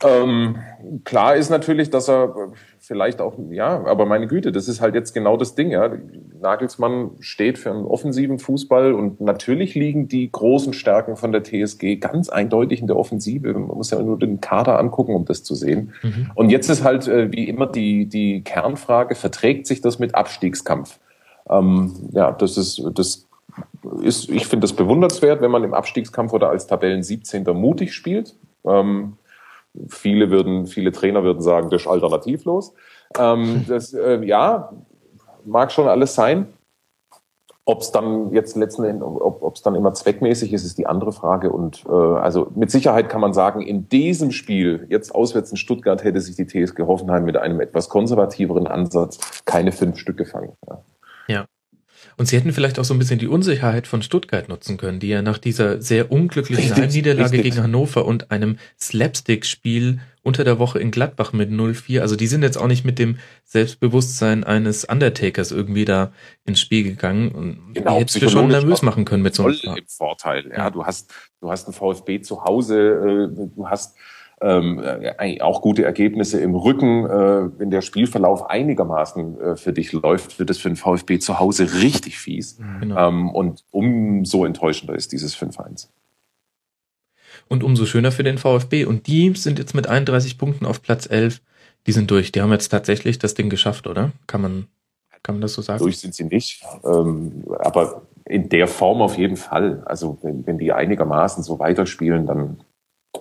[0.05, 0.57] ähm,
[1.03, 5.13] klar ist natürlich, dass er vielleicht auch, ja, aber meine Güte, das ist halt jetzt
[5.13, 5.89] genau das Ding, ja.
[6.45, 11.97] Nagelsmann steht für einen offensiven Fußball und natürlich liegen die großen Stärken von der TSG
[11.97, 13.51] ganz eindeutig in der Offensive.
[13.51, 15.93] Man muss ja nur den Kader angucken, um das zu sehen.
[16.03, 16.31] Mhm.
[16.35, 20.99] Und jetzt ist halt äh, wie immer die, die Kernfrage, verträgt sich das mit Abstiegskampf?
[21.49, 23.27] Ähm, ja, das ist, das
[24.01, 27.43] ist, ich finde das bewundernswert, wenn man im Abstiegskampf oder als Tabellen 17.
[27.53, 28.35] mutig spielt.
[28.65, 29.13] Ähm,
[29.87, 32.73] viele würden, viele Trainer würden sagen, das ist alternativlos.
[33.17, 34.71] Ähm, das, äh, ja,
[35.45, 36.47] mag schon alles sein.
[37.67, 41.11] Ob es dann jetzt letzten Endes, ob es dann immer zweckmäßig ist, ist die andere
[41.11, 41.51] Frage.
[41.51, 46.03] Und äh, also mit Sicherheit kann man sagen, in diesem Spiel, jetzt auswärts in Stuttgart,
[46.03, 50.51] hätte sich die TSG Hoffenheim mit einem etwas konservativeren Ansatz keine fünf Stück gefangen.
[50.67, 50.83] Ja.
[51.27, 51.45] ja.
[52.17, 55.09] Und sie hätten vielleicht auch so ein bisschen die Unsicherheit von Stuttgart nutzen können, die
[55.09, 60.91] ja nach dieser sehr unglücklichen Heimniederlage gegen Hannover und einem Slapstick-Spiel unter der Woche in
[60.91, 65.85] Gladbach mit 0-4, also die sind jetzt auch nicht mit dem Selbstbewusstsein eines Undertakers irgendwie
[65.85, 66.11] da
[66.45, 69.55] ins Spiel gegangen und genau, die hättest du schon nervös machen können mit so einem
[69.87, 70.51] Vorteil.
[70.55, 73.95] Ja, du hast, du hast einen VfB zu Hause, äh, du hast
[74.41, 77.05] ähm, äh, auch gute Ergebnisse im Rücken.
[77.05, 81.39] Äh, wenn der Spielverlauf einigermaßen äh, für dich läuft, wird es für den VfB zu
[81.39, 82.59] Hause richtig fies.
[82.59, 82.79] Mhm.
[82.81, 83.07] Genau.
[83.07, 85.87] Ähm, und umso enttäuschender ist dieses 5-1.
[87.47, 88.85] Und umso schöner für den VfB.
[88.85, 91.41] Und die sind jetzt mit 31 Punkten auf Platz 11.
[91.87, 92.31] Die sind durch.
[92.31, 94.11] Die haben jetzt tatsächlich das Ding geschafft, oder?
[94.25, 94.67] Kann man,
[95.21, 95.79] kann man das so sagen?
[95.79, 96.63] Durch sind sie nicht.
[96.83, 99.83] Ähm, aber in der Form auf jeden Fall.
[99.85, 102.57] Also wenn, wenn die einigermaßen so weiterspielen, dann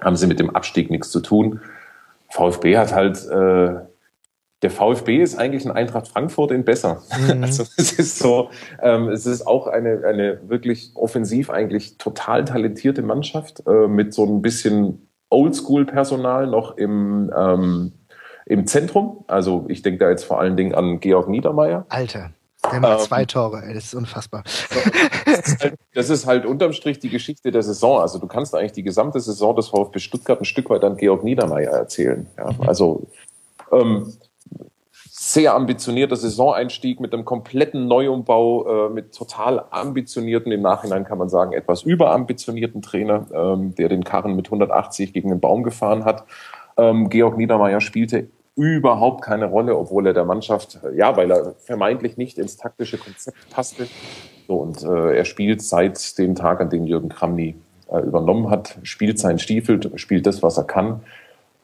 [0.01, 1.61] haben sie mit dem Abstieg nichts zu tun.
[2.31, 3.81] VfB hat halt, äh,
[4.65, 7.03] der VfB ist eigentlich ein Eintracht Frankfurt in besser.
[7.21, 7.43] Mhm.
[7.45, 8.49] Also es ist so,
[8.81, 14.25] ähm, es ist auch eine, eine wirklich offensiv eigentlich total talentierte Mannschaft äh, mit so
[14.25, 17.93] ein bisschen Oldschool-Personal noch im, ähm,
[18.47, 19.25] im Zentrum.
[19.27, 21.85] Also ich denke da jetzt vor allen Dingen an Georg Niedermeyer.
[21.91, 22.31] Alter.
[22.73, 24.43] Der macht ähm, zwei Tore, ey, das ist unfassbar.
[25.27, 28.01] Das ist, halt, das ist halt unterm Strich die Geschichte der Saison.
[28.01, 31.23] Also du kannst eigentlich die gesamte Saison des VfB Stuttgart ein Stück weit an Georg
[31.23, 32.27] Niedermeyer erzählen.
[32.39, 32.63] Ja, mhm.
[32.63, 33.07] also
[33.71, 34.15] ähm,
[35.35, 41.29] sehr ambitionierter Saisoneinstieg mit einem kompletten Neuumbau, äh, mit total ambitionierten, im Nachhinein kann man
[41.29, 46.25] sagen, etwas überambitionierten Trainer, ähm, der den Karren mit 180 gegen den Baum gefahren hat.
[46.77, 52.17] Ähm, Georg Niedermeyer spielte überhaupt keine Rolle, obwohl er der Mannschaft, ja, weil er vermeintlich
[52.17, 53.89] nicht ins taktische Konzept passte.
[54.47, 57.57] So, und äh, er spielt seit dem Tag, an dem Jürgen Kramny
[57.91, 61.01] äh, übernommen hat, spielt seinen Stiefel, spielt das, was er kann.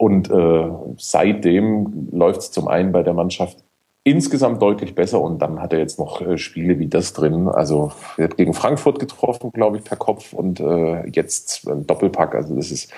[0.00, 3.58] Und äh, seitdem läuft es zum einen bei der Mannschaft
[4.02, 7.48] insgesamt deutlich besser und dann hat er jetzt noch äh, Spiele wie das drin.
[7.48, 12.34] Also er hat gegen Frankfurt getroffen, glaube ich, per Kopf und äh, jetzt ein Doppelpack.
[12.34, 12.90] Also das ist,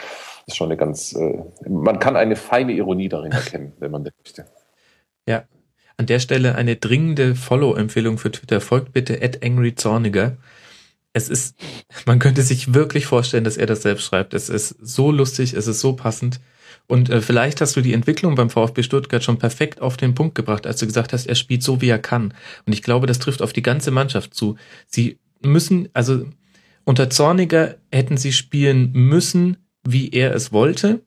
[0.46, 4.12] ist schon eine ganz, äh, man kann eine feine Ironie darin erkennen, wenn man das
[4.22, 4.44] möchte.
[5.26, 5.42] Ja,
[5.96, 8.60] an der Stelle eine dringende Follow-Empfehlung für Twitter.
[8.60, 10.36] Folgt bitte at angryzorniger.
[11.14, 11.56] Es ist,
[12.06, 14.34] man könnte sich wirklich vorstellen, dass er das selbst schreibt.
[14.34, 16.38] Es ist so lustig, es ist so passend.
[16.92, 20.34] Und äh, vielleicht hast du die Entwicklung beim VfB Stuttgart schon perfekt auf den Punkt
[20.34, 22.34] gebracht, als du gesagt hast, er spielt so, wie er kann.
[22.66, 24.56] Und ich glaube, das trifft auf die ganze Mannschaft zu.
[24.88, 26.26] Sie müssen, also
[26.84, 29.56] unter Zorniger hätten sie spielen müssen,
[29.88, 31.00] wie er es wollte.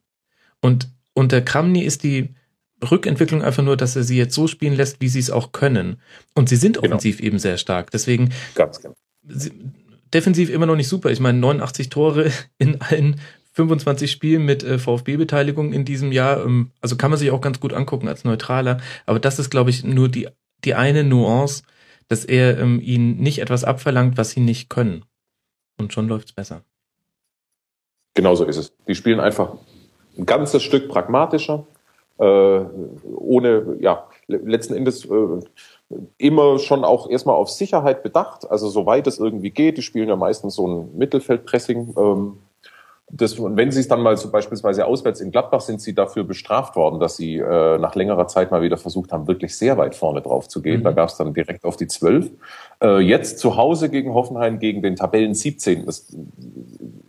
[0.60, 2.34] Und unter Kramny ist die
[2.90, 6.02] Rückentwicklung einfach nur, dass er sie jetzt so spielen lässt, wie sie es auch können.
[6.34, 6.88] Und sie sind genau.
[6.88, 7.92] offensiv eben sehr stark.
[7.92, 8.96] Deswegen Ganz genau.
[9.28, 9.52] Sie,
[10.12, 11.12] defensiv immer noch nicht super.
[11.12, 13.20] Ich meine, 89 Tore in allen
[13.56, 16.44] 25 Spielen mit äh, VfB-Beteiligung in diesem Jahr.
[16.44, 18.78] Ähm, also kann man sich auch ganz gut angucken als Neutraler.
[19.06, 20.28] Aber das ist, glaube ich, nur die,
[20.66, 21.64] die eine Nuance,
[22.10, 25.06] dass er ähm, ihnen nicht etwas abverlangt, was sie nicht können.
[25.80, 26.64] Und schon läuft's besser.
[28.14, 28.74] Genau so ist es.
[28.88, 29.56] Die spielen einfach
[30.18, 31.66] ein ganzes Stück pragmatischer,
[32.18, 35.40] äh, ohne, ja, letzten Endes äh,
[36.18, 39.78] immer schon auch erstmal auf Sicherheit bedacht, also soweit es irgendwie geht.
[39.78, 41.94] Die spielen ja meistens so ein Mittelfeldpressing.
[41.98, 42.38] Ähm,
[43.08, 46.24] das, und wenn sie es dann mal so beispielsweise auswärts in Gladbach sind sie dafür
[46.24, 49.94] bestraft worden, dass sie äh, nach längerer Zeit mal wieder versucht haben, wirklich sehr weit
[49.94, 50.80] vorne drauf zu gehen.
[50.80, 50.86] Mhm.
[50.86, 52.32] Da gab es dann direkt auf die zwölf.
[52.82, 55.86] Äh, jetzt zu Hause gegen Hoffenheim, gegen den Tabellen 17.
[55.86, 56.08] Das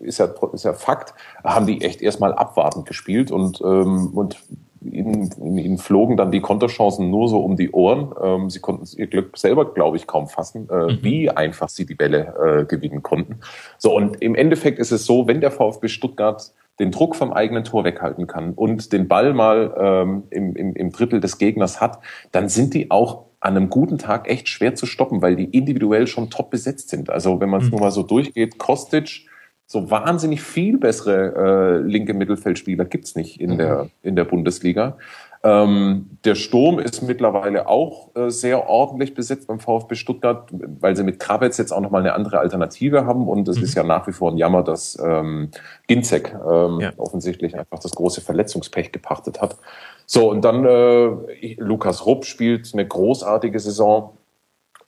[0.00, 4.36] ist ja, ist ja Fakt, haben die echt erstmal abwartend gespielt und, ähm, und
[4.82, 8.12] ihnen, ihnen flogen dann die Konterchancen nur so um die Ohren.
[8.22, 10.98] Ähm, sie konnten ihr Glück selber, glaube ich, kaum fassen, äh, mhm.
[11.02, 13.40] wie einfach sie die Bälle äh, gewinnen konnten.
[13.78, 17.64] So, und im Endeffekt ist es so, wenn der VfB Stuttgart den Druck vom eigenen
[17.64, 22.00] Tor weghalten kann und den Ball mal ähm, im, im, im Drittel des Gegners hat,
[22.32, 26.06] dann sind die auch an einem guten Tag echt schwer zu stoppen, weil die individuell
[26.06, 27.10] schon top besetzt sind.
[27.10, 27.72] Also wenn man es mhm.
[27.72, 29.26] nur mal so durchgeht, Kostic,
[29.66, 33.58] so wahnsinnig viel bessere äh, linke Mittelfeldspieler gibt's nicht in, mhm.
[33.58, 34.96] der, in der Bundesliga.
[35.42, 40.48] Ähm, der Sturm ist mittlerweile auch äh, sehr ordentlich besetzt beim VfB Stuttgart,
[40.80, 43.28] weil sie mit Krabetz jetzt auch nochmal eine andere Alternative haben.
[43.28, 43.64] Und es mhm.
[43.64, 45.50] ist ja nach wie vor ein Jammer, dass ähm,
[45.86, 46.92] Ginzek ähm, ja.
[46.96, 49.56] offensichtlich einfach das große Verletzungspech gepachtet hat.
[50.04, 54.16] So, und dann äh, Lukas Rupp spielt eine großartige Saison.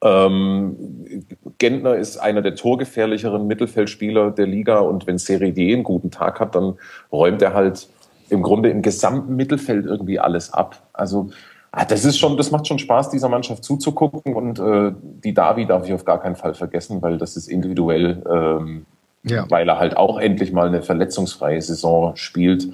[0.02, 1.24] Ähm,
[1.58, 6.38] Gentner ist einer der torgefährlicheren Mittelfeldspieler der Liga und wenn Serie D einen guten Tag
[6.38, 6.74] hat, dann
[7.10, 7.88] räumt er halt
[8.30, 10.82] im Grunde im gesamten Mittelfeld irgendwie alles ab.
[10.92, 11.30] Also
[11.72, 14.92] ah, das ist schon, das macht schon Spaß, dieser Mannschaft zuzugucken und äh,
[15.24, 18.86] die Davi darf ich auf gar keinen Fall vergessen, weil das ist individuell, ähm,
[19.24, 19.46] ja.
[19.50, 22.68] weil er halt auch endlich mal eine verletzungsfreie Saison spielt,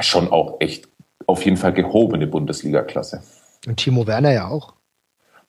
[0.00, 0.88] schon auch echt
[1.26, 3.22] auf jeden Fall gehobene Bundesliga-Klasse.
[3.66, 4.74] Und Timo Werner ja auch.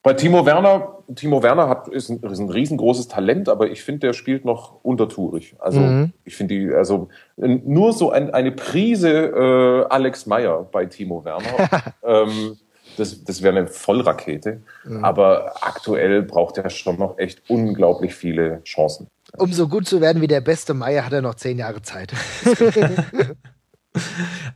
[0.02, 4.00] Bei Timo Werner, Timo Werner hat, ist, ein, ist ein riesengroßes Talent, aber ich finde,
[4.00, 5.54] der spielt noch untertourig.
[5.58, 6.12] Also mhm.
[6.24, 11.94] ich finde die, also nur so ein, eine Prise äh, Alex Meyer bei Timo Werner.
[12.02, 12.56] ähm,
[12.96, 14.62] das, das wäre eine Vollrakete.
[14.84, 15.04] Mhm.
[15.04, 19.08] Aber aktuell braucht er schon noch echt unglaublich viele Chancen.
[19.36, 22.12] Um so gut zu werden wie der beste Meyer, hat er noch zehn Jahre Zeit.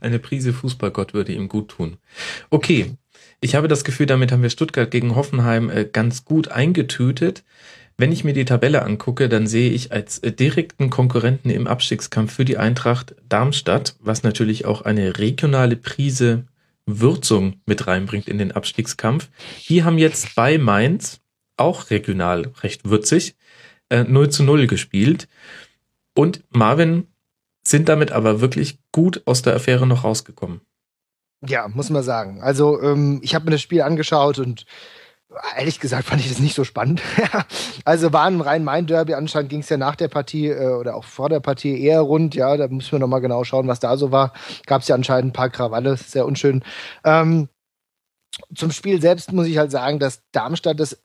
[0.01, 1.97] Eine Prise Fußballgott würde ihm gut tun.
[2.49, 2.95] Okay,
[3.41, 7.43] ich habe das Gefühl, damit haben wir Stuttgart gegen Hoffenheim äh, ganz gut eingetütet.
[7.97, 12.33] Wenn ich mir die Tabelle angucke, dann sehe ich als äh, direkten Konkurrenten im Abstiegskampf
[12.33, 16.45] für die Eintracht Darmstadt, was natürlich auch eine regionale Prise
[16.85, 19.29] Würzung mit reinbringt in den Abstiegskampf.
[19.67, 21.19] Die haben jetzt bei Mainz,
[21.57, 23.35] auch regional recht würzig,
[23.91, 25.27] 0 äh, zu 0 gespielt.
[26.13, 27.07] Und Marvin
[27.63, 30.61] sind damit aber wirklich gut aus der Affäre noch rausgekommen.
[31.47, 32.41] Ja, muss man sagen.
[32.41, 34.65] Also ähm, ich habe mir das Spiel angeschaut und
[35.57, 37.01] ehrlich gesagt fand ich das nicht so spannend.
[37.85, 39.13] also war ein rein mein Derby.
[39.13, 42.35] Anscheinend ging es ja nach der Partie äh, oder auch vor der Partie eher rund.
[42.35, 44.33] Ja, da müssen wir noch mal genau schauen, was da so war.
[44.67, 46.63] Gab es ja anscheinend ein paar Krawalle, sehr unschön.
[47.03, 47.49] Ähm,
[48.55, 51.01] zum Spiel selbst muss ich halt sagen, dass Darmstadt das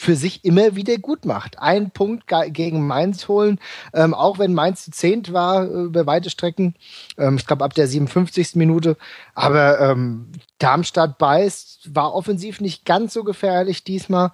[0.00, 1.58] für sich immer wieder gut macht.
[1.58, 2.24] Ein Punkt
[2.54, 3.60] gegen Mainz holen,
[3.92, 6.74] ähm, auch wenn Mainz zu zehnt war äh, über weite Strecken.
[7.18, 8.56] Ähm, ich glaube ab der 57.
[8.56, 8.96] Minute.
[9.34, 14.32] Aber ähm, Darmstadt beißt, war offensiv nicht ganz so gefährlich diesmal,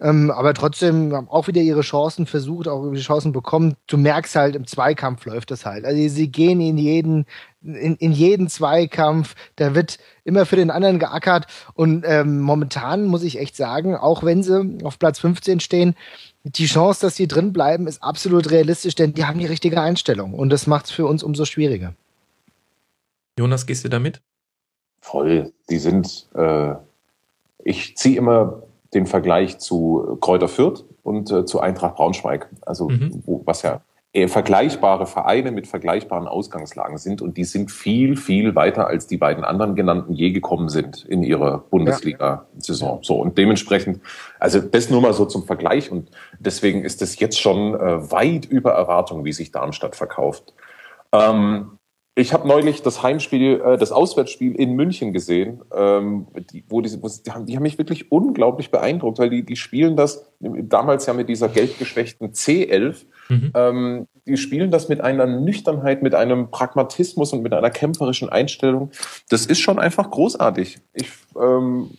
[0.00, 3.76] ähm, aber trotzdem auch wieder ihre Chancen versucht, auch die Chancen bekommen.
[3.86, 5.84] Du merkst halt, im Zweikampf läuft das halt.
[5.84, 7.26] Also sie gehen in jeden,
[7.64, 13.22] in, in jeden Zweikampf, da wird immer für den anderen geackert und ähm, momentan muss
[13.22, 15.94] ich echt sagen, auch wenn sie auf Platz 15 stehen,
[16.44, 20.34] die Chance, dass sie drin bleiben, ist absolut realistisch, denn die haben die richtige Einstellung
[20.34, 21.94] und das macht es für uns umso schwieriger.
[23.38, 24.20] Jonas, gehst du damit?
[25.00, 25.52] Voll.
[25.68, 26.74] Die sind, äh,
[27.64, 28.62] ich ziehe immer
[28.94, 32.48] den Vergleich zu Kräuter Fürth und äh, zu Eintracht Braunschweig.
[32.62, 33.22] Also, mhm.
[33.26, 33.82] wo, was ja
[34.14, 39.16] eher vergleichbare Vereine mit vergleichbaren Ausgangslagen sind und die sind viel, viel weiter als die
[39.16, 43.00] beiden anderen genannten je gekommen sind in ihrer Bundesliga-Saison.
[43.02, 44.00] So und dementsprechend,
[44.38, 48.46] also das nur mal so zum Vergleich und deswegen ist es jetzt schon äh, weit
[48.46, 50.54] über Erwartung, wie sich Darmstadt verkauft.
[51.12, 51.78] Ähm,
[52.14, 57.02] ich habe neulich das Heimspiel, äh, das Auswärtsspiel in München gesehen, ähm, die, wo die,
[57.02, 61.06] wo, die, haben, die haben mich wirklich unglaublich beeindruckt, weil die, die spielen das damals
[61.06, 63.06] ja mit dieser geldgeschwächten C11.
[63.28, 63.52] Mhm.
[63.54, 68.90] Ähm, die spielen das mit einer Nüchternheit, mit einem Pragmatismus und mit einer kämpferischen Einstellung.
[69.28, 70.78] Das ist schon einfach großartig.
[70.92, 71.08] Ich,
[71.40, 71.90] ähm,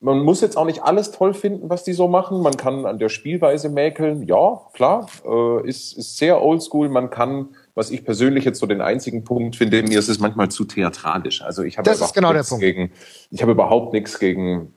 [0.00, 2.42] man muss jetzt auch nicht alles toll finden, was die so machen.
[2.42, 4.22] Man kann an der Spielweise mäkeln.
[4.26, 6.88] Ja, klar, äh, ist, ist sehr oldschool.
[6.88, 7.50] Man kann
[7.80, 11.40] was ich persönlich jetzt so den einzigen Punkt finde, mir ist es manchmal zu theatralisch.
[11.40, 12.62] Also ich habe das ist genau der Punkt.
[12.62, 12.92] gegen,
[13.30, 14.74] ich habe überhaupt nichts gegen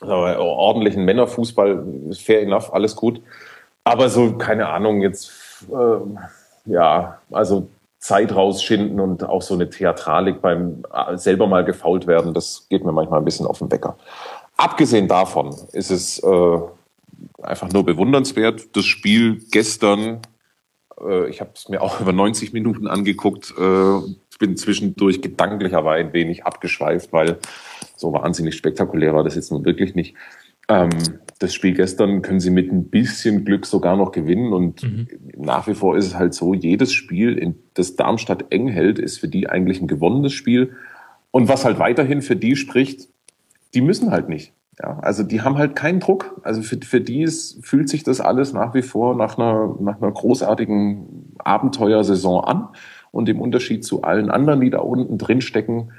[0.00, 3.20] äh, ordentlichen Männerfußball, fair enough, alles gut.
[3.84, 5.30] Aber so, keine Ahnung, jetzt,
[5.70, 7.68] äh, ja, also
[7.98, 12.84] Zeit rausschinden und auch so eine Theatralik beim äh, selber mal gefault werden, das geht
[12.84, 13.96] mir manchmal ein bisschen auf den Wecker.
[14.56, 16.58] Abgesehen davon ist es äh,
[17.42, 18.76] einfach nur bewundernswert.
[18.76, 20.20] Das Spiel gestern
[21.00, 23.54] äh, ich habe es mir auch über 90 Minuten angeguckt.
[23.58, 24.00] Äh,
[24.38, 27.38] bin zwischendurch gedanklich aber ein wenig abgeschweift, weil
[27.96, 30.14] so wahnsinnig spektakulär war das jetzt nun wirklich nicht.
[30.68, 30.90] Ähm,
[31.38, 35.06] das Spiel gestern können sie mit ein bisschen Glück sogar noch gewinnen und mhm.
[35.36, 39.18] nach wie vor ist es halt so, jedes Spiel, in das Darmstadt eng hält, ist
[39.18, 40.72] für die eigentlich ein gewonnenes Spiel.
[41.30, 43.08] Und was halt weiterhin für die spricht,
[43.74, 44.52] die müssen halt nicht.
[44.80, 46.40] Ja, also die haben halt keinen Druck.
[46.42, 50.00] Also für, für die ist, fühlt sich das alles nach wie vor nach einer, nach
[50.00, 52.68] einer großartigen Abenteuersaison an.
[53.10, 55.90] Und im Unterschied zu allen anderen, die da unten drin stecken,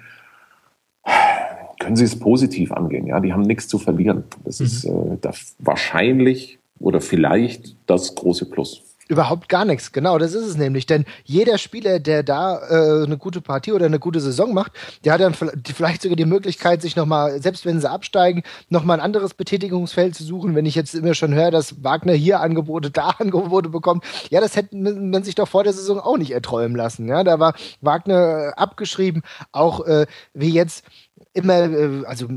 [1.89, 3.07] können sie es positiv angehen.
[3.07, 4.23] Ja, die haben nichts zu verlieren.
[4.45, 4.65] Das mhm.
[4.67, 8.83] ist äh, das wahrscheinlich oder vielleicht das große Plus.
[9.07, 10.85] Überhaupt gar nichts, genau, das ist es nämlich.
[10.85, 15.13] Denn jeder Spieler, der da äh, eine gute Partie oder eine gute Saison macht, der
[15.13, 19.33] hat dann vielleicht sogar die Möglichkeit, sich nochmal, selbst wenn sie absteigen, nochmal ein anderes
[19.33, 20.53] Betätigungsfeld zu suchen.
[20.53, 24.55] Wenn ich jetzt immer schon höre, dass Wagner hier Angebote, da Angebote bekommt, ja, das
[24.55, 27.07] hätte man sich doch vor der Saison auch nicht erträumen lassen.
[27.07, 30.05] Ja, da war Wagner äh, abgeschrieben, auch äh,
[30.35, 30.85] wie jetzt
[31.33, 32.27] immer, äh, also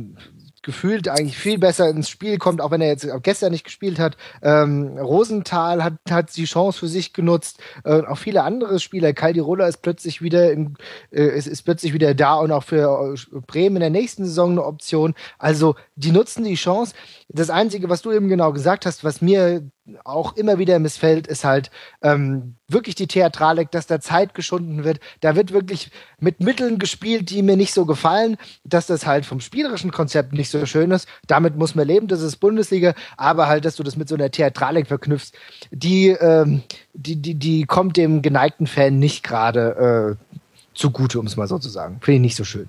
[0.63, 4.17] gefühlt eigentlich viel besser ins Spiel kommt, auch wenn er jetzt gestern nicht gespielt hat.
[4.43, 7.59] Ähm, Rosenthal hat, hat die Chance für sich genutzt.
[7.85, 9.13] Äh, auch viele andere Spieler.
[9.13, 10.77] Caldirola ist plötzlich wieder in,
[11.11, 14.53] äh, ist, ist plötzlich wieder da und auch für äh, Bremen in der nächsten Saison
[14.53, 15.15] eine Option.
[15.39, 16.95] Also die nutzen die Chance.
[17.35, 19.63] Das Einzige, was du eben genau gesagt hast, was mir
[20.05, 21.71] auch immer wieder missfällt, ist halt
[22.03, 25.01] ähm, wirklich die Theatralik, dass da Zeit geschunden wird.
[25.21, 25.91] Da wird wirklich
[26.21, 30.51] mit Mitteln gespielt, die mir nicht so gefallen, dass das halt vom spielerischen Konzept nicht
[30.51, 31.09] so schön ist.
[31.27, 34.31] Damit muss man leben, das ist Bundesliga, aber halt, dass du das mit so einer
[34.31, 35.33] Theatralik verknüpfst,
[35.71, 40.37] die, ähm, die, die, die kommt dem geneigten Fan nicht gerade äh,
[40.75, 41.99] zugute, um es mal so zu sagen.
[42.01, 42.69] Finde ich nicht so schön.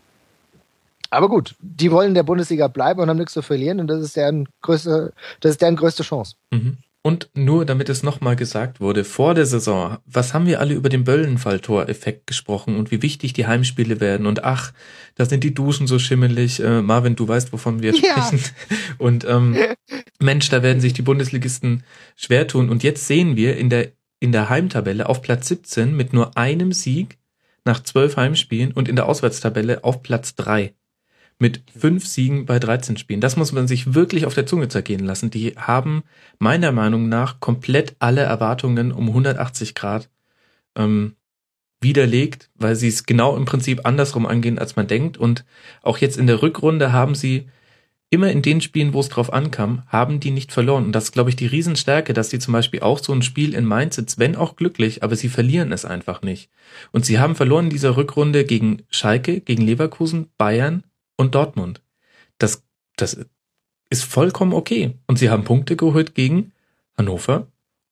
[1.13, 4.01] Aber gut, die wollen in der Bundesliga bleiben und haben nichts zu verlieren und das
[4.01, 6.35] ist deren größte, das ist deren größte Chance.
[6.51, 6.77] Mhm.
[7.05, 10.87] Und nur damit es nochmal gesagt wurde, vor der Saison, was haben wir alle über
[10.87, 14.71] den Böllenfalltor-Effekt gesprochen und wie wichtig die Heimspiele werden und ach,
[15.15, 16.61] da sind die Duschen so schimmelig.
[16.63, 18.23] Äh, Marvin, du weißt, wovon wir ja.
[18.23, 18.39] sprechen.
[18.97, 19.55] Und ähm,
[20.19, 21.83] Mensch, da werden sich die Bundesligisten
[22.15, 22.69] schwer tun.
[22.71, 26.71] Und jetzt sehen wir in der, in der Heimtabelle auf Platz 17 mit nur einem
[26.71, 27.19] Sieg
[27.65, 30.73] nach zwölf Heimspielen und in der Auswärtstabelle auf Platz drei
[31.39, 33.21] mit fünf Siegen bei 13 Spielen.
[33.21, 35.29] Das muss man sich wirklich auf der Zunge zergehen lassen.
[35.29, 36.03] Die haben
[36.39, 40.09] meiner Meinung nach komplett alle Erwartungen um 180 Grad
[40.75, 41.15] ähm,
[41.81, 45.17] widerlegt, weil sie es genau im Prinzip andersrum angehen, als man denkt.
[45.17, 45.45] Und
[45.81, 47.47] auch jetzt in der Rückrunde haben sie
[48.13, 50.85] immer in den Spielen, wo es drauf ankam, haben die nicht verloren.
[50.85, 53.55] Und das ist, glaube ich, die Riesenstärke, dass sie zum Beispiel auch so ein Spiel
[53.55, 56.49] in Mainz sitzt, wenn auch glücklich, aber sie verlieren es einfach nicht.
[56.91, 60.83] Und sie haben verloren in dieser Rückrunde gegen Schalke, gegen Leverkusen, Bayern,
[61.17, 61.81] und Dortmund.
[62.37, 62.63] Das,
[62.95, 63.25] das
[63.89, 64.95] ist vollkommen okay.
[65.07, 66.51] Und sie haben Punkte geholt gegen
[66.97, 67.47] Hannover,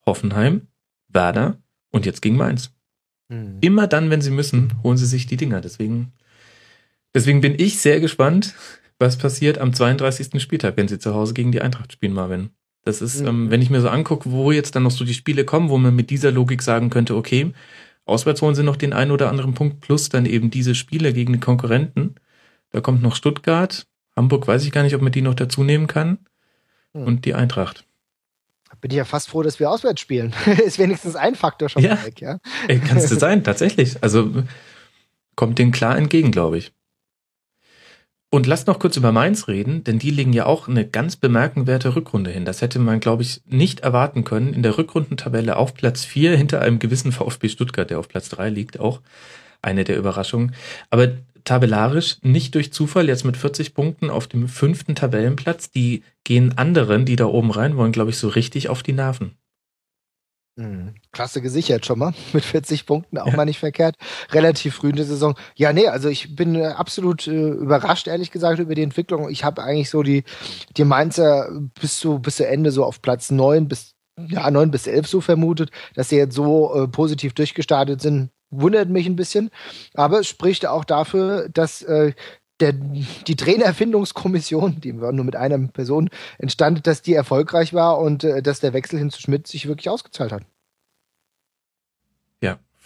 [0.05, 0.67] Hoffenheim,
[1.09, 1.57] Werder
[1.91, 2.71] und jetzt gegen Mainz.
[3.29, 3.57] Mhm.
[3.61, 5.61] Immer dann, wenn sie müssen, holen sie sich die Dinger.
[5.61, 6.11] Deswegen,
[7.13, 8.55] deswegen bin ich sehr gespannt,
[8.99, 10.41] was passiert am 32.
[10.41, 12.49] Spieltag, wenn sie zu Hause gegen die Eintracht spielen, Marvin.
[12.83, 13.27] Das ist, mhm.
[13.27, 15.77] ähm, wenn ich mir so angucke, wo jetzt dann noch so die Spiele kommen, wo
[15.77, 17.53] man mit dieser Logik sagen könnte, okay,
[18.05, 21.33] auswärts holen sie noch den einen oder anderen Punkt plus dann eben diese Spiele gegen
[21.33, 22.15] die Konkurrenten.
[22.71, 23.85] Da kommt noch Stuttgart.
[24.15, 26.19] Hamburg weiß ich gar nicht, ob man die noch dazu nehmen kann.
[26.93, 27.03] Hm.
[27.03, 27.85] Und die Eintracht.
[28.79, 30.33] Bin ich ja fast froh, dass wir auswärts spielen.
[30.65, 32.03] ist wenigstens ein Faktor schon ja.
[32.03, 32.39] weg, ja.
[32.87, 34.01] Kannst du sein, tatsächlich.
[34.01, 34.43] Also
[35.35, 36.71] kommt denen klar entgegen, glaube ich.
[38.33, 41.95] Und lasst noch kurz über Mainz reden, denn die legen ja auch eine ganz bemerkenswerte
[41.95, 42.45] Rückrunde hin.
[42.45, 44.53] Das hätte man, glaube ich, nicht erwarten können.
[44.53, 48.49] In der Rückrundentabelle auf Platz 4 hinter einem gewissen VfB Stuttgart, der auf Platz 3
[48.49, 49.01] liegt, auch
[49.61, 50.55] eine der Überraschungen.
[50.89, 51.09] Aber
[51.43, 55.71] tabellarisch nicht durch Zufall jetzt mit 40 Punkten auf dem fünften Tabellenplatz.
[55.71, 59.37] Die gehen anderen, die da oben rein wollen, glaube ich, so richtig auf die Nerven.
[60.59, 63.35] Hm, klasse gesichert schon mal mit 40 Punkten, auch ja.
[63.35, 63.95] mal nicht verkehrt.
[64.31, 65.35] Relativ früh in der Saison.
[65.55, 69.29] Ja, nee, also ich bin äh, absolut äh, überrascht, ehrlich gesagt, über die Entwicklung.
[69.29, 70.23] Ich habe eigentlich so die,
[70.75, 71.49] die Mainzer
[71.79, 75.21] bis zu, bis zu Ende so auf Platz 9 bis, ja, 9 bis 11 so
[75.21, 78.29] vermutet, dass sie jetzt so äh, positiv durchgestartet sind.
[78.51, 79.49] Wundert mich ein bisschen.
[79.93, 82.13] Aber es spricht auch dafür, dass äh,
[82.59, 88.23] der, die Trainerfindungskommission, die war nur mit einer Person entstand, dass die erfolgreich war und
[88.23, 90.43] äh, dass der Wechsel hin zu Schmidt sich wirklich ausgezahlt hat.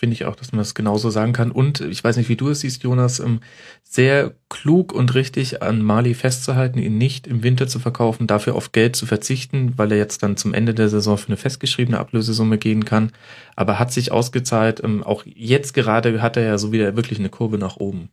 [0.06, 1.50] Finde ich auch, dass man das genauso sagen kann.
[1.50, 3.40] Und ich weiß nicht, wie du es siehst, Jonas, ähm,
[3.82, 8.72] sehr klug und richtig an Mali festzuhalten, ihn nicht im Winter zu verkaufen, dafür auf
[8.72, 12.60] Geld zu verzichten, weil er jetzt dann zum Ende der Saison für eine festgeschriebene Ablösesumme
[12.60, 13.14] gehen kann.
[13.56, 14.80] Aber hat sich ausgezahlt.
[14.84, 18.10] Ähm, auch jetzt gerade hat er ja so wieder wirklich eine Kurve nach oben.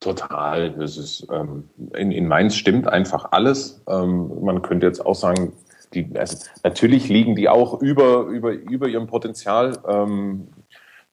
[0.00, 0.70] Total.
[0.70, 3.82] Das ist, ähm, in, in Mainz stimmt einfach alles.
[3.86, 5.52] Ähm, man könnte jetzt auch sagen,
[5.92, 9.76] die, also natürlich liegen die auch über, über, über ihrem Potenzial.
[9.86, 10.48] Ähm,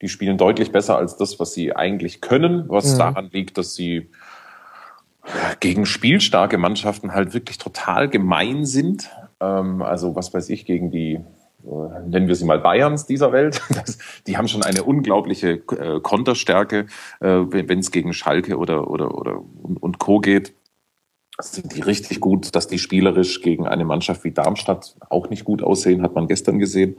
[0.02, 2.98] die spielen deutlich besser als das, was sie eigentlich können, was mhm.
[3.00, 4.10] daran liegt, dass sie
[5.60, 9.10] gegen spielstarke Mannschaften halt wirklich total gemein sind.
[9.40, 11.20] Ähm, also was weiß ich, gegen die
[11.66, 13.62] äh, nennen wir sie mal Bayerns dieser Welt.
[13.70, 16.88] Das, die haben schon eine unglaubliche äh, Konterstärke,
[17.20, 19.42] äh, wenn es gegen Schalke oder, oder, oder
[19.80, 20.20] und Co.
[20.20, 20.54] geht.
[21.40, 25.62] Sind die richtig gut, dass die spielerisch gegen eine Mannschaft wie Darmstadt auch nicht gut
[25.62, 26.98] aussehen, hat man gestern gesehen.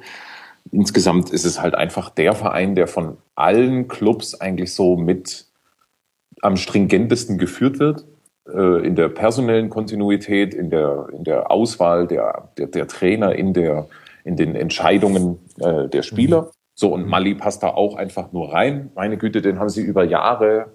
[0.70, 5.46] Insgesamt ist es halt einfach der Verein, der von allen Clubs eigentlich so mit
[6.42, 8.04] am stringentesten geführt wird
[8.52, 13.52] äh, in der personellen Kontinuität, in der, in der Auswahl der, der, der Trainer, in
[13.52, 13.88] der,
[14.24, 16.42] in den Entscheidungen äh, der Spieler.
[16.42, 16.48] Mhm.
[16.74, 18.90] So, und Mali passt da auch einfach nur rein.
[18.94, 20.66] Meine Güte, den haben sie über Jahre,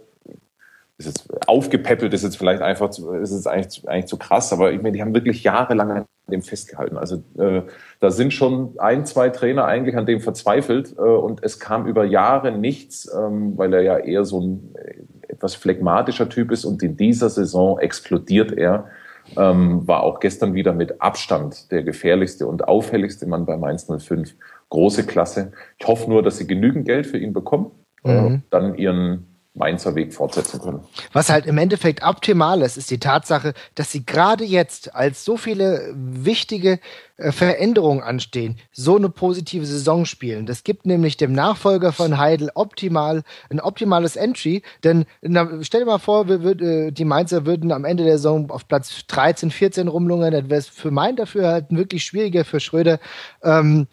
[1.05, 4.71] ist jetzt aufgepäppelt, ist jetzt vielleicht einfach zu, ist jetzt eigentlich, eigentlich zu krass, aber
[4.71, 6.97] ich meine, die haben wirklich jahrelang an dem festgehalten.
[6.97, 7.61] Also äh,
[7.99, 12.05] da sind schon ein, zwei Trainer eigentlich an dem verzweifelt äh, und es kam über
[12.05, 16.81] Jahre nichts, ähm, weil er ja eher so ein äh, etwas phlegmatischer Typ ist und
[16.83, 18.89] in dieser Saison explodiert er
[19.37, 24.35] ähm, war auch gestern wieder mit Abstand der gefährlichste und auffälligste Mann bei Mainz 05.
[24.69, 25.53] Große Klasse.
[25.77, 27.71] Ich hoffe nur, dass sie genügend Geld für ihn bekommen,
[28.03, 28.35] äh, mhm.
[28.35, 30.79] äh, dann ihren Mainzer Weg fortsetzen können.
[31.11, 35.37] Was halt im Endeffekt optimal ist, ist die Tatsache, dass sie gerade jetzt, als so
[35.37, 36.79] viele wichtige
[37.17, 40.47] äh, Veränderungen anstehen, so eine positive Saison spielen.
[40.47, 43.21] Das gibt nämlich dem Nachfolger von Heidel optimal
[43.51, 47.71] ein optimales Entry, denn na, stell dir mal vor, wir würd, äh, die Mainzer würden
[47.71, 51.47] am Ende der Saison auf Platz 13, 14 rumlungern, dann wäre es für mein dafür
[51.47, 52.99] halt wirklich schwieriger für Schröder.
[53.43, 53.85] Ähm,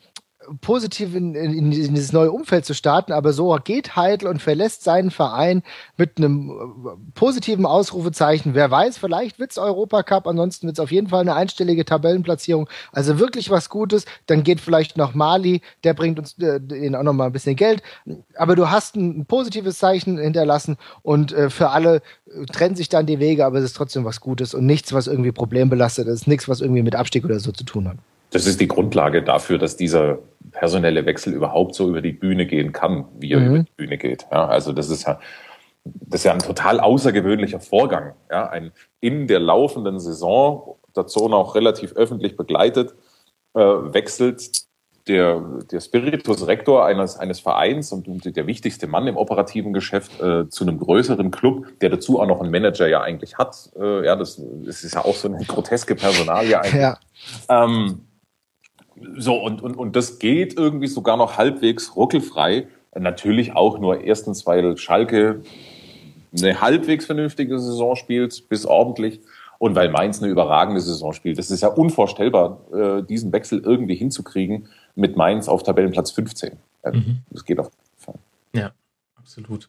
[0.60, 4.82] positiv in, in, in, dieses neue Umfeld zu starten, aber so geht Heidel und verlässt
[4.82, 5.62] seinen Verein
[5.96, 8.54] mit einem äh, positiven Ausrufezeichen.
[8.54, 12.68] Wer weiß, vielleicht wird's Europacup, ansonsten wird's auf jeden Fall eine einstellige Tabellenplatzierung.
[12.92, 14.04] Also wirklich was Gutes.
[14.26, 17.56] Dann geht vielleicht noch Mali, der bringt uns äh, ihnen auch noch mal ein bisschen
[17.56, 17.82] Geld.
[18.34, 22.88] Aber du hast ein, ein positives Zeichen hinterlassen und äh, für alle äh, trennen sich
[22.88, 26.26] dann die Wege, aber es ist trotzdem was Gutes und nichts, was irgendwie problembelastet ist,
[26.26, 27.96] nichts, was irgendwie mit Abstieg oder so zu tun hat
[28.30, 30.18] das ist die Grundlage dafür, dass dieser
[30.52, 33.46] personelle Wechsel überhaupt so über die Bühne gehen kann, wie er mhm.
[33.46, 34.26] über die Bühne geht.
[34.30, 35.18] Ja, also das ist ja,
[35.84, 38.14] das ist ja ein total außergewöhnlicher Vorgang.
[38.30, 42.94] Ja, ein in der laufenden Saison, dazu noch relativ öffentlich begleitet,
[43.54, 44.68] äh, wechselt
[45.08, 50.48] der, der Spiritus Rector eines, eines Vereins und der wichtigste Mann im operativen Geschäft äh,
[50.48, 53.70] zu einem größeren Club, der dazu auch noch einen Manager ja eigentlich hat.
[53.78, 56.80] Äh, ja, das, das ist ja auch so eine groteske Personalie eigentlich.
[56.80, 56.98] Ja.
[57.48, 58.02] Ähm,
[59.16, 62.68] so, und, und, und das geht irgendwie sogar noch halbwegs ruckelfrei.
[62.98, 65.42] Natürlich auch nur erstens, weil Schalke
[66.36, 69.20] eine halbwegs vernünftige Saison spielt, bis ordentlich.
[69.58, 71.38] Und weil Mainz eine überragende Saison spielt.
[71.38, 76.56] Das ist ja unvorstellbar, äh, diesen Wechsel irgendwie hinzukriegen mit Mainz auf Tabellenplatz 15.
[76.84, 77.18] Mhm.
[77.30, 78.14] Das geht auf jeden Fall.
[78.54, 78.72] Ja,
[79.16, 79.68] absolut.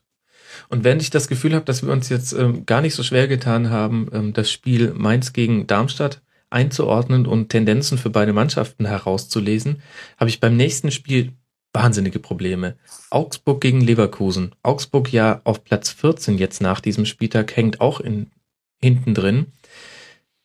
[0.69, 3.27] Und wenn ich das Gefühl habe, dass wir uns jetzt ähm, gar nicht so schwer
[3.27, 6.21] getan haben, ähm, das Spiel Mainz gegen Darmstadt
[6.52, 9.82] einzuordnen und Tendenzen für beide Mannschaften herauszulesen,
[10.18, 11.34] habe ich beim nächsten Spiel
[11.73, 12.76] wahnsinnige Probleme.
[13.10, 14.53] Augsburg gegen Leverkusen.
[14.64, 18.32] Augsburg ja auf Platz 14 jetzt nach diesem Spieltag hängt auch in,
[18.82, 19.48] hinten drin.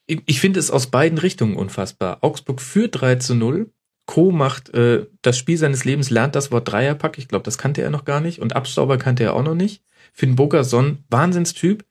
[0.07, 2.19] Ich finde es aus beiden Richtungen unfassbar.
[2.21, 3.69] Augsburg führt 3 zu 0.
[4.05, 7.17] Co macht äh, das Spiel seines Lebens, lernt das Wort Dreierpack.
[7.17, 8.39] Ich glaube, das kannte er noch gar nicht.
[8.39, 9.83] Und Abstauber kannte er auch noch nicht.
[10.13, 11.83] Finn Bogerson, Wahnsinnstyp.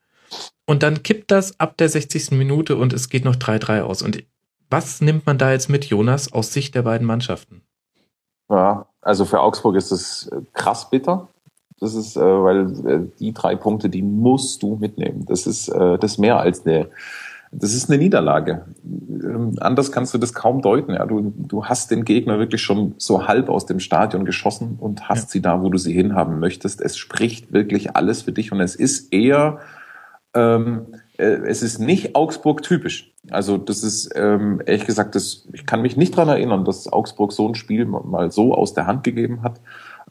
[0.65, 2.31] Und dann kippt das ab der 60.
[2.31, 4.01] Minute und es geht noch 3-3 aus.
[4.01, 4.23] Und
[4.69, 7.61] was nimmt man da jetzt mit, Jonas, aus Sicht der beiden Mannschaften?
[8.49, 11.27] Ja, also für Augsburg ist es äh, krass bitter.
[11.79, 15.25] Das ist, äh, weil äh, die drei Punkte, die musst du mitnehmen.
[15.25, 16.89] Das ist, äh, das ist mehr als eine,
[17.51, 18.65] das ist eine Niederlage.
[18.83, 20.93] Ähm, anders kannst du das kaum deuten.
[20.93, 25.07] Ja, du, du hast den Gegner wirklich schon so halb aus dem Stadion geschossen und
[25.07, 25.29] hast ja.
[25.29, 26.81] sie da, wo du sie hinhaben möchtest.
[26.81, 29.59] Es spricht wirklich alles für dich und es ist eher
[30.33, 33.13] ähm, äh, es ist nicht Augsburg typisch.
[33.29, 37.33] Also das ist ähm, ehrlich gesagt, das, ich kann mich nicht dran erinnern, dass Augsburg
[37.33, 39.59] so ein Spiel mal so aus der Hand gegeben hat.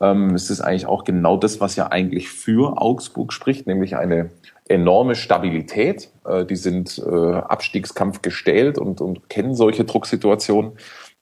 [0.00, 4.30] Ähm, es ist eigentlich auch genau das, was ja eigentlich für Augsburg spricht, nämlich eine
[4.68, 6.10] enorme Stabilität.
[6.26, 10.72] Äh, die sind äh, Abstiegskampf gestählt und, und kennen solche Drucksituationen,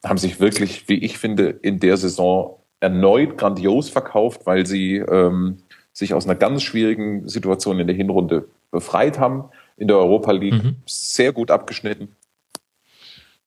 [0.04, 5.58] haben sich wirklich, wie ich finde, in der Saison erneut grandios verkauft, weil sie ähm,
[5.94, 9.44] sich aus einer ganz schwierigen Situation in der Hinrunde befreit haben.
[9.76, 10.76] In der Europa League mhm.
[10.84, 12.14] sehr gut abgeschnitten.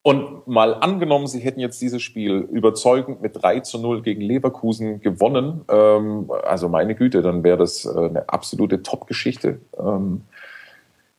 [0.02, 5.00] Und mal angenommen, sie hätten jetzt dieses Spiel überzeugend mit 3 zu 0 gegen Leverkusen
[5.00, 9.60] gewonnen, ähm, also meine Güte, dann wäre das äh, eine absolute Top-Geschichte.
[9.78, 10.22] Ähm,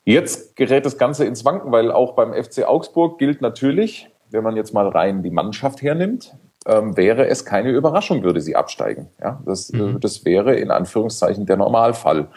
[0.05, 4.55] jetzt gerät das Ganze ins Wanken, weil auch beim FC Augsburg gilt natürlich, wenn man
[4.55, 6.35] jetzt mal rein die Mannschaft hernimmt,
[6.65, 9.07] ähm, wäre es keine Überraschung, würde sie absteigen.
[9.21, 9.99] Ja, das, äh, mhm.
[9.99, 12.27] das wäre in Anführungszeichen der Normalfall.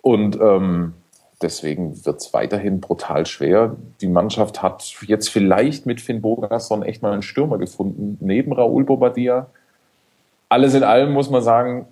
[0.00, 0.94] Und ähm,
[1.42, 3.76] deswegen wird es weiterhin brutal schwer.
[4.00, 8.84] Die Mannschaft hat jetzt vielleicht mit Finn Bogason echt mal einen Stürmer gefunden, neben Raoul
[8.84, 9.48] Bobadilla.
[10.48, 11.86] Alles in allem muss man sagen,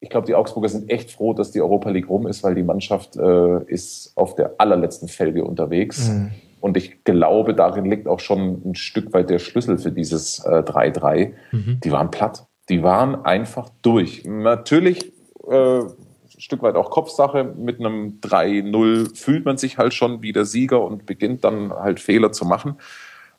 [0.00, 2.62] ich glaube, die Augsburger sind echt froh, dass die Europa League rum ist, weil die
[2.62, 6.08] Mannschaft äh, ist auf der allerletzten Felge unterwegs.
[6.08, 6.30] Mhm.
[6.60, 11.16] Und ich glaube, darin liegt auch schon ein Stück weit der Schlüssel für dieses 3-3.
[11.16, 11.80] Äh, mhm.
[11.82, 12.46] Die waren platt.
[12.68, 14.24] Die waren einfach durch.
[14.24, 15.12] Natürlich
[15.48, 15.90] äh, ein
[16.38, 17.44] Stück weit auch Kopfsache.
[17.44, 22.00] Mit einem 3-0 fühlt man sich halt schon wie der Sieger und beginnt dann halt
[22.00, 22.76] Fehler zu machen.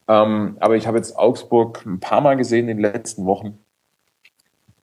[0.08, 3.58] Ähm, aber ich habe jetzt Augsburg ein paar Mal gesehen in den letzten Wochen.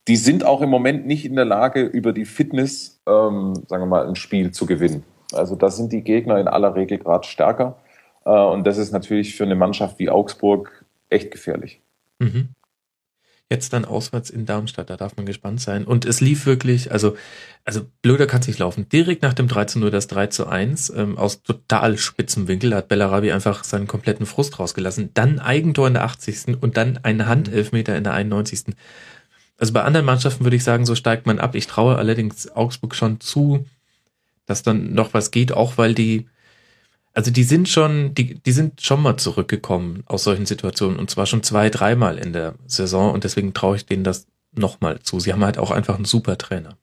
[0.06, 3.86] Die sind auch im Moment nicht in der Lage, über die Fitness, ähm, sagen wir
[3.86, 5.02] mal, ein Spiel zu gewinnen.
[5.32, 7.78] Also da sind die Gegner in aller Regel gerade stärker.
[8.24, 11.80] Äh, und das ist natürlich für eine Mannschaft wie Augsburg echt gefährlich.
[12.18, 12.54] Mhm
[13.50, 14.90] jetzt dann auswärts in Darmstadt.
[14.90, 15.84] Da darf man gespannt sein.
[15.84, 17.16] Und es lief wirklich, also,
[17.64, 18.88] also blöder kann es nicht laufen.
[18.88, 22.74] Direkt nach dem 3 zu 0 das 3 zu 1 ähm, aus total spitzem Winkel
[22.74, 25.10] hat Bellarabi einfach seinen kompletten Frust rausgelassen.
[25.14, 26.60] Dann Eigentor in der 80.
[26.60, 28.74] und dann ein Handelfmeter in der 91.
[29.58, 31.54] Also bei anderen Mannschaften würde ich sagen, so steigt man ab.
[31.54, 33.66] Ich traue allerdings Augsburg schon zu,
[34.46, 36.28] dass dann noch was geht, auch weil die
[37.14, 41.26] also die sind schon, die, die sind schon mal zurückgekommen aus solchen Situationen und zwar
[41.26, 45.20] schon zwei, dreimal in der Saison und deswegen traue ich denen das nochmal zu.
[45.20, 46.76] Sie haben halt auch einfach einen super Trainer.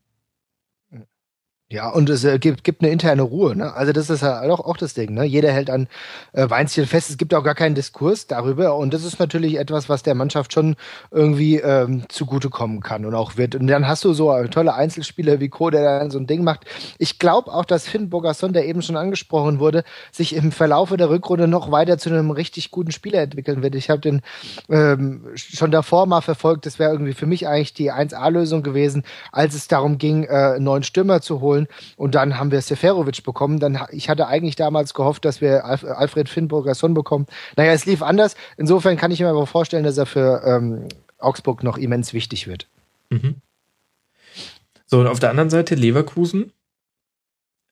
[1.71, 3.55] Ja, und es äh, gibt, gibt eine interne Ruhe.
[3.55, 3.73] Ne?
[3.73, 5.13] Also das ist ja auch, auch das Ding.
[5.13, 5.23] Ne?
[5.23, 5.87] Jeder hält an
[6.33, 7.09] äh, Weinstein fest.
[7.09, 8.75] Es gibt auch gar keinen Diskurs darüber.
[8.75, 10.75] Und das ist natürlich etwas, was der Mannschaft schon
[11.11, 13.55] irgendwie ähm, zugutekommen kann und auch wird.
[13.55, 16.65] Und dann hast du so tolle Einzelspieler wie Co, der dann so ein Ding macht.
[16.97, 21.09] Ich glaube auch, dass Finn Bogasson, der eben schon angesprochen wurde, sich im Verlaufe der
[21.09, 23.75] Rückrunde noch weiter zu einem richtig guten Spieler entwickeln wird.
[23.75, 24.23] Ich habe den
[24.67, 26.65] ähm, schon davor mal verfolgt.
[26.65, 30.65] Das wäre irgendwie für mich eigentlich die 1A-Lösung gewesen, als es darum ging, äh, einen
[30.65, 31.67] neuen Stürmer zu holen holen.
[31.97, 33.59] Und dann haben wir Seferovic bekommen.
[33.59, 37.25] Dann, ich hatte eigentlich damals gehofft, dass wir Alf, Alfred Finnburger Son bekommen.
[37.55, 38.35] Naja, es lief anders.
[38.57, 40.87] Insofern kann ich mir aber vorstellen, dass er für ähm,
[41.19, 42.67] Augsburg noch immens wichtig wird.
[43.09, 43.35] Mhm.
[44.85, 46.51] So, und auf der anderen Seite Leverkusen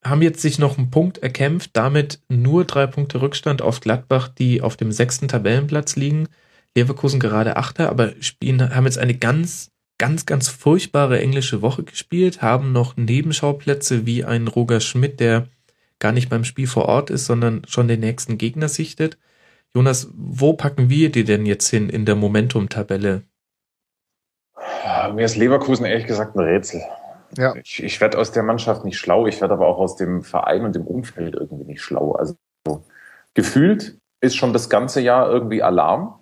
[0.05, 4.61] haben jetzt sich noch einen Punkt erkämpft, damit nur drei Punkte Rückstand auf Gladbach, die
[4.61, 6.29] auf dem sechsten Tabellenplatz liegen.
[6.73, 12.41] Leverkusen gerade Achter, aber spielen, haben jetzt eine ganz ganz, ganz furchtbare englische Woche gespielt,
[12.41, 15.47] haben noch Nebenschauplätze wie ein Roger Schmidt, der
[15.99, 19.19] gar nicht beim Spiel vor Ort ist, sondern schon den nächsten Gegner sichtet.
[19.75, 23.23] Jonas, wo packen wir die denn jetzt hin in der Momentum-Tabelle?
[25.13, 26.81] Mir ist Leverkusen ehrlich gesagt ein Rätsel.
[27.37, 27.53] Ja.
[27.55, 30.65] Ich, ich werde aus der Mannschaft nicht schlau, ich werde aber auch aus dem Verein
[30.65, 32.13] und dem Umfeld irgendwie nicht schlau.
[32.13, 32.35] Also
[33.33, 36.19] gefühlt ist schon das ganze Jahr irgendwie Alarm.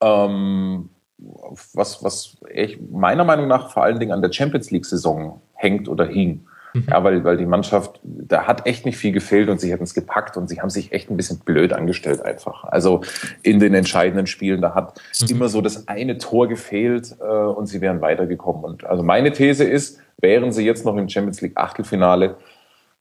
[0.00, 5.88] Ähm, was, was ich meiner Meinung nach vor allen Dingen an der Champions League-Saison hängt
[5.88, 6.46] oder hing.
[6.76, 6.86] Mhm.
[6.90, 9.94] Ja, weil, weil die Mannschaft, da hat echt nicht viel gefehlt und sie hätten es
[9.94, 12.64] gepackt und sie haben sich echt ein bisschen blöd angestellt einfach.
[12.64, 13.00] Also
[13.42, 15.28] in den entscheidenden Spielen, da hat mhm.
[15.28, 18.64] immer so das eine Tor gefehlt äh, und sie wären weitergekommen.
[18.64, 22.36] Und also meine These ist, wären sie jetzt noch im Champions League Achtelfinale,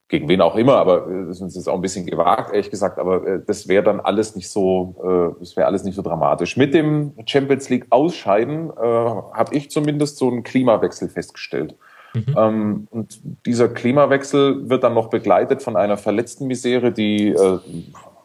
[0.08, 3.26] gegen wen auch immer, aber äh, das ist auch ein bisschen gewagt, ehrlich gesagt, aber
[3.26, 4.96] äh, das wäre dann alles nicht so,
[5.36, 6.58] äh, das wäre alles nicht so dramatisch.
[6.58, 11.76] Mit dem Champions League Ausscheiden äh, habe ich zumindest so einen Klimawechsel festgestellt.
[12.14, 12.36] Mhm.
[12.38, 17.60] Ähm, und dieser Klimawechsel wird dann noch begleitet von einer verletzten Misere, die äh,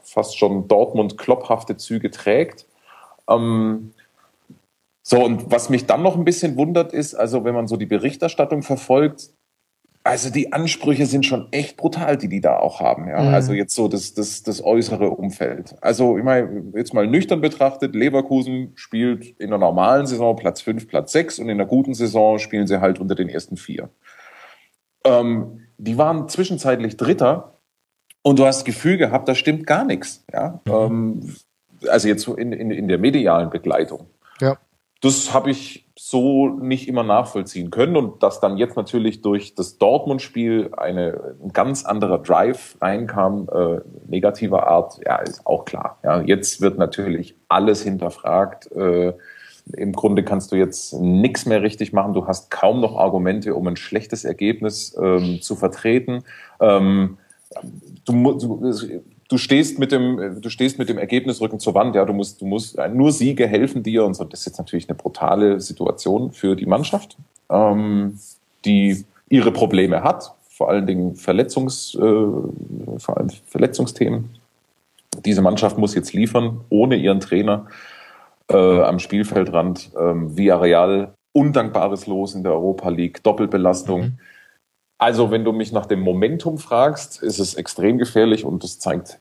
[0.03, 2.67] fast schon Dortmund-klopphafte Züge trägt.
[3.29, 3.93] Ähm,
[5.03, 7.87] so, und was mich dann noch ein bisschen wundert ist, also wenn man so die
[7.87, 9.31] Berichterstattung verfolgt,
[10.03, 13.09] also die Ansprüche sind schon echt brutal, die die da auch haben.
[13.09, 13.23] Ja?
[13.23, 13.35] Mhm.
[13.35, 15.75] Also jetzt so das, das, das äußere Umfeld.
[15.83, 20.89] Also ich meine, jetzt mal nüchtern betrachtet, Leverkusen spielt in der normalen Saison Platz 5,
[20.89, 23.91] Platz 6 und in der guten Saison spielen sie halt unter den ersten vier.
[25.05, 27.59] Ähm, die waren zwischenzeitlich Dritter
[28.23, 30.25] und du hast das Gefühl gehabt, da stimmt gar nichts.
[30.33, 30.61] Ja?
[30.65, 30.73] Mhm.
[30.73, 31.37] Ähm,
[31.89, 34.07] also jetzt so in, in, in der medialen Begleitung.
[34.41, 34.57] Ja.
[35.03, 39.77] Das habe ich so nicht immer nachvollziehen können und dass dann jetzt natürlich durch das
[39.77, 41.13] Dortmund-Spiel ein
[41.53, 45.99] ganz anderer Drive reinkam, äh, negativer Art, ja, ist auch klar.
[46.03, 48.73] Ja, jetzt wird natürlich alles hinterfragt.
[48.73, 49.13] Äh,
[49.75, 52.15] Im Grunde kannst du jetzt nichts mehr richtig machen.
[52.15, 56.25] Du hast kaum noch Argumente, um ein schlechtes Ergebnis ähm, zu vertreten.
[56.61, 57.19] Ähm,
[58.07, 62.13] du, du, du stehst mit dem, du stehst mit dem Ergebnisrücken zur Wand, ja, du
[62.13, 64.25] musst, du musst, nur Siege helfen dir und so.
[64.25, 67.17] Das ist jetzt natürlich eine brutale Situation für die Mannschaft,
[67.49, 68.19] ähm,
[68.65, 74.31] die ihre Probleme hat, vor allen Dingen Verletzungs, äh, vor allem Verletzungsthemen.
[75.25, 77.67] Diese Mannschaft muss jetzt liefern, ohne ihren Trainer
[78.49, 79.91] äh, am Spielfeldrand.
[79.99, 84.01] Ähm, Villarreal, undankbares Los in der Europa League, Doppelbelastung.
[84.01, 84.19] Mhm.
[85.01, 89.19] Also, wenn du mich nach dem Momentum fragst, ist es extrem gefährlich und es zeigt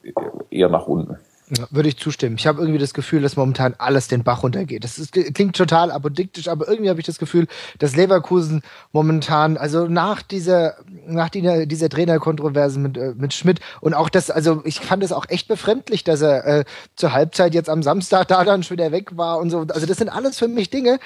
[0.51, 1.15] eher nach unten.
[1.57, 2.35] Ja, würde ich zustimmen.
[2.37, 4.83] Ich habe irgendwie das Gefühl, dass momentan alles den Bach runtergeht.
[4.83, 7.47] Das ist, klingt total apodiktisch, aber irgendwie habe ich das Gefühl,
[7.79, 8.61] dass Leverkusen
[8.91, 10.75] momentan, also nach dieser,
[11.07, 15.13] nach dieser, dieser Trainerkontroverse mit, äh, mit Schmidt und auch das, also ich fand es
[15.13, 16.65] auch echt befremdlich, dass er äh,
[16.97, 19.59] zur Halbzeit jetzt am Samstag da dann schon wieder weg war und so.
[19.69, 20.99] Also das sind alles für mich Dinge,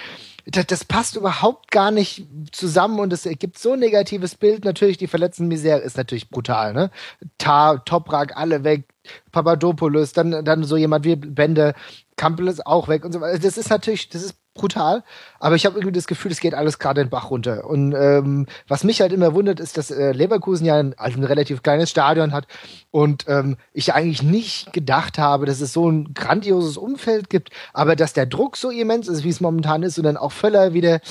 [0.46, 4.66] das, das passt überhaupt gar nicht zusammen und es ergibt so ein negatives Bild.
[4.66, 6.92] Natürlich, die verletzten Misere ist natürlich brutal, ne?
[7.38, 8.86] Tar, Toprak, alle weg,
[9.32, 11.74] Papadopoulos, dann, dann so jemand wie Bende,
[12.18, 13.40] Kampel ist auch weg und so weiter.
[13.40, 15.04] Das ist natürlich, das ist brutal,
[15.40, 17.66] aber ich habe irgendwie das Gefühl, es geht alles gerade den Bach runter.
[17.66, 21.24] Und ähm, was mich halt immer wundert, ist, dass äh, Leverkusen ja ein, also ein
[21.24, 22.46] relativ kleines Stadion hat
[22.92, 27.96] und ähm, ich eigentlich nicht gedacht habe, dass es so ein grandioses Umfeld gibt, aber
[27.96, 31.02] dass der Druck so immens ist, wie es momentan ist und dann auch Völler wieder,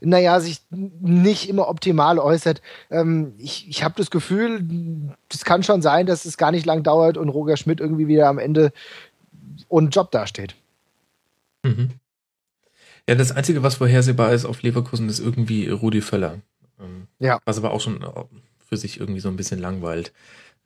[0.00, 2.62] naja, sich nicht immer optimal äußert.
[2.90, 6.82] Ähm, ich ich habe das Gefühl, das kann schon sein, dass es gar nicht lang
[6.82, 8.72] dauert und Roger Schmidt irgendwie wieder am Ende
[9.68, 10.56] ohne Job dasteht.
[11.62, 11.90] Mhm.
[13.08, 16.40] Ja, das Einzige, was vorhersehbar ist auf Leverkusen, ist irgendwie Rudi Völler.
[16.78, 17.40] Ähm, ja.
[17.46, 18.06] Was aber auch schon äh,
[18.58, 20.12] für sich irgendwie so ein bisschen langweilt.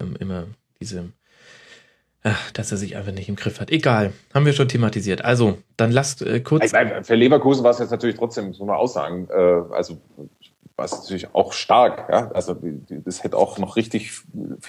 [0.00, 0.46] Ähm, immer
[0.80, 1.12] diese,
[2.24, 3.70] ach, dass er sich einfach nicht im Griff hat.
[3.70, 5.24] Egal, haben wir schon thematisiert.
[5.24, 6.72] Also, dann lasst äh, kurz.
[7.02, 9.28] Für Leverkusen war es jetzt natürlich trotzdem so eine Aussagen.
[9.30, 9.32] Äh,
[9.72, 10.00] also,
[10.74, 12.08] war es natürlich auch stark.
[12.10, 12.32] Ja?
[12.32, 12.56] Also,
[12.88, 14.10] das hätte auch noch richtig,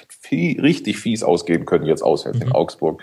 [0.09, 2.45] viel, richtig fies ausgehen können, jetzt auswärts mhm.
[2.45, 3.01] in Augsburg.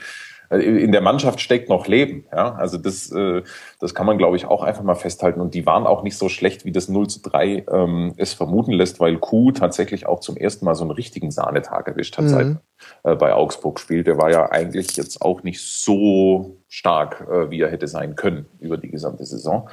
[0.50, 2.24] Also in der Mannschaft steckt noch Leben.
[2.32, 2.54] Ja?
[2.54, 3.42] Also das, äh,
[3.78, 5.40] das kann man, glaube ich, auch einfach mal festhalten.
[5.40, 8.72] Und die waren auch nicht so schlecht, wie das 0 zu 3 ähm, es vermuten
[8.72, 12.28] lässt, weil Kuh tatsächlich auch zum ersten Mal so einen richtigen Sahnetag erwischt hat, mhm.
[12.28, 12.56] seit
[13.04, 14.08] äh, bei Augsburg spielt.
[14.08, 18.46] Der war ja eigentlich jetzt auch nicht so stark, äh, wie er hätte sein können
[18.58, 19.70] über die gesamte Saison.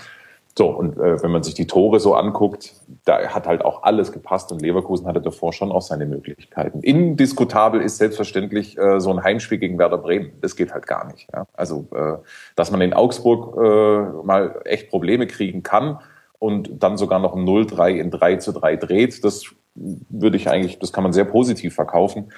[0.57, 2.73] So, und äh, wenn man sich die Tore so anguckt,
[3.05, 6.79] da hat halt auch alles gepasst und Leverkusen hatte davor schon auch seine Möglichkeiten.
[6.81, 10.31] Indiskutabel ist selbstverständlich äh, so ein Heimspiel gegen Werder Bremen.
[10.41, 11.27] Das geht halt gar nicht.
[11.31, 11.45] Ja?
[11.53, 12.17] Also, äh,
[12.55, 15.99] dass man in Augsburg äh, mal echt Probleme kriegen kann
[16.39, 19.43] und dann sogar noch ein 0-3 in 3 zu 3 dreht, das
[19.75, 22.33] würde ich eigentlich, das kann man sehr positiv verkaufen.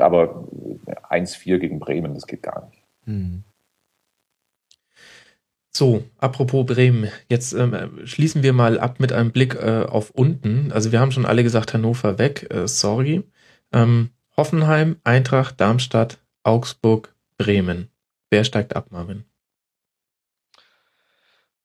[0.00, 0.48] Aber
[1.10, 2.82] 1-4 gegen Bremen, das geht gar nicht.
[3.04, 3.44] Mhm.
[5.74, 10.70] So, apropos Bremen, jetzt ähm, schließen wir mal ab mit einem Blick äh, auf unten.
[10.70, 13.22] Also wir haben schon alle gesagt, Hannover weg, äh, sorry.
[13.72, 17.88] Ähm, Hoffenheim, Eintracht, Darmstadt, Augsburg, Bremen.
[18.28, 19.24] Wer steigt ab, Marvin?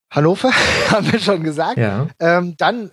[0.10, 0.52] Hannover,
[0.90, 1.78] haben wir schon gesagt.
[1.78, 2.08] Ja.
[2.20, 2.92] Ähm, dann,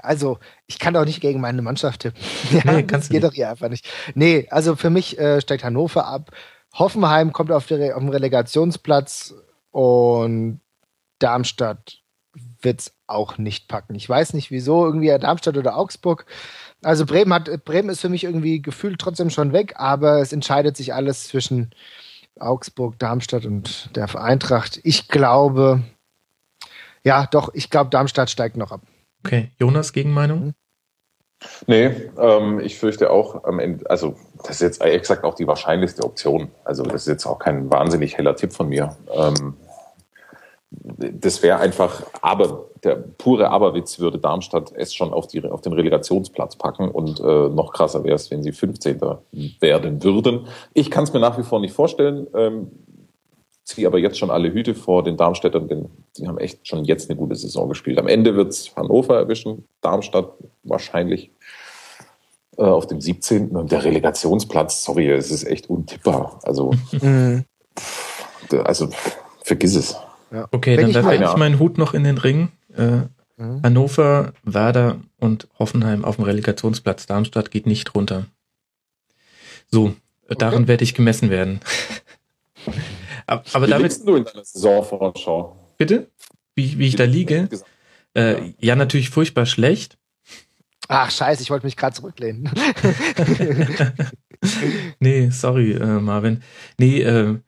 [0.00, 2.20] also, ich kann doch nicht gegen meine Mannschaft tippen.
[2.50, 3.24] ja, nee, kannst das geht nicht.
[3.30, 3.88] doch hier einfach nicht.
[4.16, 6.32] Nee, also für mich äh, steigt Hannover ab.
[6.74, 9.34] Hoffenheim kommt auf, der, auf den Relegationsplatz
[9.70, 10.60] und
[11.18, 11.98] Darmstadt
[12.62, 13.94] wird's auch nicht packen.
[13.94, 16.26] Ich weiß nicht wieso, irgendwie Darmstadt oder Augsburg.
[16.82, 20.76] Also Bremen hat, Bremen ist für mich irgendwie gefühlt trotzdem schon weg, aber es entscheidet
[20.76, 21.70] sich alles zwischen
[22.38, 24.80] Augsburg, Darmstadt und der Eintracht.
[24.84, 25.82] Ich glaube,
[27.04, 28.82] ja, doch, ich glaube, Darmstadt steigt noch ab.
[29.24, 30.54] Okay, Jonas, Gegenmeinung?
[31.66, 36.04] Nee, ähm, ich fürchte auch am Ende, also das ist jetzt exakt auch die wahrscheinlichste
[36.04, 36.50] Option.
[36.64, 38.96] Also das ist jetzt auch kein wahnsinnig heller Tipp von mir.
[39.14, 39.54] Ähm,
[40.70, 45.72] das wäre einfach, aber der pure Aberwitz würde Darmstadt es schon auf, die, auf den
[45.72, 49.00] Relegationsplatz packen und äh, noch krasser wäre es, wenn sie 15.
[49.60, 50.46] werden würden.
[50.72, 52.26] Ich kann es mir nach wie vor nicht vorstellen.
[52.34, 52.70] Ähm,
[53.70, 57.08] ziehe aber jetzt schon alle Hüte vor den Darmstädtern, denn sie haben echt schon jetzt
[57.08, 57.98] eine gute Saison gespielt.
[57.98, 60.32] Am Ende wird es Hannover erwischen, Darmstadt
[60.64, 61.30] wahrscheinlich
[62.58, 63.50] äh, auf dem 17.
[63.50, 66.40] und der Relegationsplatz, sorry, es ist echt untippbar.
[66.42, 67.44] Also, mhm.
[68.64, 68.88] also
[69.44, 69.96] vergiss es.
[70.32, 70.48] Ja.
[70.50, 72.48] Okay, Wenn dann werfe ich meinen Hut noch in den Ring.
[72.76, 73.02] Äh,
[73.36, 73.62] mhm.
[73.62, 77.06] Hannover, Werder und Hoffenheim auf dem Relegationsplatz.
[77.06, 78.26] Darmstadt geht nicht runter.
[79.70, 79.94] So,
[80.24, 80.34] okay.
[80.38, 81.60] daran werde ich gemessen werden.
[83.30, 84.06] aber, aber wie damit.
[84.06, 85.56] du in deiner Saisonvorschau?
[85.78, 86.10] Bitte?
[86.56, 87.48] Wie, wie ich wie da liege?
[88.14, 89.98] Äh, ja, natürlich furchtbar schlecht.
[90.88, 92.50] Ach, scheiße, ich wollte mich gerade zurücklehnen.
[94.98, 96.42] nee, sorry, äh, Marvin.
[96.76, 97.38] Nee, äh,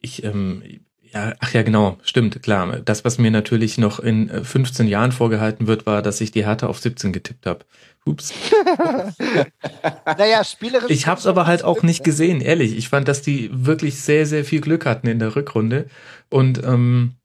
[0.00, 0.62] ich, ähm,
[1.02, 2.80] ja, ach ja, genau, stimmt, klar.
[2.80, 6.46] Das, was mir natürlich noch in 15 äh, Jahren vorgehalten wird, war, dass ich die
[6.46, 7.66] Härte auf 17 getippt habe.
[8.06, 8.32] Ups.
[10.06, 10.90] naja, spielerisch.
[10.90, 12.76] Ich habe es aber halt auch nicht gesehen, ehrlich.
[12.76, 15.86] Ich fand, dass die wirklich sehr, sehr viel Glück hatten in der Rückrunde.
[16.30, 17.16] Und ähm,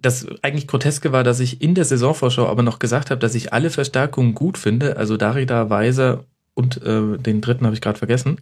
[0.00, 3.52] das eigentlich Groteske war, dass ich in der Saisonvorschau aber noch gesagt habe, dass ich
[3.52, 4.96] alle Verstärkungen gut finde.
[4.96, 6.24] Also Darida, Weiser
[6.54, 8.38] und äh, den dritten habe ich gerade vergessen.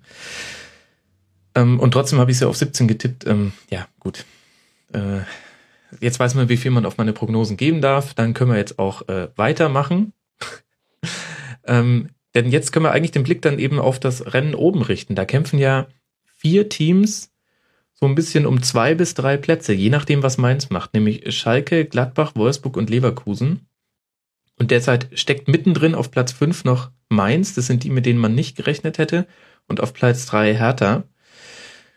[1.55, 3.27] Ähm, und trotzdem habe ich sie auf 17 getippt.
[3.27, 4.25] Ähm, ja, gut.
[4.93, 5.21] Äh,
[6.01, 8.15] jetzt weiß man, wie viel man auf meine Prognosen geben darf.
[8.15, 10.13] Dann können wir jetzt auch äh, weitermachen.
[11.67, 15.15] Ähm, denn jetzt können wir eigentlich den Blick dann eben auf das Rennen oben richten.
[15.15, 15.87] Da kämpfen ja
[16.25, 17.31] vier Teams
[18.03, 21.85] so ein bisschen um zwei bis drei Plätze, je nachdem, was Mainz macht, nämlich Schalke,
[21.85, 23.69] Gladbach, Wolfsburg und Leverkusen.
[24.59, 28.35] Und derzeit steckt mittendrin auf Platz fünf noch Mainz, das sind die, mit denen man
[28.35, 29.27] nicht gerechnet hätte,
[29.69, 31.05] und auf Platz drei Hertha.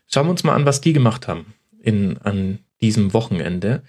[0.06, 3.82] Schauen wir uns mal an, was die gemacht haben in, an diesem Wochenende.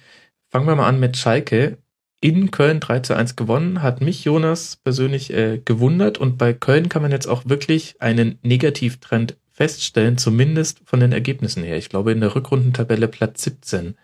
[0.49, 1.79] Fangen wir mal an mit Schalke.
[2.27, 6.89] In Köln 3 zu 1 gewonnen, hat mich Jonas persönlich äh, gewundert und bei Köln
[6.89, 11.77] kann man jetzt auch wirklich einen Negativtrend feststellen, zumindest von den Ergebnissen her.
[11.77, 13.97] Ich glaube in der Rückrundentabelle Platz 17.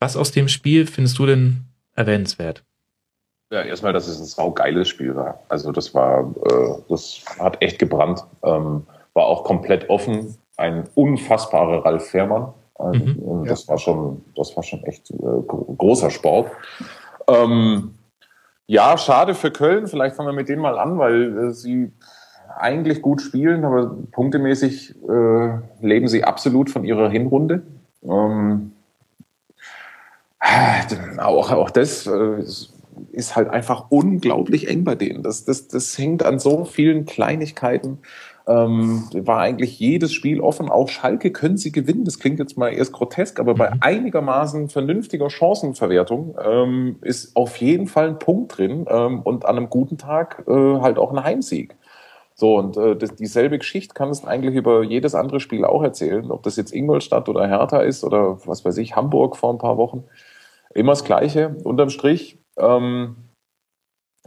[0.00, 2.64] Was aus dem Spiel findest du denn erwähnenswert?
[3.52, 5.38] Ja, erstmal, dass es ein saugeiles Spiel war.
[5.48, 8.24] Also das war, äh, das hat echt gebrannt.
[8.42, 8.84] Ähm,
[9.14, 10.36] war auch komplett offen.
[10.56, 12.52] Ein unfassbarer Ralf Fährmann.
[12.74, 13.68] Also, mhm, das ja.
[13.68, 15.14] war schon, das war schon echt äh,
[15.76, 16.50] großer Sport.
[17.30, 17.94] Ähm,
[18.66, 19.86] ja, schade für Köln.
[19.86, 21.92] Vielleicht fangen wir mit denen mal an, weil äh, sie
[22.58, 27.62] eigentlich gut spielen, aber punktemäßig äh, leben sie absolut von ihrer Hinrunde.
[28.02, 28.72] Ähm,
[31.18, 32.44] auch, auch das äh,
[33.12, 35.22] ist halt einfach unglaublich eng bei denen.
[35.22, 37.98] Das, das, das hängt an so vielen Kleinigkeiten.
[38.50, 40.70] Ähm, war eigentlich jedes Spiel offen.
[40.70, 42.04] Auch Schalke können sie gewinnen.
[42.04, 43.76] Das klingt jetzt mal erst grotesk, aber bei mhm.
[43.80, 49.70] einigermaßen vernünftiger Chancenverwertung ähm, ist auf jeden Fall ein Punkt drin ähm, und an einem
[49.70, 51.76] guten Tag äh, halt auch ein Heimsieg.
[52.34, 56.30] So, und äh, das, dieselbe Geschichte kannst du eigentlich über jedes andere Spiel auch erzählen,
[56.32, 59.76] ob das jetzt Ingolstadt oder Hertha ist oder was weiß ich, Hamburg vor ein paar
[59.76, 60.04] Wochen.
[60.74, 61.54] Immer das Gleiche.
[61.62, 63.16] Unterm Strich ähm,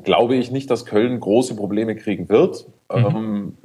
[0.02, 2.68] glaube ich nicht, dass Köln große Probleme kriegen wird.
[2.94, 3.06] Mhm.
[3.06, 3.58] Ähm,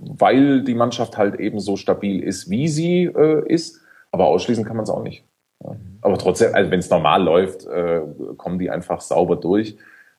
[0.00, 3.80] weil die Mannschaft halt eben so stabil ist, wie sie äh, ist.
[4.10, 5.24] Aber ausschließen kann man es auch nicht.
[5.62, 5.76] Ja.
[6.00, 8.00] Aber trotzdem, also wenn es normal läuft, äh,
[8.36, 9.76] kommen die einfach sauber durch.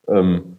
[0.08, 0.58] Ähm,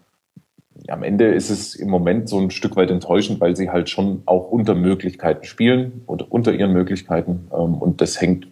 [0.89, 4.23] am Ende ist es im Moment so ein Stück weit enttäuschend, weil sie halt schon
[4.27, 7.49] auch unter Möglichkeiten spielen oder unter ihren Möglichkeiten.
[7.53, 8.49] Ähm, und das hängt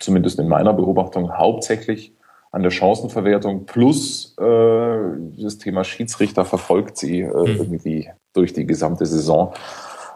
[0.00, 2.12] zumindest in meiner Beobachtung hauptsächlich
[2.50, 7.56] an der Chancenverwertung plus äh, das Thema Schiedsrichter verfolgt sie äh, mhm.
[7.56, 9.54] irgendwie durch die gesamte Saison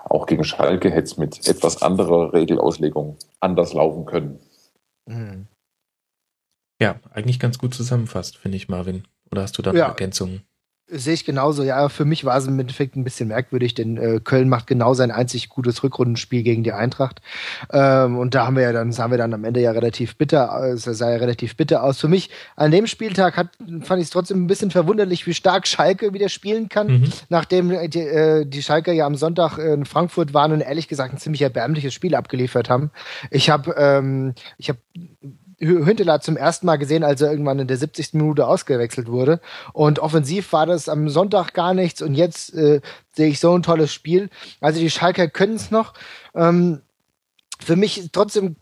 [0.08, 4.38] auch gegen Schalke hätte es mit etwas anderer Regelauslegung anders laufen können.
[5.06, 5.46] Mhm.
[6.80, 9.06] Ja, eigentlich ganz gut zusammenfasst, finde ich, Marvin.
[9.30, 9.88] Oder hast du da ja.
[9.88, 10.42] Ergänzungen?
[10.88, 11.64] Sehe ich genauso.
[11.64, 14.94] Ja, für mich war es im Endeffekt ein bisschen merkwürdig, denn äh, Köln macht genau
[14.94, 17.20] sein einzig gutes Rückrundenspiel gegen die Eintracht.
[17.72, 20.62] Ähm, und da haben wir ja dann, sahen wir dann am Ende ja relativ bitter,
[20.72, 22.00] es sah ja relativ bitter aus.
[22.00, 23.48] Für mich an dem Spieltag hat,
[23.82, 27.12] fand ich es trotzdem ein bisschen verwunderlich, wie stark Schalke wieder spielen kann, mhm.
[27.30, 31.18] nachdem die, äh, die Schalke ja am Sonntag in Frankfurt waren und ehrlich gesagt ein
[31.18, 32.92] ziemlich erbärmliches Spiel abgeliefert haben.
[33.32, 34.78] Ich habe ähm, ich habe
[35.58, 38.14] Hünteler zum ersten Mal gesehen, als er irgendwann in der 70.
[38.14, 39.40] Minute ausgewechselt wurde.
[39.72, 42.80] Und offensiv war das am Sonntag gar nichts und jetzt äh,
[43.14, 44.28] sehe ich so ein tolles Spiel.
[44.60, 45.94] Also die Schalker können es noch.
[46.34, 46.82] Ähm,
[47.58, 48.56] für mich trotzdem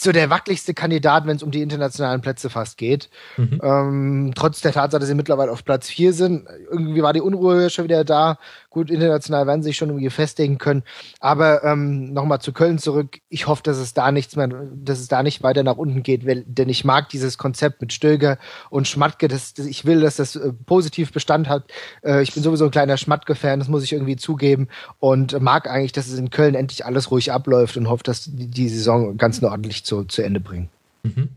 [0.00, 3.10] so der wackeligste Kandidat, wenn es um die internationalen Plätze fast geht.
[3.36, 3.60] Mhm.
[3.62, 6.46] Ähm, trotz der Tatsache, dass sie mittlerweile auf Platz vier sind.
[6.70, 8.38] Irgendwie war die Unruhe schon wieder da.
[8.70, 10.82] Gut, international werden sie sich schon irgendwie festigen können.
[11.20, 13.20] Aber ähm, nochmal zu Köln zurück.
[13.30, 16.26] Ich hoffe, dass es da nichts mehr, dass es da nicht weiter nach unten geht,
[16.26, 18.36] weil, denn ich mag dieses Konzept mit Stöger
[18.68, 19.26] und Schmatke.
[19.28, 21.64] Das, das, ich will, dass das äh, positiv Bestand hat.
[22.04, 24.68] Äh, ich bin sowieso ein kleiner Schmatke-Fan, das muss ich irgendwie zugeben.
[24.98, 28.48] Und mag eigentlich, dass es in Köln endlich alles ruhig abläuft und hoffe, dass die,
[28.48, 30.68] die Saison ganz ordentlich zu, zu Ende bringen.
[31.04, 31.30] Mhm.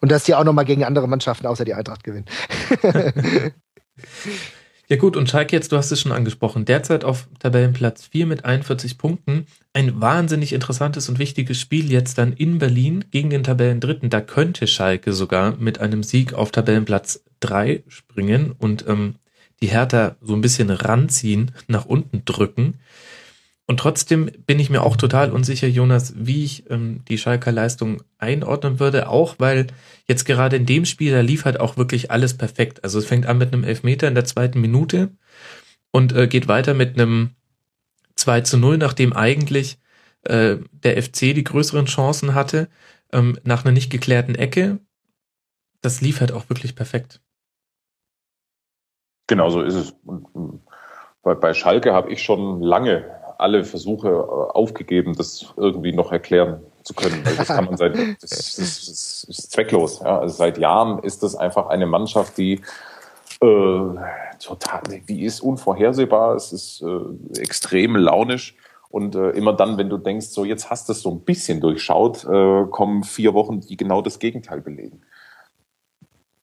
[0.00, 2.26] Und dass die auch nochmal gegen andere Mannschaften außer die Eintracht gewinnen.
[4.90, 8.46] Ja gut, und Schalke jetzt, du hast es schon angesprochen, derzeit auf Tabellenplatz 4 mit
[8.46, 9.44] 41 Punkten.
[9.74, 14.08] Ein wahnsinnig interessantes und wichtiges Spiel jetzt dann in Berlin gegen den Tabellendritten.
[14.08, 19.16] Da könnte Schalke sogar mit einem Sieg auf Tabellenplatz 3 springen und ähm,
[19.60, 22.80] die Hertha so ein bisschen ranziehen, nach unten drücken.
[23.66, 28.02] Und trotzdem bin ich mir auch total unsicher, Jonas, wie ich ähm, die Schalker Leistung
[28.16, 29.66] einordnen würde, auch weil
[30.08, 32.82] jetzt gerade in dem Spiel, da lief halt auch wirklich alles perfekt.
[32.82, 35.10] Also es fängt an mit einem Elfmeter in der zweiten Minute
[35.92, 37.30] und äh, geht weiter mit einem
[38.16, 39.78] 2 zu 0, nachdem eigentlich
[40.22, 42.68] äh, der FC die größeren Chancen hatte,
[43.12, 44.78] ähm, nach einer nicht geklärten Ecke.
[45.82, 47.20] Das lief halt auch wirklich perfekt.
[49.28, 49.94] Genau so ist es.
[50.04, 50.60] Und ähm,
[51.22, 53.04] bei, bei Schalke habe ich schon lange
[53.38, 57.24] alle Versuche äh, aufgegeben, das irgendwie noch erklären zu können.
[57.24, 60.00] Weil das kann man seit, das, das, ist zwecklos.
[60.00, 60.18] Ja.
[60.18, 62.60] Also seit Jahren ist das einfach eine Mannschaft, die
[63.40, 63.94] äh,
[64.40, 68.56] total, die ist unvorhersehbar, es ist äh, extrem launisch.
[68.90, 71.60] Und äh, immer dann, wenn du denkst, so jetzt hast du es so ein bisschen
[71.60, 75.02] durchschaut, äh, kommen vier Wochen, die genau das Gegenteil belegen.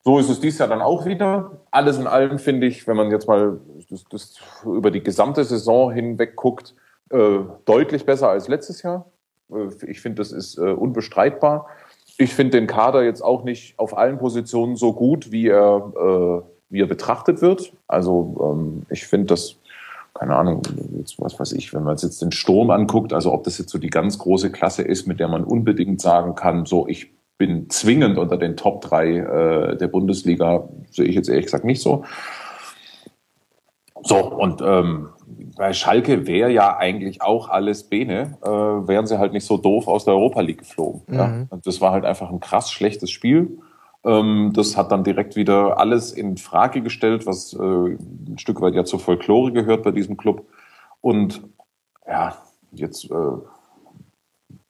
[0.04, 1.58] So ist es dies Jahr dann auch wieder.
[1.72, 3.58] Alles in allem finde ich, wenn man jetzt mal
[3.90, 6.76] das, das über die gesamte Saison hinweg guckt,
[7.10, 9.10] äh, deutlich besser als letztes Jahr.
[9.50, 11.66] Äh, ich finde, das ist äh, unbestreitbar.
[12.18, 16.48] Ich finde den Kader jetzt auch nicht auf allen Positionen so gut, wie er, äh,
[16.70, 17.72] wie er betrachtet wird.
[17.86, 19.56] Also ähm, ich finde das,
[20.14, 20.62] keine Ahnung,
[20.98, 23.78] jetzt, was weiß ich, wenn man jetzt den Sturm anguckt, also ob das jetzt so
[23.78, 28.16] die ganz große Klasse ist, mit der man unbedingt sagen kann, so ich bin zwingend
[28.16, 32.04] unter den Top 3 äh, der Bundesliga, sehe ich jetzt ehrlich gesagt nicht so.
[34.02, 35.08] So, und ähm,
[35.56, 39.88] bei Schalke wäre ja eigentlich auch alles Bene, äh, wären sie halt nicht so doof
[39.88, 41.02] aus der Europa League geflogen.
[41.06, 41.14] Mhm.
[41.14, 41.46] Ja?
[41.48, 43.58] Und das war halt einfach ein krass schlechtes Spiel.
[44.04, 48.74] Ähm, das hat dann direkt wieder alles in Frage gestellt, was äh, ein Stück weit
[48.74, 50.46] ja zur Folklore gehört bei diesem Club.
[51.00, 51.42] Und
[52.06, 52.36] ja,
[52.72, 53.14] jetzt äh,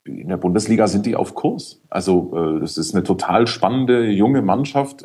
[0.04, 1.82] in der Bundesliga sind die auf Kurs.
[1.90, 5.04] Also äh, das ist eine total spannende junge Mannschaft.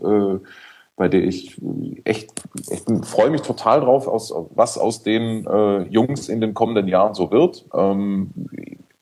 [1.01, 1.59] Äh, bei der ich
[2.03, 2.31] echt,
[2.69, 7.15] ich freue mich total drauf, aus, was aus den äh, Jungs in den kommenden Jahren
[7.15, 7.65] so wird.
[7.73, 8.29] Ähm,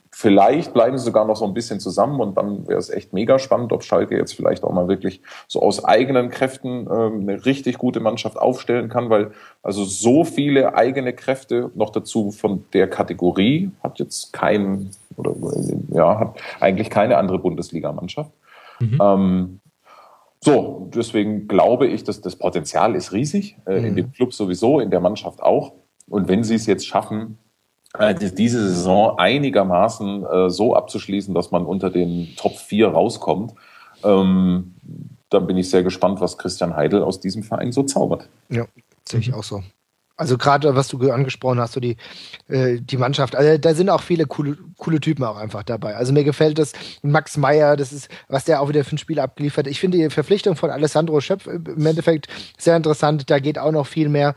[0.09, 3.37] vielleicht bleiben sie sogar noch so ein bisschen zusammen und dann wäre es echt mega
[3.37, 7.77] spannend, ob Schalke jetzt vielleicht auch mal wirklich so aus eigenen Kräften ähm, eine richtig
[7.77, 9.31] gute Mannschaft aufstellen kann, weil
[9.61, 15.35] also so viele eigene Kräfte noch dazu von der Kategorie hat jetzt kein oder
[15.89, 18.31] ja hat eigentlich keine andere Bundesligamannschaft.
[18.79, 18.99] Mhm.
[19.01, 19.59] Ähm,
[20.41, 23.85] so, deswegen glaube ich, dass das Potenzial ist riesig, äh, mhm.
[23.85, 25.73] in dem Club sowieso, in der Mannschaft auch.
[26.07, 27.37] Und wenn sie es jetzt schaffen,
[27.97, 33.53] äh, diese Saison einigermaßen äh, so abzuschließen, dass man unter den Top 4 rauskommt,
[34.03, 34.75] ähm,
[35.29, 38.29] dann bin ich sehr gespannt, was Christian Heidel aus diesem Verein so zaubert.
[38.49, 38.65] Ja,
[39.07, 39.61] sehe ich auch so.
[40.19, 41.95] Also gerade was du angesprochen hast, so die,
[42.49, 45.95] äh, die Mannschaft, also da sind auch viele coole, coole Typen auch einfach dabei.
[45.95, 49.21] Also mir gefällt das, Max Meyer, das ist, was der auch wieder für ein Spiel
[49.21, 49.65] abgeliefert.
[49.67, 52.27] Ich finde die Verpflichtung von Alessandro Schöpf im Endeffekt
[52.57, 54.35] sehr interessant, da geht auch noch viel mehr.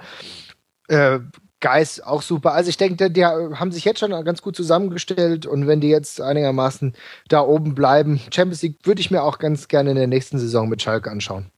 [0.86, 1.18] Äh,
[1.58, 2.52] Geist auch super.
[2.52, 6.20] Also ich denke, die haben sich jetzt schon ganz gut zusammengestellt und wenn die jetzt
[6.20, 6.94] einigermaßen
[7.28, 10.68] da oben bleiben, Champions League würde ich mir auch ganz gerne in der nächsten Saison
[10.68, 11.50] mit Schalke anschauen.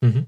[0.00, 0.26] Mhm.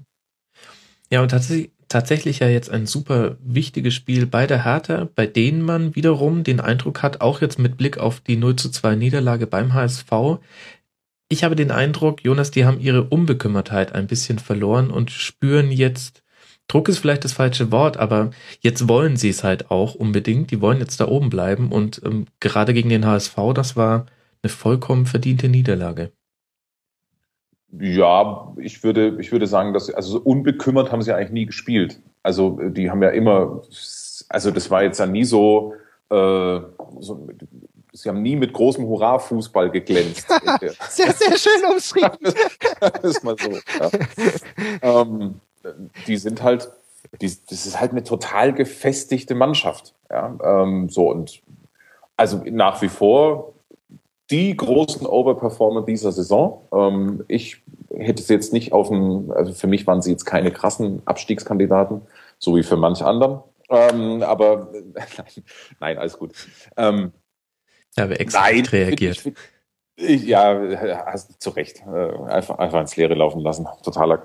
[1.09, 5.61] Ja, und tatsächlich, tatsächlich ja jetzt ein super wichtiges Spiel bei der Hertha, bei denen
[5.61, 9.47] man wiederum den Eindruck hat, auch jetzt mit Blick auf die 0 zu 2 Niederlage
[9.47, 10.39] beim HSV,
[11.29, 16.23] ich habe den Eindruck, Jonas, die haben ihre Unbekümmertheit ein bisschen verloren und spüren jetzt,
[16.69, 18.31] Druck ist vielleicht das falsche Wort, aber
[18.61, 20.51] jetzt wollen sie es halt auch unbedingt.
[20.51, 24.05] Die wollen jetzt da oben bleiben und ähm, gerade gegen den HSV, das war
[24.41, 26.11] eine vollkommen verdiente Niederlage.
[27.79, 31.99] Ja, ich würde, ich würde sagen, dass also unbekümmert haben sie eigentlich nie gespielt.
[32.23, 33.61] Also die haben ja immer,
[34.29, 35.73] also das war jetzt ja nie so,
[36.09, 36.59] äh,
[36.99, 37.29] so
[37.93, 40.27] sie haben nie mit großem Hurra-Fußball geglänzt.
[40.89, 42.17] sehr, sehr schön umschrieben.
[42.79, 43.51] das ist mal so.
[43.51, 43.89] Ja.
[44.81, 45.41] Ähm,
[46.05, 46.69] die sind halt,
[47.21, 49.93] die, das ist halt eine total gefestigte Mannschaft.
[50.09, 51.41] Ja, ähm, so und
[52.15, 53.53] also nach wie vor
[54.29, 56.67] die großen Overperformer dieser Saison.
[56.73, 57.63] Ähm, ich
[57.95, 62.01] hätte es jetzt nicht auf dem, also für mich waren sie jetzt keine krassen Abstiegskandidaten,
[62.37, 63.41] so wie für manche anderen.
[63.69, 65.07] Ähm, aber nein,
[65.79, 66.33] nein, alles gut.
[66.75, 67.11] Ähm,
[67.97, 69.25] ja, aber extra nein, reagiert.
[69.25, 69.33] Ich,
[69.95, 70.59] ich, ja,
[71.05, 71.83] hast zu Recht.
[71.87, 73.67] Äh, einfach, einfach ins Leere laufen lassen.
[73.83, 74.21] Totaler.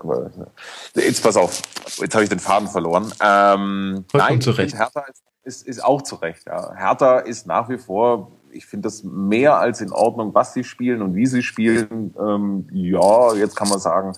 [0.95, 1.63] Äh, jetzt pass auf,
[1.99, 3.13] jetzt habe ich den Faden verloren.
[3.25, 4.77] Ähm, nein, zu Recht.
[4.77, 6.47] Hertha ist, ist, ist auch zu Recht.
[6.47, 6.75] Ja.
[6.75, 11.03] Hertha ist nach wie vor ich finde das mehr als in Ordnung, was sie spielen
[11.03, 12.15] und wie sie spielen.
[12.19, 14.13] Ähm, ja, jetzt kann man sagen,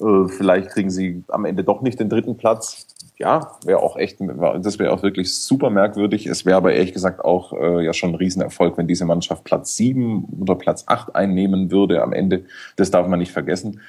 [0.00, 2.86] äh, vielleicht kriegen sie am Ende doch nicht den dritten Platz
[3.18, 6.26] ja, wäre auch echt, das wäre auch wirklich super merkwürdig.
[6.26, 9.74] Es wäre aber ehrlich gesagt auch äh, ja schon ein Riesenerfolg, wenn diese Mannschaft Platz
[9.76, 12.44] sieben oder Platz acht einnehmen würde am Ende.
[12.76, 13.80] Das darf man nicht vergessen.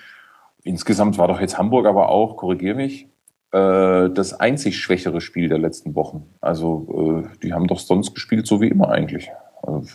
[0.64, 3.08] Insgesamt war doch jetzt Hamburg aber auch, korrigier mich,
[3.52, 6.26] äh, das einzig schwächere Spiel der letzten Wochen.
[6.40, 9.30] Also äh, die haben doch sonst gespielt, so wie immer eigentlich.
[9.68, 9.88] Also,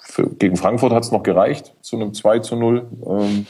[0.00, 2.86] für, gegen Frankfurt hat es noch gereicht zu einem 2 zu 0.
[3.06, 3.46] Ähm,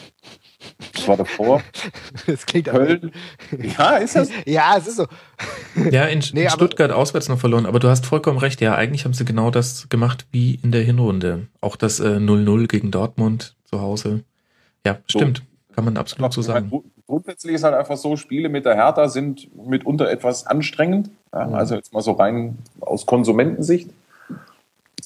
[0.94, 1.62] das war davor.
[2.26, 3.12] Das klingt Köln.
[3.78, 4.30] Ja, ist das?
[4.46, 5.06] ja, es ist so.
[5.90, 8.60] Ja, in, nee, in Stuttgart auswärts noch verloren, aber du hast vollkommen recht.
[8.60, 11.48] Ja, eigentlich haben sie genau das gemacht wie in der Hinrunde.
[11.60, 14.24] Auch das 0-0 äh, gegen Dortmund zu Hause.
[14.86, 15.38] Ja, stimmt.
[15.38, 15.74] So.
[15.74, 16.72] Kann man absolut so sagen.
[17.06, 21.10] Grundsätzlich ist halt einfach so, Spiele mit der Hertha sind mitunter etwas anstrengend.
[21.32, 23.90] Ja, also jetzt mal so rein aus Konsumentensicht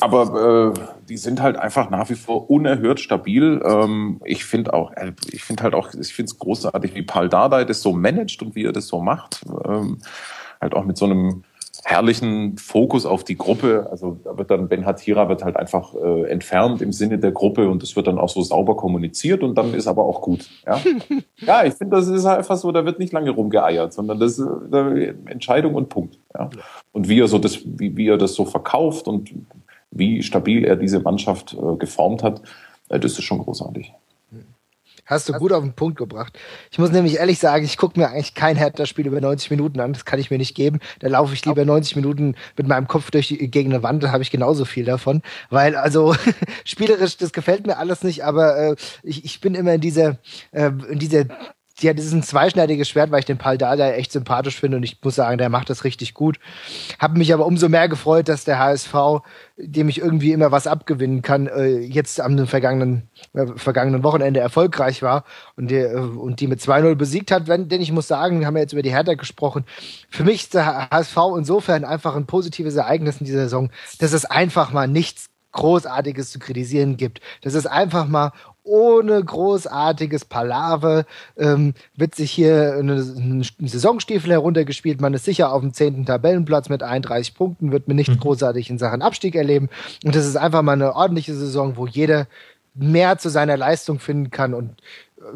[0.01, 3.61] aber äh, die sind halt einfach nach wie vor unerhört stabil.
[3.65, 7.29] Ähm, ich finde auch, äh, ich finde halt auch, ich finde es großartig, wie Paul
[7.29, 9.43] Dardai das so managt und wie er das so macht.
[9.65, 9.99] Ähm,
[10.61, 11.45] halt auch mit so einem
[11.85, 13.89] herrlichen Fokus auf die Gruppe.
[13.91, 17.69] Also da wird dann Ben Hatira wird halt einfach äh, entfernt im Sinne der Gruppe
[17.69, 20.49] und das wird dann auch so sauber kommuniziert und dann ist aber auch gut.
[20.67, 20.81] Ja,
[21.39, 24.39] ja ich finde, das ist halt einfach so, da wird nicht lange rumgeeiert, sondern das
[24.39, 26.19] ist äh, Entscheidung und Punkt.
[26.35, 26.51] Ja.
[26.93, 29.31] Und wie er so das, wie, wie er das so verkauft und
[29.91, 32.43] wie stabil er diese Mannschaft äh, geformt hat,
[32.89, 33.93] äh, das ist schon großartig.
[35.11, 36.39] Hast du gut auf den Punkt gebracht.
[36.71, 39.93] Ich muss nämlich ehrlich sagen, ich gucke mir eigentlich kein Hertha-Spiel über 90 Minuten an.
[39.93, 40.79] Das kann ich mir nicht geben.
[41.01, 44.05] Da laufe ich lieber 90 Minuten mit meinem Kopf durch die, gegen eine Wand.
[44.05, 45.23] Da habe ich genauso viel davon.
[45.49, 46.15] Weil, also,
[46.65, 50.19] spielerisch, das gefällt mir alles nicht, aber äh, ich, ich bin immer in dieser,
[50.53, 51.25] äh, in dieser
[51.83, 54.83] ja, das ist ein zweischneidiges Schwert, weil ich den Paul Dardai echt sympathisch finde und
[54.83, 56.39] ich muss sagen, der macht das richtig gut.
[56.99, 58.95] Habe mich aber umso mehr gefreut, dass der HSV,
[59.57, 65.03] dem ich irgendwie immer was abgewinnen kann, äh, jetzt am vergangenen, äh, vergangenen Wochenende erfolgreich
[65.03, 65.25] war
[65.57, 67.49] und die, äh, und die mit 2-0 besiegt hat.
[67.49, 69.65] Wenn, denn ich muss sagen, wir haben ja jetzt über die Hertha gesprochen.
[70.09, 74.25] Für mich ist der HSV insofern einfach ein positives Ereignis in dieser Saison, dass es
[74.25, 77.21] einfach mal nichts Großartiges zu kritisieren gibt.
[77.43, 78.33] Das ist einfach mal
[78.71, 81.05] ohne großartiges Palaver
[81.37, 85.01] ähm, wird sich hier ein Saisonstiefel heruntergespielt.
[85.01, 88.21] Man ist sicher auf dem zehnten Tabellenplatz mit 31 Punkten, wird mir nichts mhm.
[88.21, 89.69] großartig in Sachen Abstieg erleben.
[90.05, 92.29] Und das ist einfach mal eine ordentliche Saison, wo jeder
[92.75, 94.71] mehr zu seiner Leistung finden kann und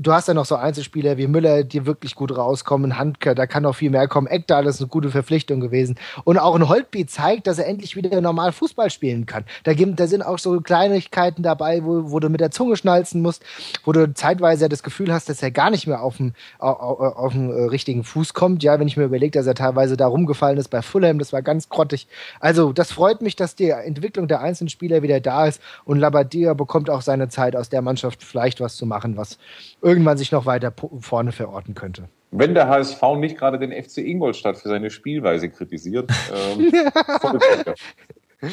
[0.01, 2.99] du hast ja noch so Einzelspieler wie Müller, die wirklich gut rauskommen.
[2.99, 4.27] Handke, da kann noch viel mehr kommen.
[4.27, 5.97] Eckdahl ist eine gute Verpflichtung gewesen.
[6.25, 9.45] Und auch ein Holtby zeigt, dass er endlich wieder normal Fußball spielen kann.
[9.65, 13.23] Da, gibt, da sind auch so Kleinigkeiten dabei, wo, wo du mit der Zunge schnalzen
[13.23, 13.43] musst,
[13.85, 17.39] wo du zeitweise das Gefühl hast, dass er gar nicht mehr auf dem, auf, äh,
[17.39, 18.62] richtigen Fuß kommt.
[18.62, 21.43] Ja, wenn ich mir überlege, dass er teilweise da rumgefallen ist bei Fulham, das war
[21.43, 22.09] ganz grottig.
[22.41, 26.55] Also, das freut mich, dass die Entwicklung der einzelnen Spieler wieder da ist und Labadia
[26.55, 29.39] bekommt auch seine Zeit aus der Mannschaft vielleicht was zu machen, was
[29.85, 32.09] irgendwann sich noch weiter vorne verorten könnte.
[32.31, 36.11] Wenn der HSV nicht gerade den FC Ingolstadt für seine Spielweise kritisiert.
[36.35, 36.73] Ähm,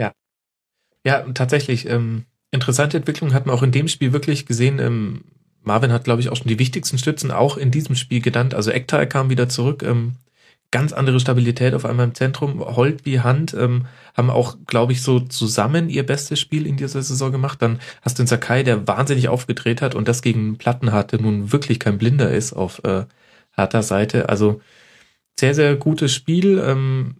[0.00, 0.12] ja.
[1.04, 1.86] Ja, tatsächlich.
[1.88, 4.78] Ähm, interessante Entwicklung hat man auch in dem Spiel wirklich gesehen.
[4.78, 5.24] Ähm,
[5.62, 8.54] Marvin hat, glaube ich, auch schon die wichtigsten Stützen auch in diesem Spiel genannt.
[8.54, 9.82] Also Ektal kam wieder zurück.
[9.82, 10.14] Ähm,
[10.70, 12.60] ganz andere Stabilität auf einmal im Zentrum.
[12.60, 13.86] Holt wie Hand ähm,
[14.16, 17.62] haben auch, glaube ich, so zusammen ihr bestes Spiel in dieser Saison gemacht.
[17.62, 21.52] Dann hast du den Sakai, der wahnsinnig aufgedreht hat und das gegen Plattenhardt, der nun
[21.52, 23.06] wirklich kein Blinder ist auf äh,
[23.52, 24.28] harter Seite.
[24.28, 24.60] Also
[25.38, 26.58] sehr, sehr gutes Spiel.
[26.58, 27.16] Ähm,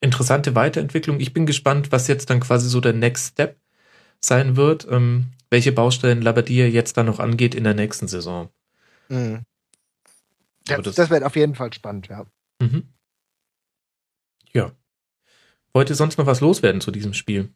[0.00, 1.18] interessante Weiterentwicklung.
[1.18, 3.56] Ich bin gespannt, was jetzt dann quasi so der Next Step
[4.20, 4.86] sein wird.
[4.88, 8.48] Ähm, welche Baustellen Labadia jetzt dann noch angeht in der nächsten Saison.
[9.08, 9.40] Mhm.
[10.64, 12.24] Das, das wird auf jeden Fall spannend, ja.
[12.60, 12.92] Mhm.
[14.52, 14.72] Ja.
[15.72, 17.54] Wollt ihr sonst noch was loswerden zu diesem Spiel?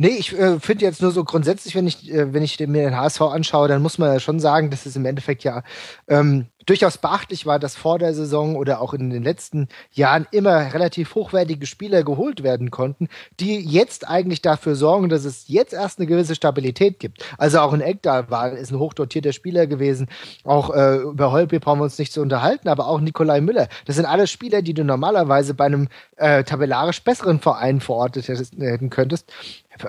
[0.00, 2.96] Nee, ich äh, finde jetzt nur so grundsätzlich, wenn ich, äh, wenn ich mir den
[2.96, 5.64] HSV anschaue, dann muss man ja schon sagen, dass es im Endeffekt ja
[6.06, 10.72] ähm, durchaus beachtlich war, dass vor der Saison oder auch in den letzten Jahren immer
[10.72, 13.08] relativ hochwertige Spieler geholt werden konnten,
[13.40, 17.24] die jetzt eigentlich dafür sorgen, dass es jetzt erst eine gewisse Stabilität gibt.
[17.36, 20.08] Also auch ein Eckdahl war, ist ein hochdotierter Spieler gewesen.
[20.44, 23.68] Auch äh, über Holpe brauchen wir uns nicht zu unterhalten, aber auch Nikolai Müller.
[23.86, 28.90] Das sind alles Spieler, die du normalerweise bei einem äh, tabellarisch besseren Verein verortet hätten
[28.90, 29.32] könntest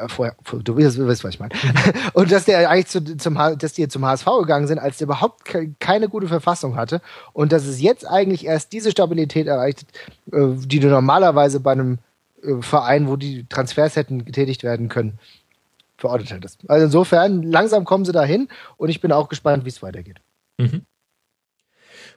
[0.08, 1.54] vorher, du weißt, was ich meine.
[2.14, 5.44] und dass der eigentlich zu, zum, dass die zum HSV gegangen sind, als der überhaupt
[5.80, 7.02] keine gute Verfassung hatte
[7.34, 9.86] und dass es jetzt eigentlich erst diese Stabilität erreicht,
[10.32, 12.00] äh, die du normalerweise bei einem
[12.44, 15.20] äh, Verein, wo die Transfers hätten getätigt werden können,
[15.98, 16.70] verordnet hättest.
[16.70, 18.48] Also insofern, langsam kommen sie dahin
[18.78, 20.18] und ich bin auch gespannt, wie es weitergeht.
[20.58, 20.86] Mhm.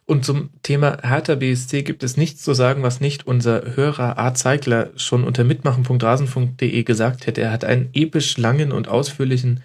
[0.04, 4.34] Und zum Thema Hertha BSC gibt es nichts zu sagen, was nicht unser Hörer A.
[4.34, 7.40] Zeigler schon unter mitmachen.rasenfunk.de gesagt hätte.
[7.40, 9.62] Er hat einen episch langen und ausführlichen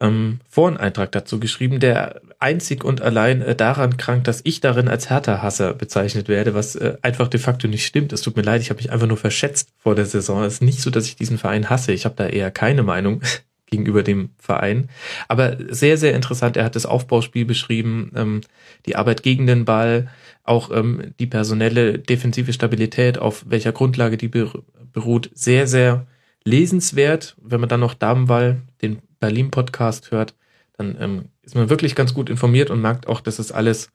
[0.00, 5.10] ähm, Foreneintrag dazu geschrieben, der einzig und allein äh, daran krankt, dass ich darin als
[5.10, 8.12] Hertha-Hasser bezeichnet werde, was äh, einfach de facto nicht stimmt.
[8.12, 10.42] Es tut mir leid, ich habe mich einfach nur verschätzt vor der Saison.
[10.42, 11.92] Es ist nicht so, dass ich diesen Verein hasse.
[11.92, 13.22] Ich habe da eher keine Meinung
[13.72, 14.88] gegenüber dem Verein.
[15.26, 16.56] Aber sehr, sehr interessant.
[16.56, 18.42] Er hat das Aufbauspiel beschrieben, ähm,
[18.86, 20.08] die Arbeit gegen den Ball,
[20.44, 25.30] auch ähm, die personelle defensive Stabilität, auf welcher Grundlage die beruht.
[25.34, 26.06] Sehr, sehr
[26.44, 27.36] lesenswert.
[27.42, 30.34] Wenn man dann noch Damenball, den Berlin-Podcast hört,
[30.76, 33.90] dann ähm, ist man wirklich ganz gut informiert und merkt auch, dass es alles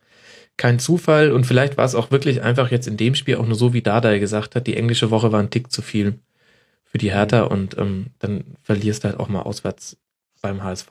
[0.57, 3.55] kein Zufall und vielleicht war es auch wirklich einfach jetzt in dem Spiel auch nur
[3.55, 6.17] so, wie Dardai gesagt hat, die englische Woche war ein Tick zu viel
[6.97, 9.97] für die Hertha und ähm, dann verlierst du halt auch mal auswärts
[10.41, 10.89] beim HSV.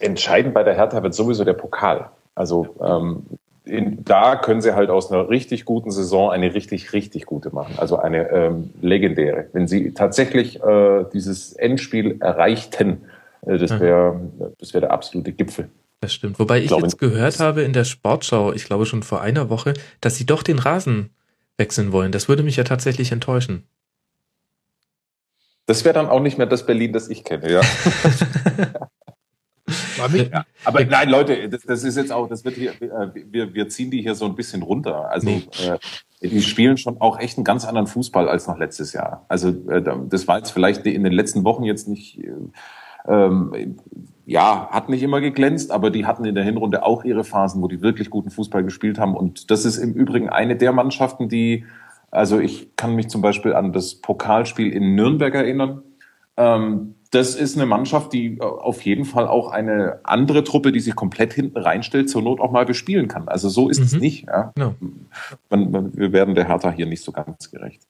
[0.00, 2.10] Entscheidend bei der Hertha wird sowieso der Pokal.
[2.34, 3.22] Also ähm,
[3.64, 7.74] in, da können sie halt aus einer richtig guten Saison eine richtig, richtig gute machen.
[7.78, 9.46] Also eine ähm, legendäre.
[9.54, 13.04] Wenn sie tatsächlich äh, dieses Endspiel erreichten,
[13.46, 14.20] äh, das wäre
[14.58, 15.70] das wäre der absolute Gipfel.
[16.00, 16.38] Das stimmt.
[16.38, 19.72] Wobei ich, ich jetzt gehört habe in der Sportschau, ich glaube schon vor einer Woche,
[20.02, 21.10] dass sie doch den Rasen
[21.56, 22.12] wechseln wollen.
[22.12, 23.64] Das würde mich ja tatsächlich enttäuschen.
[25.66, 27.60] Das wäre dann auch nicht mehr das Berlin, das ich kenne, ja.
[30.14, 33.68] ja aber nein, Leute, das, das, ist jetzt auch, das wird hier, äh, wir, wir
[33.68, 35.10] ziehen die hier so ein bisschen runter.
[35.10, 35.48] Also nee.
[35.64, 35.78] äh,
[36.28, 39.26] die spielen schon auch echt einen ganz anderen Fußball als noch letztes Jahr.
[39.28, 42.20] Also äh, das war jetzt vielleicht in den letzten Wochen jetzt nicht,
[43.08, 43.76] ähm,
[44.24, 47.68] ja, hat nicht immer geglänzt, aber die hatten in der Hinrunde auch ihre Phasen, wo
[47.68, 49.16] die wirklich guten Fußball gespielt haben.
[49.16, 51.64] Und das ist im Übrigen eine der Mannschaften, die
[52.16, 55.82] also ich kann mich zum Beispiel an das Pokalspiel in Nürnberg erinnern.
[56.36, 60.80] Ähm, das ist eine Mannschaft, die äh, auf jeden Fall auch eine andere Truppe, die
[60.80, 63.28] sich komplett hinten reinstellt, zur Not auch mal bespielen kann.
[63.28, 63.84] Also so ist mhm.
[63.84, 64.26] es nicht.
[64.26, 64.52] Ja?
[64.56, 64.74] No.
[65.50, 67.82] Man, man, wir werden der Hertha hier nicht so ganz gerecht.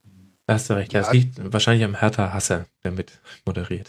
[0.46, 0.94] Da hast du recht.
[0.94, 3.88] Das liegt wahrscheinlich am Hertha-Hasser, der mit moderiert.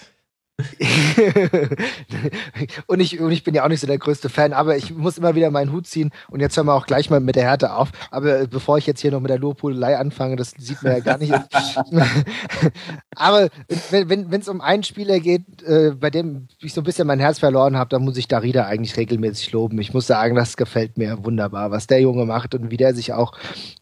[2.87, 5.19] und, ich, und ich bin ja auch nicht so der größte Fan, aber ich muss
[5.19, 7.73] immer wieder meinen Hut ziehen und jetzt hören wir auch gleich mal mit der Härte
[7.73, 7.91] auf.
[8.09, 11.19] Aber bevor ich jetzt hier noch mit der Lobhudelei anfange, das sieht man ja gar
[11.19, 11.31] nicht.
[13.15, 13.49] aber
[13.91, 17.37] wenn es um einen Spieler geht, äh, bei dem ich so ein bisschen mein Herz
[17.37, 19.79] verloren habe, dann muss ich Darida eigentlich regelmäßig loben.
[19.79, 23.13] Ich muss sagen, das gefällt mir wunderbar, was der Junge macht und wie der sich
[23.13, 23.33] auch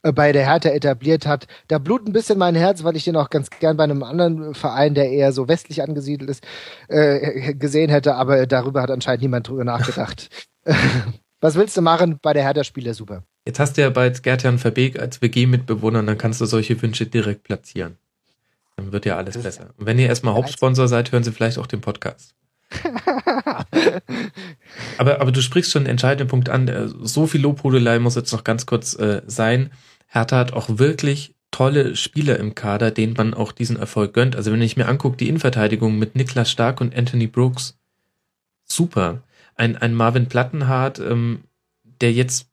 [0.03, 1.47] äh, bei der Hertha etabliert hat.
[1.69, 4.53] Da blutet ein bisschen mein Herz, weil ich den auch ganz gern bei einem anderen
[4.53, 6.43] Verein, der eher so westlich angesiedelt ist,
[6.88, 10.30] äh, gesehen hätte, aber darüber hat anscheinend niemand drüber nachgedacht.
[11.42, 12.94] Was willst du machen bei der Hertha-Spieler?
[12.94, 13.24] Super.
[13.46, 17.06] Jetzt hast du ja bei Gertjan Verbeek als WG-Mitbewohner und dann kannst du solche Wünsche
[17.06, 17.98] direkt platzieren.
[18.78, 19.70] Dann wird ja alles besser.
[19.78, 22.36] Und wenn ihr erstmal Hauptsponsor seid, hören Sie vielleicht auch den Podcast.
[24.98, 26.94] aber, aber du sprichst schon einen entscheidenden Punkt an.
[27.04, 29.72] So viel Lobhudelei muss jetzt noch ganz kurz äh, sein.
[30.08, 34.36] Hertha hat auch wirklich tolle Spieler im Kader, denen man auch diesen Erfolg gönnt.
[34.36, 37.80] Also wenn ich mir angucke, die Innenverteidigung mit Niklas Stark und Anthony Brooks,
[38.65, 39.23] super.
[39.56, 41.45] Ein, ein Marvin Plattenhardt, ähm,
[42.02, 42.49] der jetzt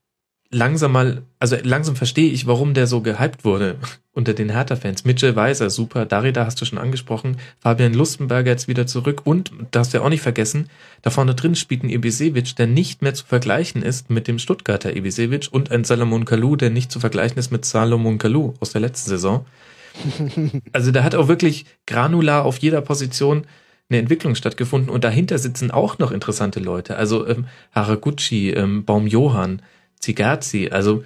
[0.53, 3.77] langsam mal, also langsam verstehe ich, warum der so gehypt wurde
[4.13, 5.05] unter den Hertha-Fans.
[5.05, 6.05] Mitchell Weiser, super.
[6.07, 7.39] Darida hast du schon angesprochen.
[7.59, 9.23] Fabian Lustenberger jetzt wieder zurück.
[9.25, 10.69] Und, darfst du ja auch nicht vergessen,
[11.01, 14.95] da vorne drin spielt ein Ibisevic, der nicht mehr zu vergleichen ist mit dem Stuttgarter
[14.95, 18.83] Ibisevic und ein Salomon Kalou, der nicht zu vergleichen ist mit Salomon Kalou aus der
[18.83, 19.47] letzten Saison.
[20.73, 23.47] Also da hat auch wirklich granular auf jeder Position
[23.91, 26.97] eine Entwicklung stattgefunden und dahinter sitzen auch noch interessante Leute.
[26.97, 29.61] Also ähm, Haraguchi, ähm, Baum Johann,
[30.03, 31.05] Zigarzi, also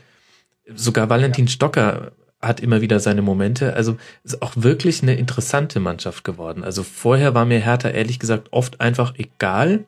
[0.74, 3.74] sogar Valentin Stocker hat immer wieder seine Momente.
[3.74, 6.64] Also ist auch wirklich eine interessante Mannschaft geworden.
[6.64, 9.84] Also vorher war mir Hertha ehrlich gesagt oft einfach egal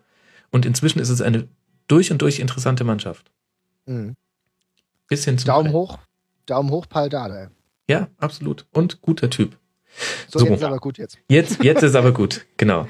[0.50, 1.48] und inzwischen ist es eine
[1.88, 3.30] durch und durch interessante Mannschaft.
[3.86, 4.14] Mhm.
[5.08, 5.98] Bisschen zum Daumen hoch,
[6.46, 7.08] Daumen hoch, Paul.
[7.88, 8.66] Ja, absolut.
[8.72, 9.56] Und guter Typ.
[10.28, 11.18] So, so, jetzt ist aber gut jetzt.
[11.28, 12.86] Jetzt, jetzt ist aber gut, genau.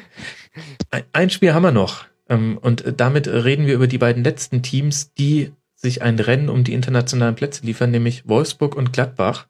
[1.13, 2.07] Ein Spiel haben wir noch.
[2.29, 6.65] Ähm, und damit reden wir über die beiden letzten Teams, die sich ein Rennen um
[6.65, 9.47] die internationalen Plätze liefern, nämlich Wolfsburg und Gladbach.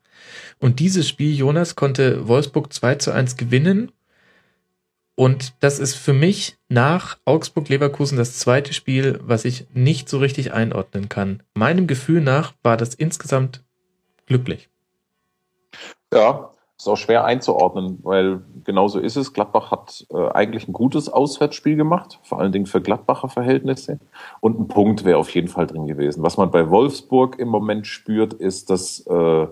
[0.59, 3.91] Und dieses Spiel, Jonas, konnte Wolfsburg 2 zu 1 gewinnen.
[5.15, 10.53] Und das ist für mich nach Augsburg-Leverkusen das zweite Spiel, was ich nicht so richtig
[10.53, 11.43] einordnen kann.
[11.55, 13.65] Meinem Gefühl nach war das insgesamt
[14.27, 14.69] glücklich.
[16.13, 19.33] Ja, ist auch schwer einzuordnen, weil genauso ist es.
[19.33, 23.99] Gladbach hat äh, eigentlich ein gutes Auswärtsspiel gemacht, vor allen Dingen für Gladbacher Verhältnisse.
[24.41, 26.23] Und ein Punkt wäre auf jeden Fall drin gewesen.
[26.23, 29.47] Was man bei Wolfsburg im Moment spürt, ist, dass äh,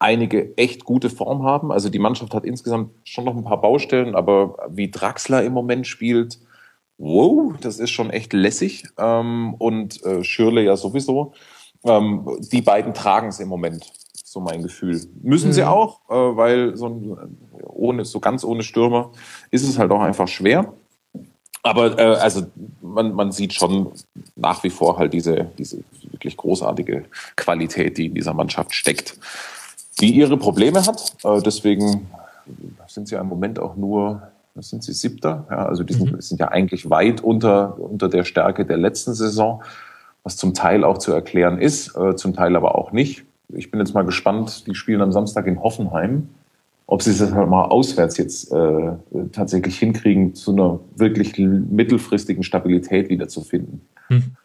[0.00, 1.70] einige echt gute Form haben.
[1.70, 5.86] Also die Mannschaft hat insgesamt schon noch ein paar Baustellen, aber wie Draxler im Moment
[5.86, 6.40] spielt,
[6.98, 8.84] wow, das ist schon echt lässig.
[8.98, 11.34] Ähm, und äh, Schürle ja sowieso.
[11.84, 13.92] Ähm, die beiden tragen es im Moment
[14.34, 15.00] so mein Gefühl.
[15.22, 15.52] Müssen mhm.
[15.52, 19.12] sie auch, äh, weil so, ein, ohne, so ganz ohne Stürmer
[19.50, 20.74] ist es halt auch einfach schwer.
[21.62, 22.46] Aber äh, also
[22.82, 23.92] man, man sieht schon
[24.36, 25.78] nach wie vor halt diese, diese
[26.10, 27.04] wirklich großartige
[27.36, 29.16] Qualität, die in dieser Mannschaft steckt,
[30.00, 31.14] die ihre Probleme hat.
[31.24, 32.10] Äh, deswegen
[32.88, 34.20] sind sie ja im Moment auch nur,
[34.54, 35.46] was sind sie, siebter?
[35.48, 36.20] Ja, also die sind, mhm.
[36.20, 39.62] sind ja eigentlich weit unter, unter der Stärke der letzten Saison,
[40.24, 43.80] was zum Teil auch zu erklären ist, äh, zum Teil aber auch nicht ich bin
[43.80, 46.28] jetzt mal gespannt, die spielen am Samstag in Hoffenheim,
[46.86, 48.92] ob sie es halt mal auswärts jetzt äh,
[49.32, 53.82] tatsächlich hinkriegen, zu einer wirklich mittelfristigen Stabilität wieder zu finden.
[54.08, 54.36] Hm.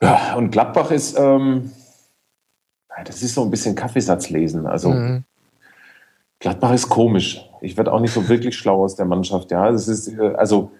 [0.00, 1.72] Ja, und Gladbach ist, ähm,
[3.04, 4.66] das ist so ein bisschen Kaffeesatz lesen.
[4.66, 5.24] Also mhm.
[6.38, 7.44] Gladbach ist komisch.
[7.60, 9.50] Ich werde auch nicht so wirklich schlau aus der Mannschaft.
[9.50, 10.70] Ja, es ist äh, also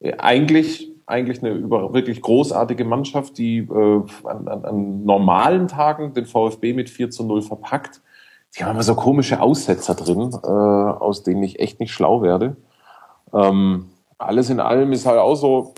[0.00, 6.14] äh, eigentlich eigentlich eine über, wirklich großartige Mannschaft, die äh, an, an, an, normalen Tagen
[6.14, 8.00] den VfB mit 4 zu 0 verpackt.
[8.56, 12.56] Die haben aber so komische Aussetzer drin, äh, aus denen ich echt nicht schlau werde.
[13.32, 15.74] Ähm, alles in allem ist halt auch so,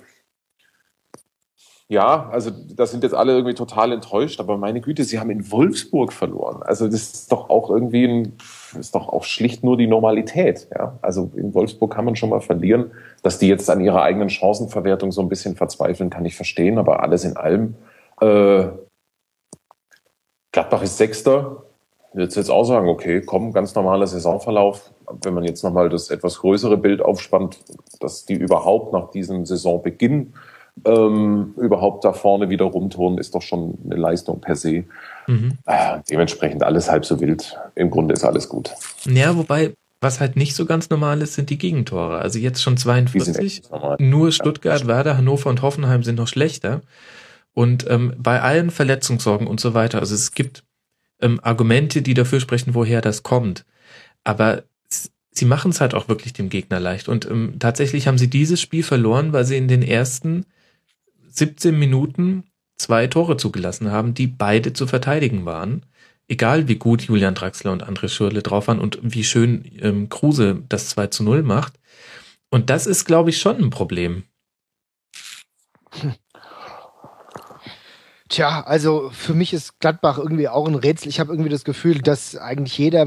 [1.88, 5.52] ja, also da sind jetzt alle irgendwie total enttäuscht, aber meine Güte, sie haben in
[5.52, 6.62] Wolfsburg verloren.
[6.64, 8.36] Also das ist doch auch irgendwie ein,
[8.76, 10.66] ist doch auch schlicht nur die Normalität.
[10.76, 10.98] Ja?
[11.00, 12.90] Also in Wolfsburg kann man schon mal verlieren.
[13.22, 17.04] Dass die jetzt an ihrer eigenen Chancenverwertung so ein bisschen verzweifeln, kann ich verstehen, aber
[17.04, 17.76] alles in allem.
[18.20, 18.66] Äh,
[20.50, 21.62] Gladbach ist Sechster.
[22.14, 24.90] Jetzt jetzt auch sagen, okay, komm, ganz normaler Saisonverlauf.
[25.22, 27.58] Wenn man jetzt nochmal das etwas größere Bild aufspannt,
[28.00, 30.32] dass die überhaupt nach diesem Saisonbeginn
[30.84, 34.84] ähm, überhaupt da vorne wieder rumturnen, ist doch schon eine Leistung per se.
[35.26, 35.58] Mhm.
[35.66, 37.58] Äh, dementsprechend alles halb so wild.
[37.74, 38.70] Im Grunde ist alles gut.
[39.04, 42.18] Ja, wobei, was halt nicht so ganz normal ist, sind die Gegentore.
[42.18, 43.62] Also jetzt schon 42.
[43.98, 44.86] Nur Stuttgart, ja.
[44.86, 46.82] Werder, Hannover und Hoffenheim sind noch schlechter.
[47.54, 50.62] Und ähm, bei allen Verletzungssorgen und so weiter, also es gibt
[51.22, 53.64] ähm, Argumente, die dafür sprechen, woher das kommt.
[54.24, 54.64] Aber
[55.30, 57.08] sie machen es halt auch wirklich dem Gegner leicht.
[57.08, 60.44] Und ähm, tatsächlich haben sie dieses Spiel verloren, weil sie in den ersten
[61.38, 62.44] 17 Minuten
[62.78, 65.86] zwei Tore zugelassen haben, die beide zu verteidigen waren.
[66.28, 70.62] Egal wie gut Julian Draxler und André Schürle drauf waren und wie schön ähm, Kruse
[70.68, 71.74] das 2 zu 0 macht.
[72.50, 74.24] Und das ist, glaube ich, schon ein Problem.
[78.28, 81.08] Tja, also für mich ist Gladbach irgendwie auch ein Rätsel.
[81.08, 83.04] Ich habe irgendwie das Gefühl, dass eigentlich jeder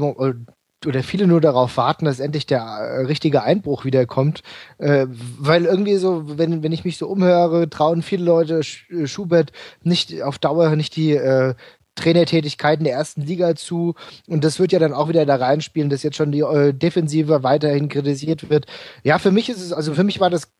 [0.86, 4.42] oder viele nur darauf warten, dass endlich der äh, richtige Einbruch wiederkommt.
[4.78, 9.52] Äh, weil irgendwie so, wenn, wenn ich mich so umhöre, trauen viele Leute äh, Schubert
[9.82, 11.54] nicht auf Dauer nicht die äh,
[11.96, 13.94] Trainertätigkeiten der ersten Liga zu.
[14.26, 17.42] Und das wird ja dann auch wieder da reinspielen, dass jetzt schon die äh, Defensive
[17.42, 18.66] weiterhin kritisiert wird.
[19.02, 20.50] Ja, für mich ist es, also für mich war das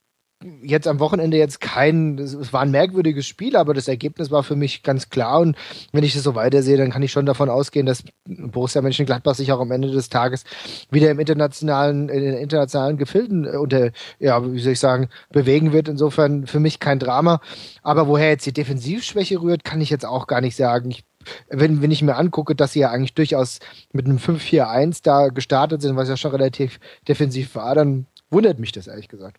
[0.62, 4.56] jetzt am Wochenende jetzt kein, es war ein merkwürdiges Spiel, aber das Ergebnis war für
[4.56, 5.56] mich ganz klar und
[5.92, 9.52] wenn ich das so weitersehe, dann kann ich schon davon ausgehen, dass Borussia Mönchengladbach sich
[9.52, 10.44] auch am Ende des Tages
[10.90, 15.72] wieder im internationalen, in den internationalen Gefilden äh, unter, ja, wie soll ich sagen, bewegen
[15.72, 15.88] wird.
[15.88, 17.40] Insofern für mich kein Drama.
[17.82, 20.90] Aber woher jetzt die Defensivschwäche rührt, kann ich jetzt auch gar nicht sagen.
[20.90, 21.04] Ich
[21.50, 23.58] wenn, wenn ich mir angucke, dass sie ja eigentlich durchaus
[23.92, 28.72] mit einem 5-4-1 da gestartet sind, was ja schon relativ defensiv war, dann wundert mich
[28.72, 29.38] das ehrlich gesagt.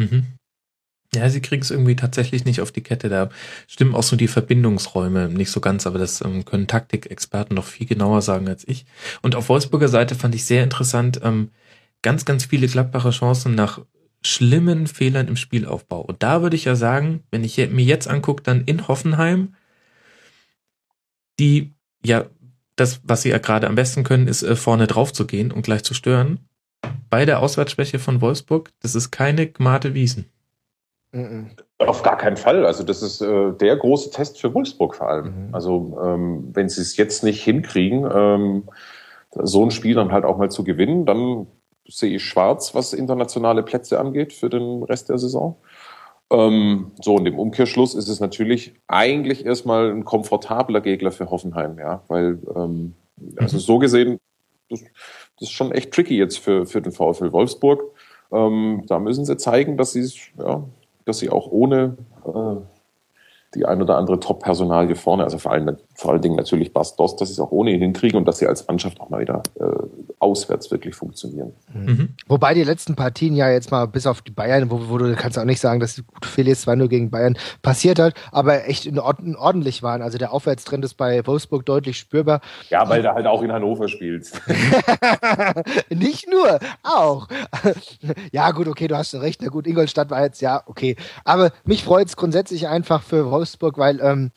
[0.00, 0.26] Mhm.
[1.14, 3.08] Ja, sie kriegen es irgendwie tatsächlich nicht auf die Kette.
[3.08, 3.30] Da
[3.66, 7.86] stimmen auch so die Verbindungsräume nicht so ganz, aber das ähm, können Taktikexperten noch viel
[7.86, 8.86] genauer sagen als ich.
[9.20, 11.50] Und auf Wolfsburger Seite fand ich sehr interessant, ähm,
[12.02, 13.80] ganz, ganz viele Gladbacher Chancen nach
[14.22, 16.00] schlimmen Fehlern im Spielaufbau.
[16.00, 19.56] Und da würde ich ja sagen, wenn ich mir jetzt angucke, dann in Hoffenheim,
[21.40, 21.74] die
[22.04, 22.26] ja
[22.76, 25.62] das, was sie ja gerade am besten können, ist äh, vorne drauf zu gehen und
[25.62, 26.38] gleich zu stören
[27.08, 30.30] bei der Auswärtsschwäche von Wolfsburg, das ist keine Gmate Wiesen.
[31.78, 32.64] Auf gar keinen Fall.
[32.64, 35.48] Also das ist äh, der große Test für Wolfsburg vor allem.
[35.48, 35.54] Mhm.
[35.54, 38.64] Also ähm, wenn sie es jetzt nicht hinkriegen, ähm,
[39.34, 41.46] so ein Spiel dann halt auch mal zu gewinnen, dann
[41.88, 45.56] sehe ich schwarz, was internationale Plätze angeht für den Rest der Saison.
[46.30, 51.78] Ähm, so, und im Umkehrschluss ist es natürlich eigentlich erstmal ein komfortabler Gegner für Hoffenheim,
[51.78, 52.94] ja, weil ähm,
[53.36, 53.60] also mhm.
[53.60, 54.20] so gesehen,
[55.40, 57.82] das, ist schon echt tricky jetzt für, für den VfL Wolfsburg.
[58.32, 60.08] Ähm, da müssen sie zeigen, dass sie,
[60.38, 60.62] ja,
[61.04, 61.96] dass sie auch ohne,
[62.26, 62.56] äh,
[63.54, 67.20] die ein oder andere Top-Personalie vorne, also vor allen, vor allen Dingen natürlich Bas Dost,
[67.20, 69.42] dass sie es auch ohne ihn hinkriegen und dass sie als Mannschaft auch mal wieder
[69.58, 71.52] äh, auswärts wirklich funktionieren.
[71.72, 72.10] Mhm.
[72.28, 75.38] Wobei die letzten Partien ja jetzt mal bis auf die Bayern, wo, wo du kannst
[75.38, 79.36] auch nicht sagen, dass gut Felix 2-0 gegen Bayern passiert hat, aber echt in Ordnung,
[79.36, 80.02] ordentlich waren.
[80.02, 82.40] Also der Aufwärtstrend ist bei Wolfsburg deutlich spürbar.
[82.68, 84.40] Ja, weil du halt auch in Hannover spielst.
[85.90, 87.28] nicht nur, auch.
[88.32, 89.40] ja, gut, okay, du hast schon recht.
[89.42, 90.96] Na gut, Ingolstadt war jetzt, ja, okay.
[91.24, 94.30] Aber mich freut es grundsätzlich einfach für Wolfsburg Wolfsburg, weil ähm,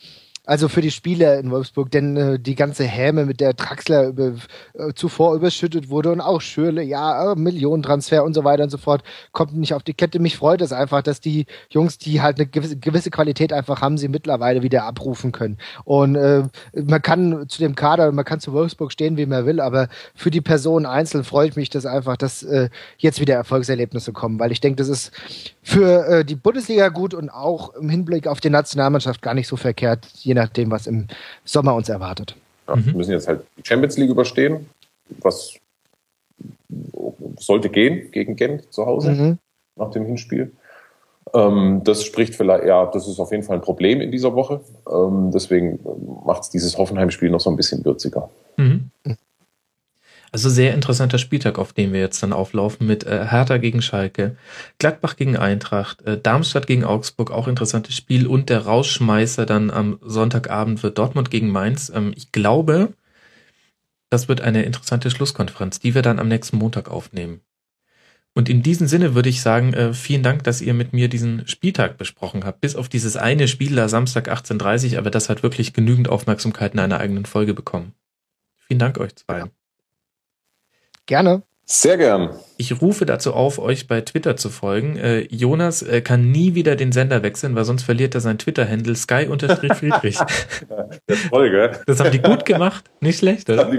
[0.46, 4.34] also für die Spieler in Wolfsburg, denn äh, die ganze Häme, mit der Traxler über,
[4.74, 8.78] äh, zuvor überschüttet wurde und auch Schürle, ja, äh, Millionentransfer und so weiter und so
[8.78, 10.20] fort, kommt nicht auf die Kette.
[10.20, 13.98] Mich freut es einfach, dass die Jungs, die halt eine gewisse, gewisse Qualität einfach haben,
[13.98, 15.58] sie mittlerweile wieder abrufen können.
[15.86, 16.44] Und äh,
[16.74, 20.30] man kann zu dem Kader, man kann zu Wolfsburg stehen, wie man will, aber für
[20.30, 24.52] die Person einzeln freue ich mich das einfach, dass äh, jetzt wieder Erfolgserlebnisse kommen, weil
[24.52, 25.12] ich denke, das ist
[25.64, 29.56] für äh, die Bundesliga gut und auch im Hinblick auf die Nationalmannschaft gar nicht so
[29.56, 31.08] verkehrt, je nachdem, was im
[31.46, 32.36] Sommer uns erwartet.
[32.68, 32.86] Ja, mhm.
[32.86, 34.70] Wir müssen jetzt halt die Champions League überstehen,
[35.22, 35.56] was
[37.40, 39.38] sollte gehen gegen Gent zu Hause mhm.
[39.76, 40.52] nach dem Hinspiel.
[41.34, 44.62] Ähm, das spricht vielleicht, ja, das ist auf jeden Fall ein Problem in dieser Woche.
[44.92, 45.80] Ähm, deswegen
[46.26, 48.30] macht es dieses Hoffenheim-Spiel noch so ein bisschen würziger.
[48.58, 48.92] Mhm.
[50.34, 54.36] Also sehr interessanter Spieltag, auf den wir jetzt dann auflaufen mit äh, Hertha gegen Schalke,
[54.80, 60.00] Gladbach gegen Eintracht, äh, Darmstadt gegen Augsburg, auch interessantes Spiel und der Rausschmeißer dann am
[60.02, 61.92] Sonntagabend wird Dortmund gegen Mainz.
[61.94, 62.94] Ähm, ich glaube,
[64.10, 67.42] das wird eine interessante Schlusskonferenz, die wir dann am nächsten Montag aufnehmen.
[68.34, 71.48] Und in diesem Sinne würde ich sagen, äh, vielen Dank, dass ihr mit mir diesen
[71.48, 72.60] Spieltag besprochen habt.
[72.60, 76.80] Bis auf dieses eine Spiel da Samstag 18.30 aber das hat wirklich genügend Aufmerksamkeit in
[76.80, 77.94] einer eigenen Folge bekommen.
[78.58, 79.52] Vielen Dank euch zwei.
[81.06, 81.44] Gerne.
[81.66, 82.30] Sehr gern.
[82.58, 84.98] Ich rufe dazu auf, euch bei Twitter zu folgen.
[84.98, 88.96] Äh, Jonas äh, kann nie wieder den Sender wechseln, weil sonst verliert er sein Twitter-Handle
[88.96, 90.18] Sky-Friedrich.
[91.08, 91.72] das toll, gell?
[91.88, 92.90] Das haben die gut gemacht.
[93.00, 93.72] Nicht schlecht, oder?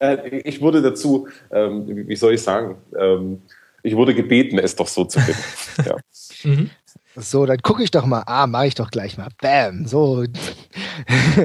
[0.00, 3.42] Äh, ich wurde dazu, ähm, wie soll ich sagen, ähm,
[3.84, 5.40] ich wurde gebeten, es doch so zu finden.
[5.86, 5.96] Ja.
[6.44, 6.70] mhm.
[7.16, 8.24] So, dann gucke ich doch mal.
[8.26, 9.28] Ah, mache ich doch gleich mal.
[9.40, 9.86] Bam.
[9.86, 10.24] So.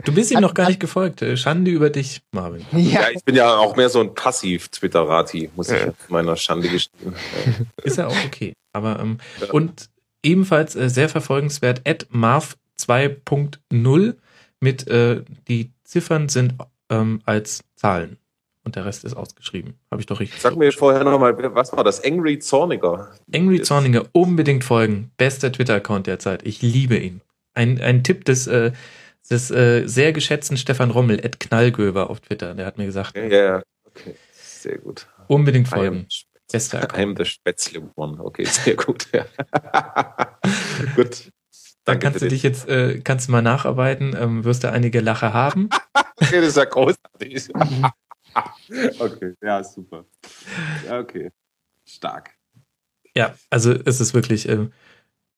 [0.05, 1.21] Du bist ihm noch gar nicht gefolgt.
[1.21, 2.65] Äh, Schande über dich, Marvin.
[2.71, 5.93] Ja, ja ich bin ja auch mehr so ein Passiv-Twitterati, muss ich ja.
[6.07, 7.15] meiner Schande gestehen.
[7.83, 8.53] Ist ja auch okay.
[8.73, 9.51] Aber ähm, ja.
[9.51, 9.89] und
[10.23, 14.15] ebenfalls äh, sehr verfolgenswert at Marv 2.0
[14.59, 16.55] mit äh, die Ziffern sind
[16.89, 18.17] ähm, als Zahlen
[18.69, 19.75] und der Rest ist ausgeschrieben.
[19.89, 20.41] Habe ich doch richtig.
[20.41, 22.03] Sag mir vorher nochmal, was war das?
[22.03, 23.09] Angry Zorniger.
[23.33, 25.11] Angry Zorniger, unbedingt folgen.
[25.17, 26.45] Bester Twitter-Account derzeit.
[26.45, 27.21] Ich liebe ihn.
[27.53, 28.71] Ein, ein Tipp des, äh,
[29.29, 32.53] des äh, sehr geschätzten Stefan Rommel, Ed Knallgöber auf Twitter.
[32.55, 33.15] Der hat mir gesagt.
[33.15, 34.15] Ja, ja, okay.
[34.33, 35.07] Sehr gut.
[35.27, 36.07] Unbedingt folgen.
[36.51, 36.81] Bester.
[36.93, 38.23] I'm the Spätzle One.
[38.23, 39.07] Okay, sehr gut.
[40.95, 41.31] gut.
[41.85, 45.33] Dann kannst du dich jetzt, äh, kannst du mal nacharbeiten, ähm, wirst du einige Lache
[45.33, 45.69] haben.
[46.15, 47.49] okay, das ist ja großartig.
[48.99, 50.05] okay, ja, super.
[50.89, 51.31] Okay.
[51.85, 52.31] Stark.
[53.15, 54.71] Ja, also es ist wirklich ähm,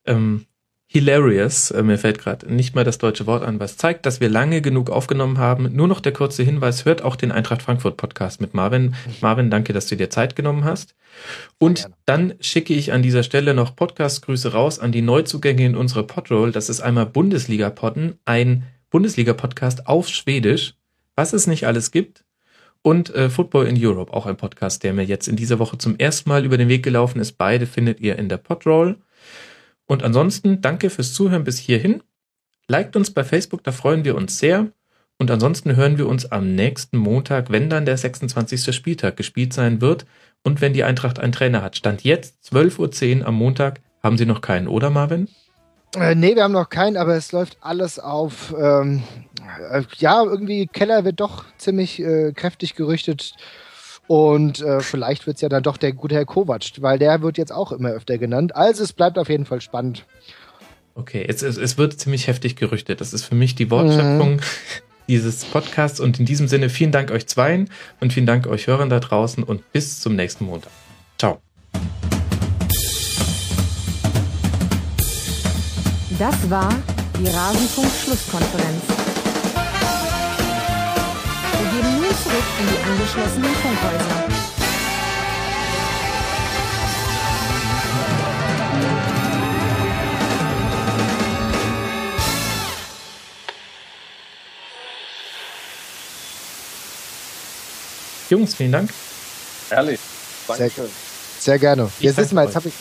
[0.05, 0.45] ähm,
[0.91, 1.72] hilarious.
[1.72, 4.61] Äh, mir fällt gerade nicht mal das deutsche Wort an, was zeigt, dass wir lange
[4.61, 5.73] genug aufgenommen haben.
[5.73, 8.93] Nur noch der kurze Hinweis, hört auch den Eintracht Frankfurt Podcast mit Marvin.
[9.22, 10.93] Marvin, danke, dass du dir Zeit genommen hast.
[11.57, 16.03] Und dann schicke ich an dieser Stelle noch Podcast-Grüße raus an die Neuzugänge in unsere
[16.03, 16.51] Podroll.
[16.51, 20.73] Das ist einmal Bundesliga-Podden, ein Bundesliga-Podcast auf Schwedisch.
[21.15, 22.26] Was es nicht alles gibt,
[22.81, 25.97] und äh, Football in Europe, auch ein Podcast, der mir jetzt in dieser Woche zum
[25.99, 27.38] ersten Mal über den Weg gelaufen ist.
[27.38, 28.97] Beide findet ihr in der Podroll.
[29.91, 32.01] Und ansonsten danke fürs Zuhören bis hierhin.
[32.69, 34.68] Liked uns bei Facebook, da freuen wir uns sehr.
[35.19, 38.73] Und ansonsten hören wir uns am nächsten Montag, wenn dann der 26.
[38.73, 40.05] Spieltag gespielt sein wird
[40.45, 41.76] und wenn die Eintracht einen Trainer hat.
[41.76, 43.81] Stand jetzt 12.10 Uhr am Montag.
[44.01, 45.27] Haben Sie noch keinen, oder Marvin?
[45.97, 48.55] Äh, nee, wir haben noch keinen, aber es läuft alles auf.
[48.57, 49.03] Ähm,
[49.72, 53.34] äh, ja, irgendwie Keller wird doch ziemlich äh, kräftig gerüchtet.
[54.07, 57.38] Und äh, vielleicht wird es ja dann doch der gute Herr Kovac, weil der wird
[57.38, 58.56] jetzt auch immer öfter genannt.
[58.56, 60.06] Also es bleibt auf jeden Fall spannend.
[60.95, 62.99] Okay, es, es, es wird ziemlich heftig gerüchtet.
[62.99, 64.40] Das ist für mich die Wortschöpfung mhm.
[65.07, 65.99] dieses Podcasts.
[65.99, 67.69] Und in diesem Sinne vielen Dank euch zweien
[67.99, 70.72] und vielen Dank euch Hörern da draußen und bis zum nächsten Montag.
[71.18, 71.40] Ciao.
[76.19, 76.69] Das war
[77.18, 79.01] die Rasenfunk-Schlusskonferenz.
[81.73, 84.27] Wir gehen nun zurück in die angeschlossenen Funkhäuser.
[98.30, 98.89] Jungs, vielen Dank.
[99.69, 99.99] Ehrlich.
[100.48, 100.69] Danke.
[100.69, 100.85] Sehr,
[101.39, 101.89] sehr gerne.
[101.99, 102.73] Jetzt wissen wir, jetzt habe ich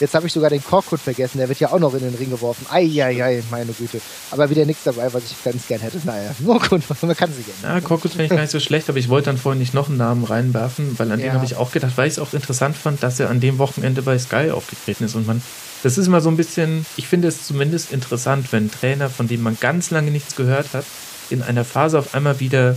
[0.00, 2.30] Jetzt habe ich sogar den Korkut vergessen, der wird ja auch noch in den Ring
[2.30, 2.66] geworfen.
[2.70, 4.00] Eieiei, meine Güte.
[4.30, 6.00] Aber wieder nichts dabei, was ich ganz gern hätte.
[6.04, 7.76] Naja, nur gut, man kann sie gerne.
[7.76, 9.88] Ja, Korkut finde ich gar nicht so schlecht, aber ich wollte dann vorhin nicht noch
[9.88, 11.26] einen Namen reinwerfen, weil an ja.
[11.26, 13.58] den habe ich auch gedacht, weil ich es auch interessant fand, dass er an dem
[13.58, 15.42] Wochenende bei Sky aufgetreten ist und man
[15.84, 19.42] das ist immer so ein bisschen, ich finde es zumindest interessant, wenn Trainer, von dem
[19.42, 20.86] man ganz lange nichts gehört hat,
[21.28, 22.74] in einer Phase auf einmal wieder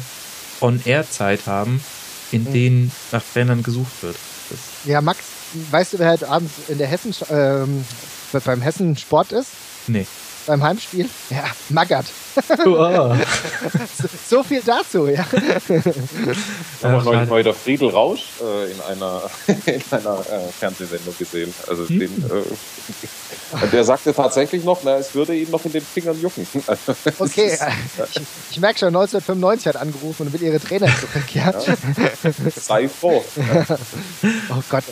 [0.60, 1.82] On-Air-Zeit haben,
[2.34, 2.52] in mhm.
[2.52, 4.18] denen nach Trainern gesucht wird.
[4.86, 5.20] Ja, Max,
[5.72, 7.86] weißt du, wer heute Abend in der Hessen, ähm,
[8.46, 9.50] beim Hessen Sport ist?
[9.88, 10.06] Nee
[10.48, 11.08] beim Heimspiel?
[11.30, 12.06] Ja, Magath.
[12.66, 13.16] Oh.
[14.30, 15.26] so, viel dazu, ja.
[15.26, 16.36] Haben
[16.82, 21.54] wir neulich heute Friedel Rausch äh, in einer, in einer äh, Fernsehsendung gesehen.
[21.68, 22.00] Also hm.
[22.00, 26.48] den, äh, der sagte tatsächlich noch, na, es würde ihm noch in den Fingern jucken.
[27.20, 27.64] okay, ist,
[28.16, 28.22] ich,
[28.52, 31.52] ich, merke schon, 1995 hat angerufen und will ihre Trainer zurück, ja.
[31.52, 31.76] ja.
[32.56, 33.24] Sei froh.
[34.50, 34.84] oh Gott.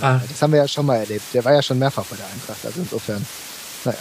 [0.00, 0.20] Ah.
[0.26, 1.24] Das haben wir ja schon mal erlebt.
[1.34, 3.26] Der war ja schon mehrfach bei der Eintracht, also insofern.
[3.84, 3.98] Naja.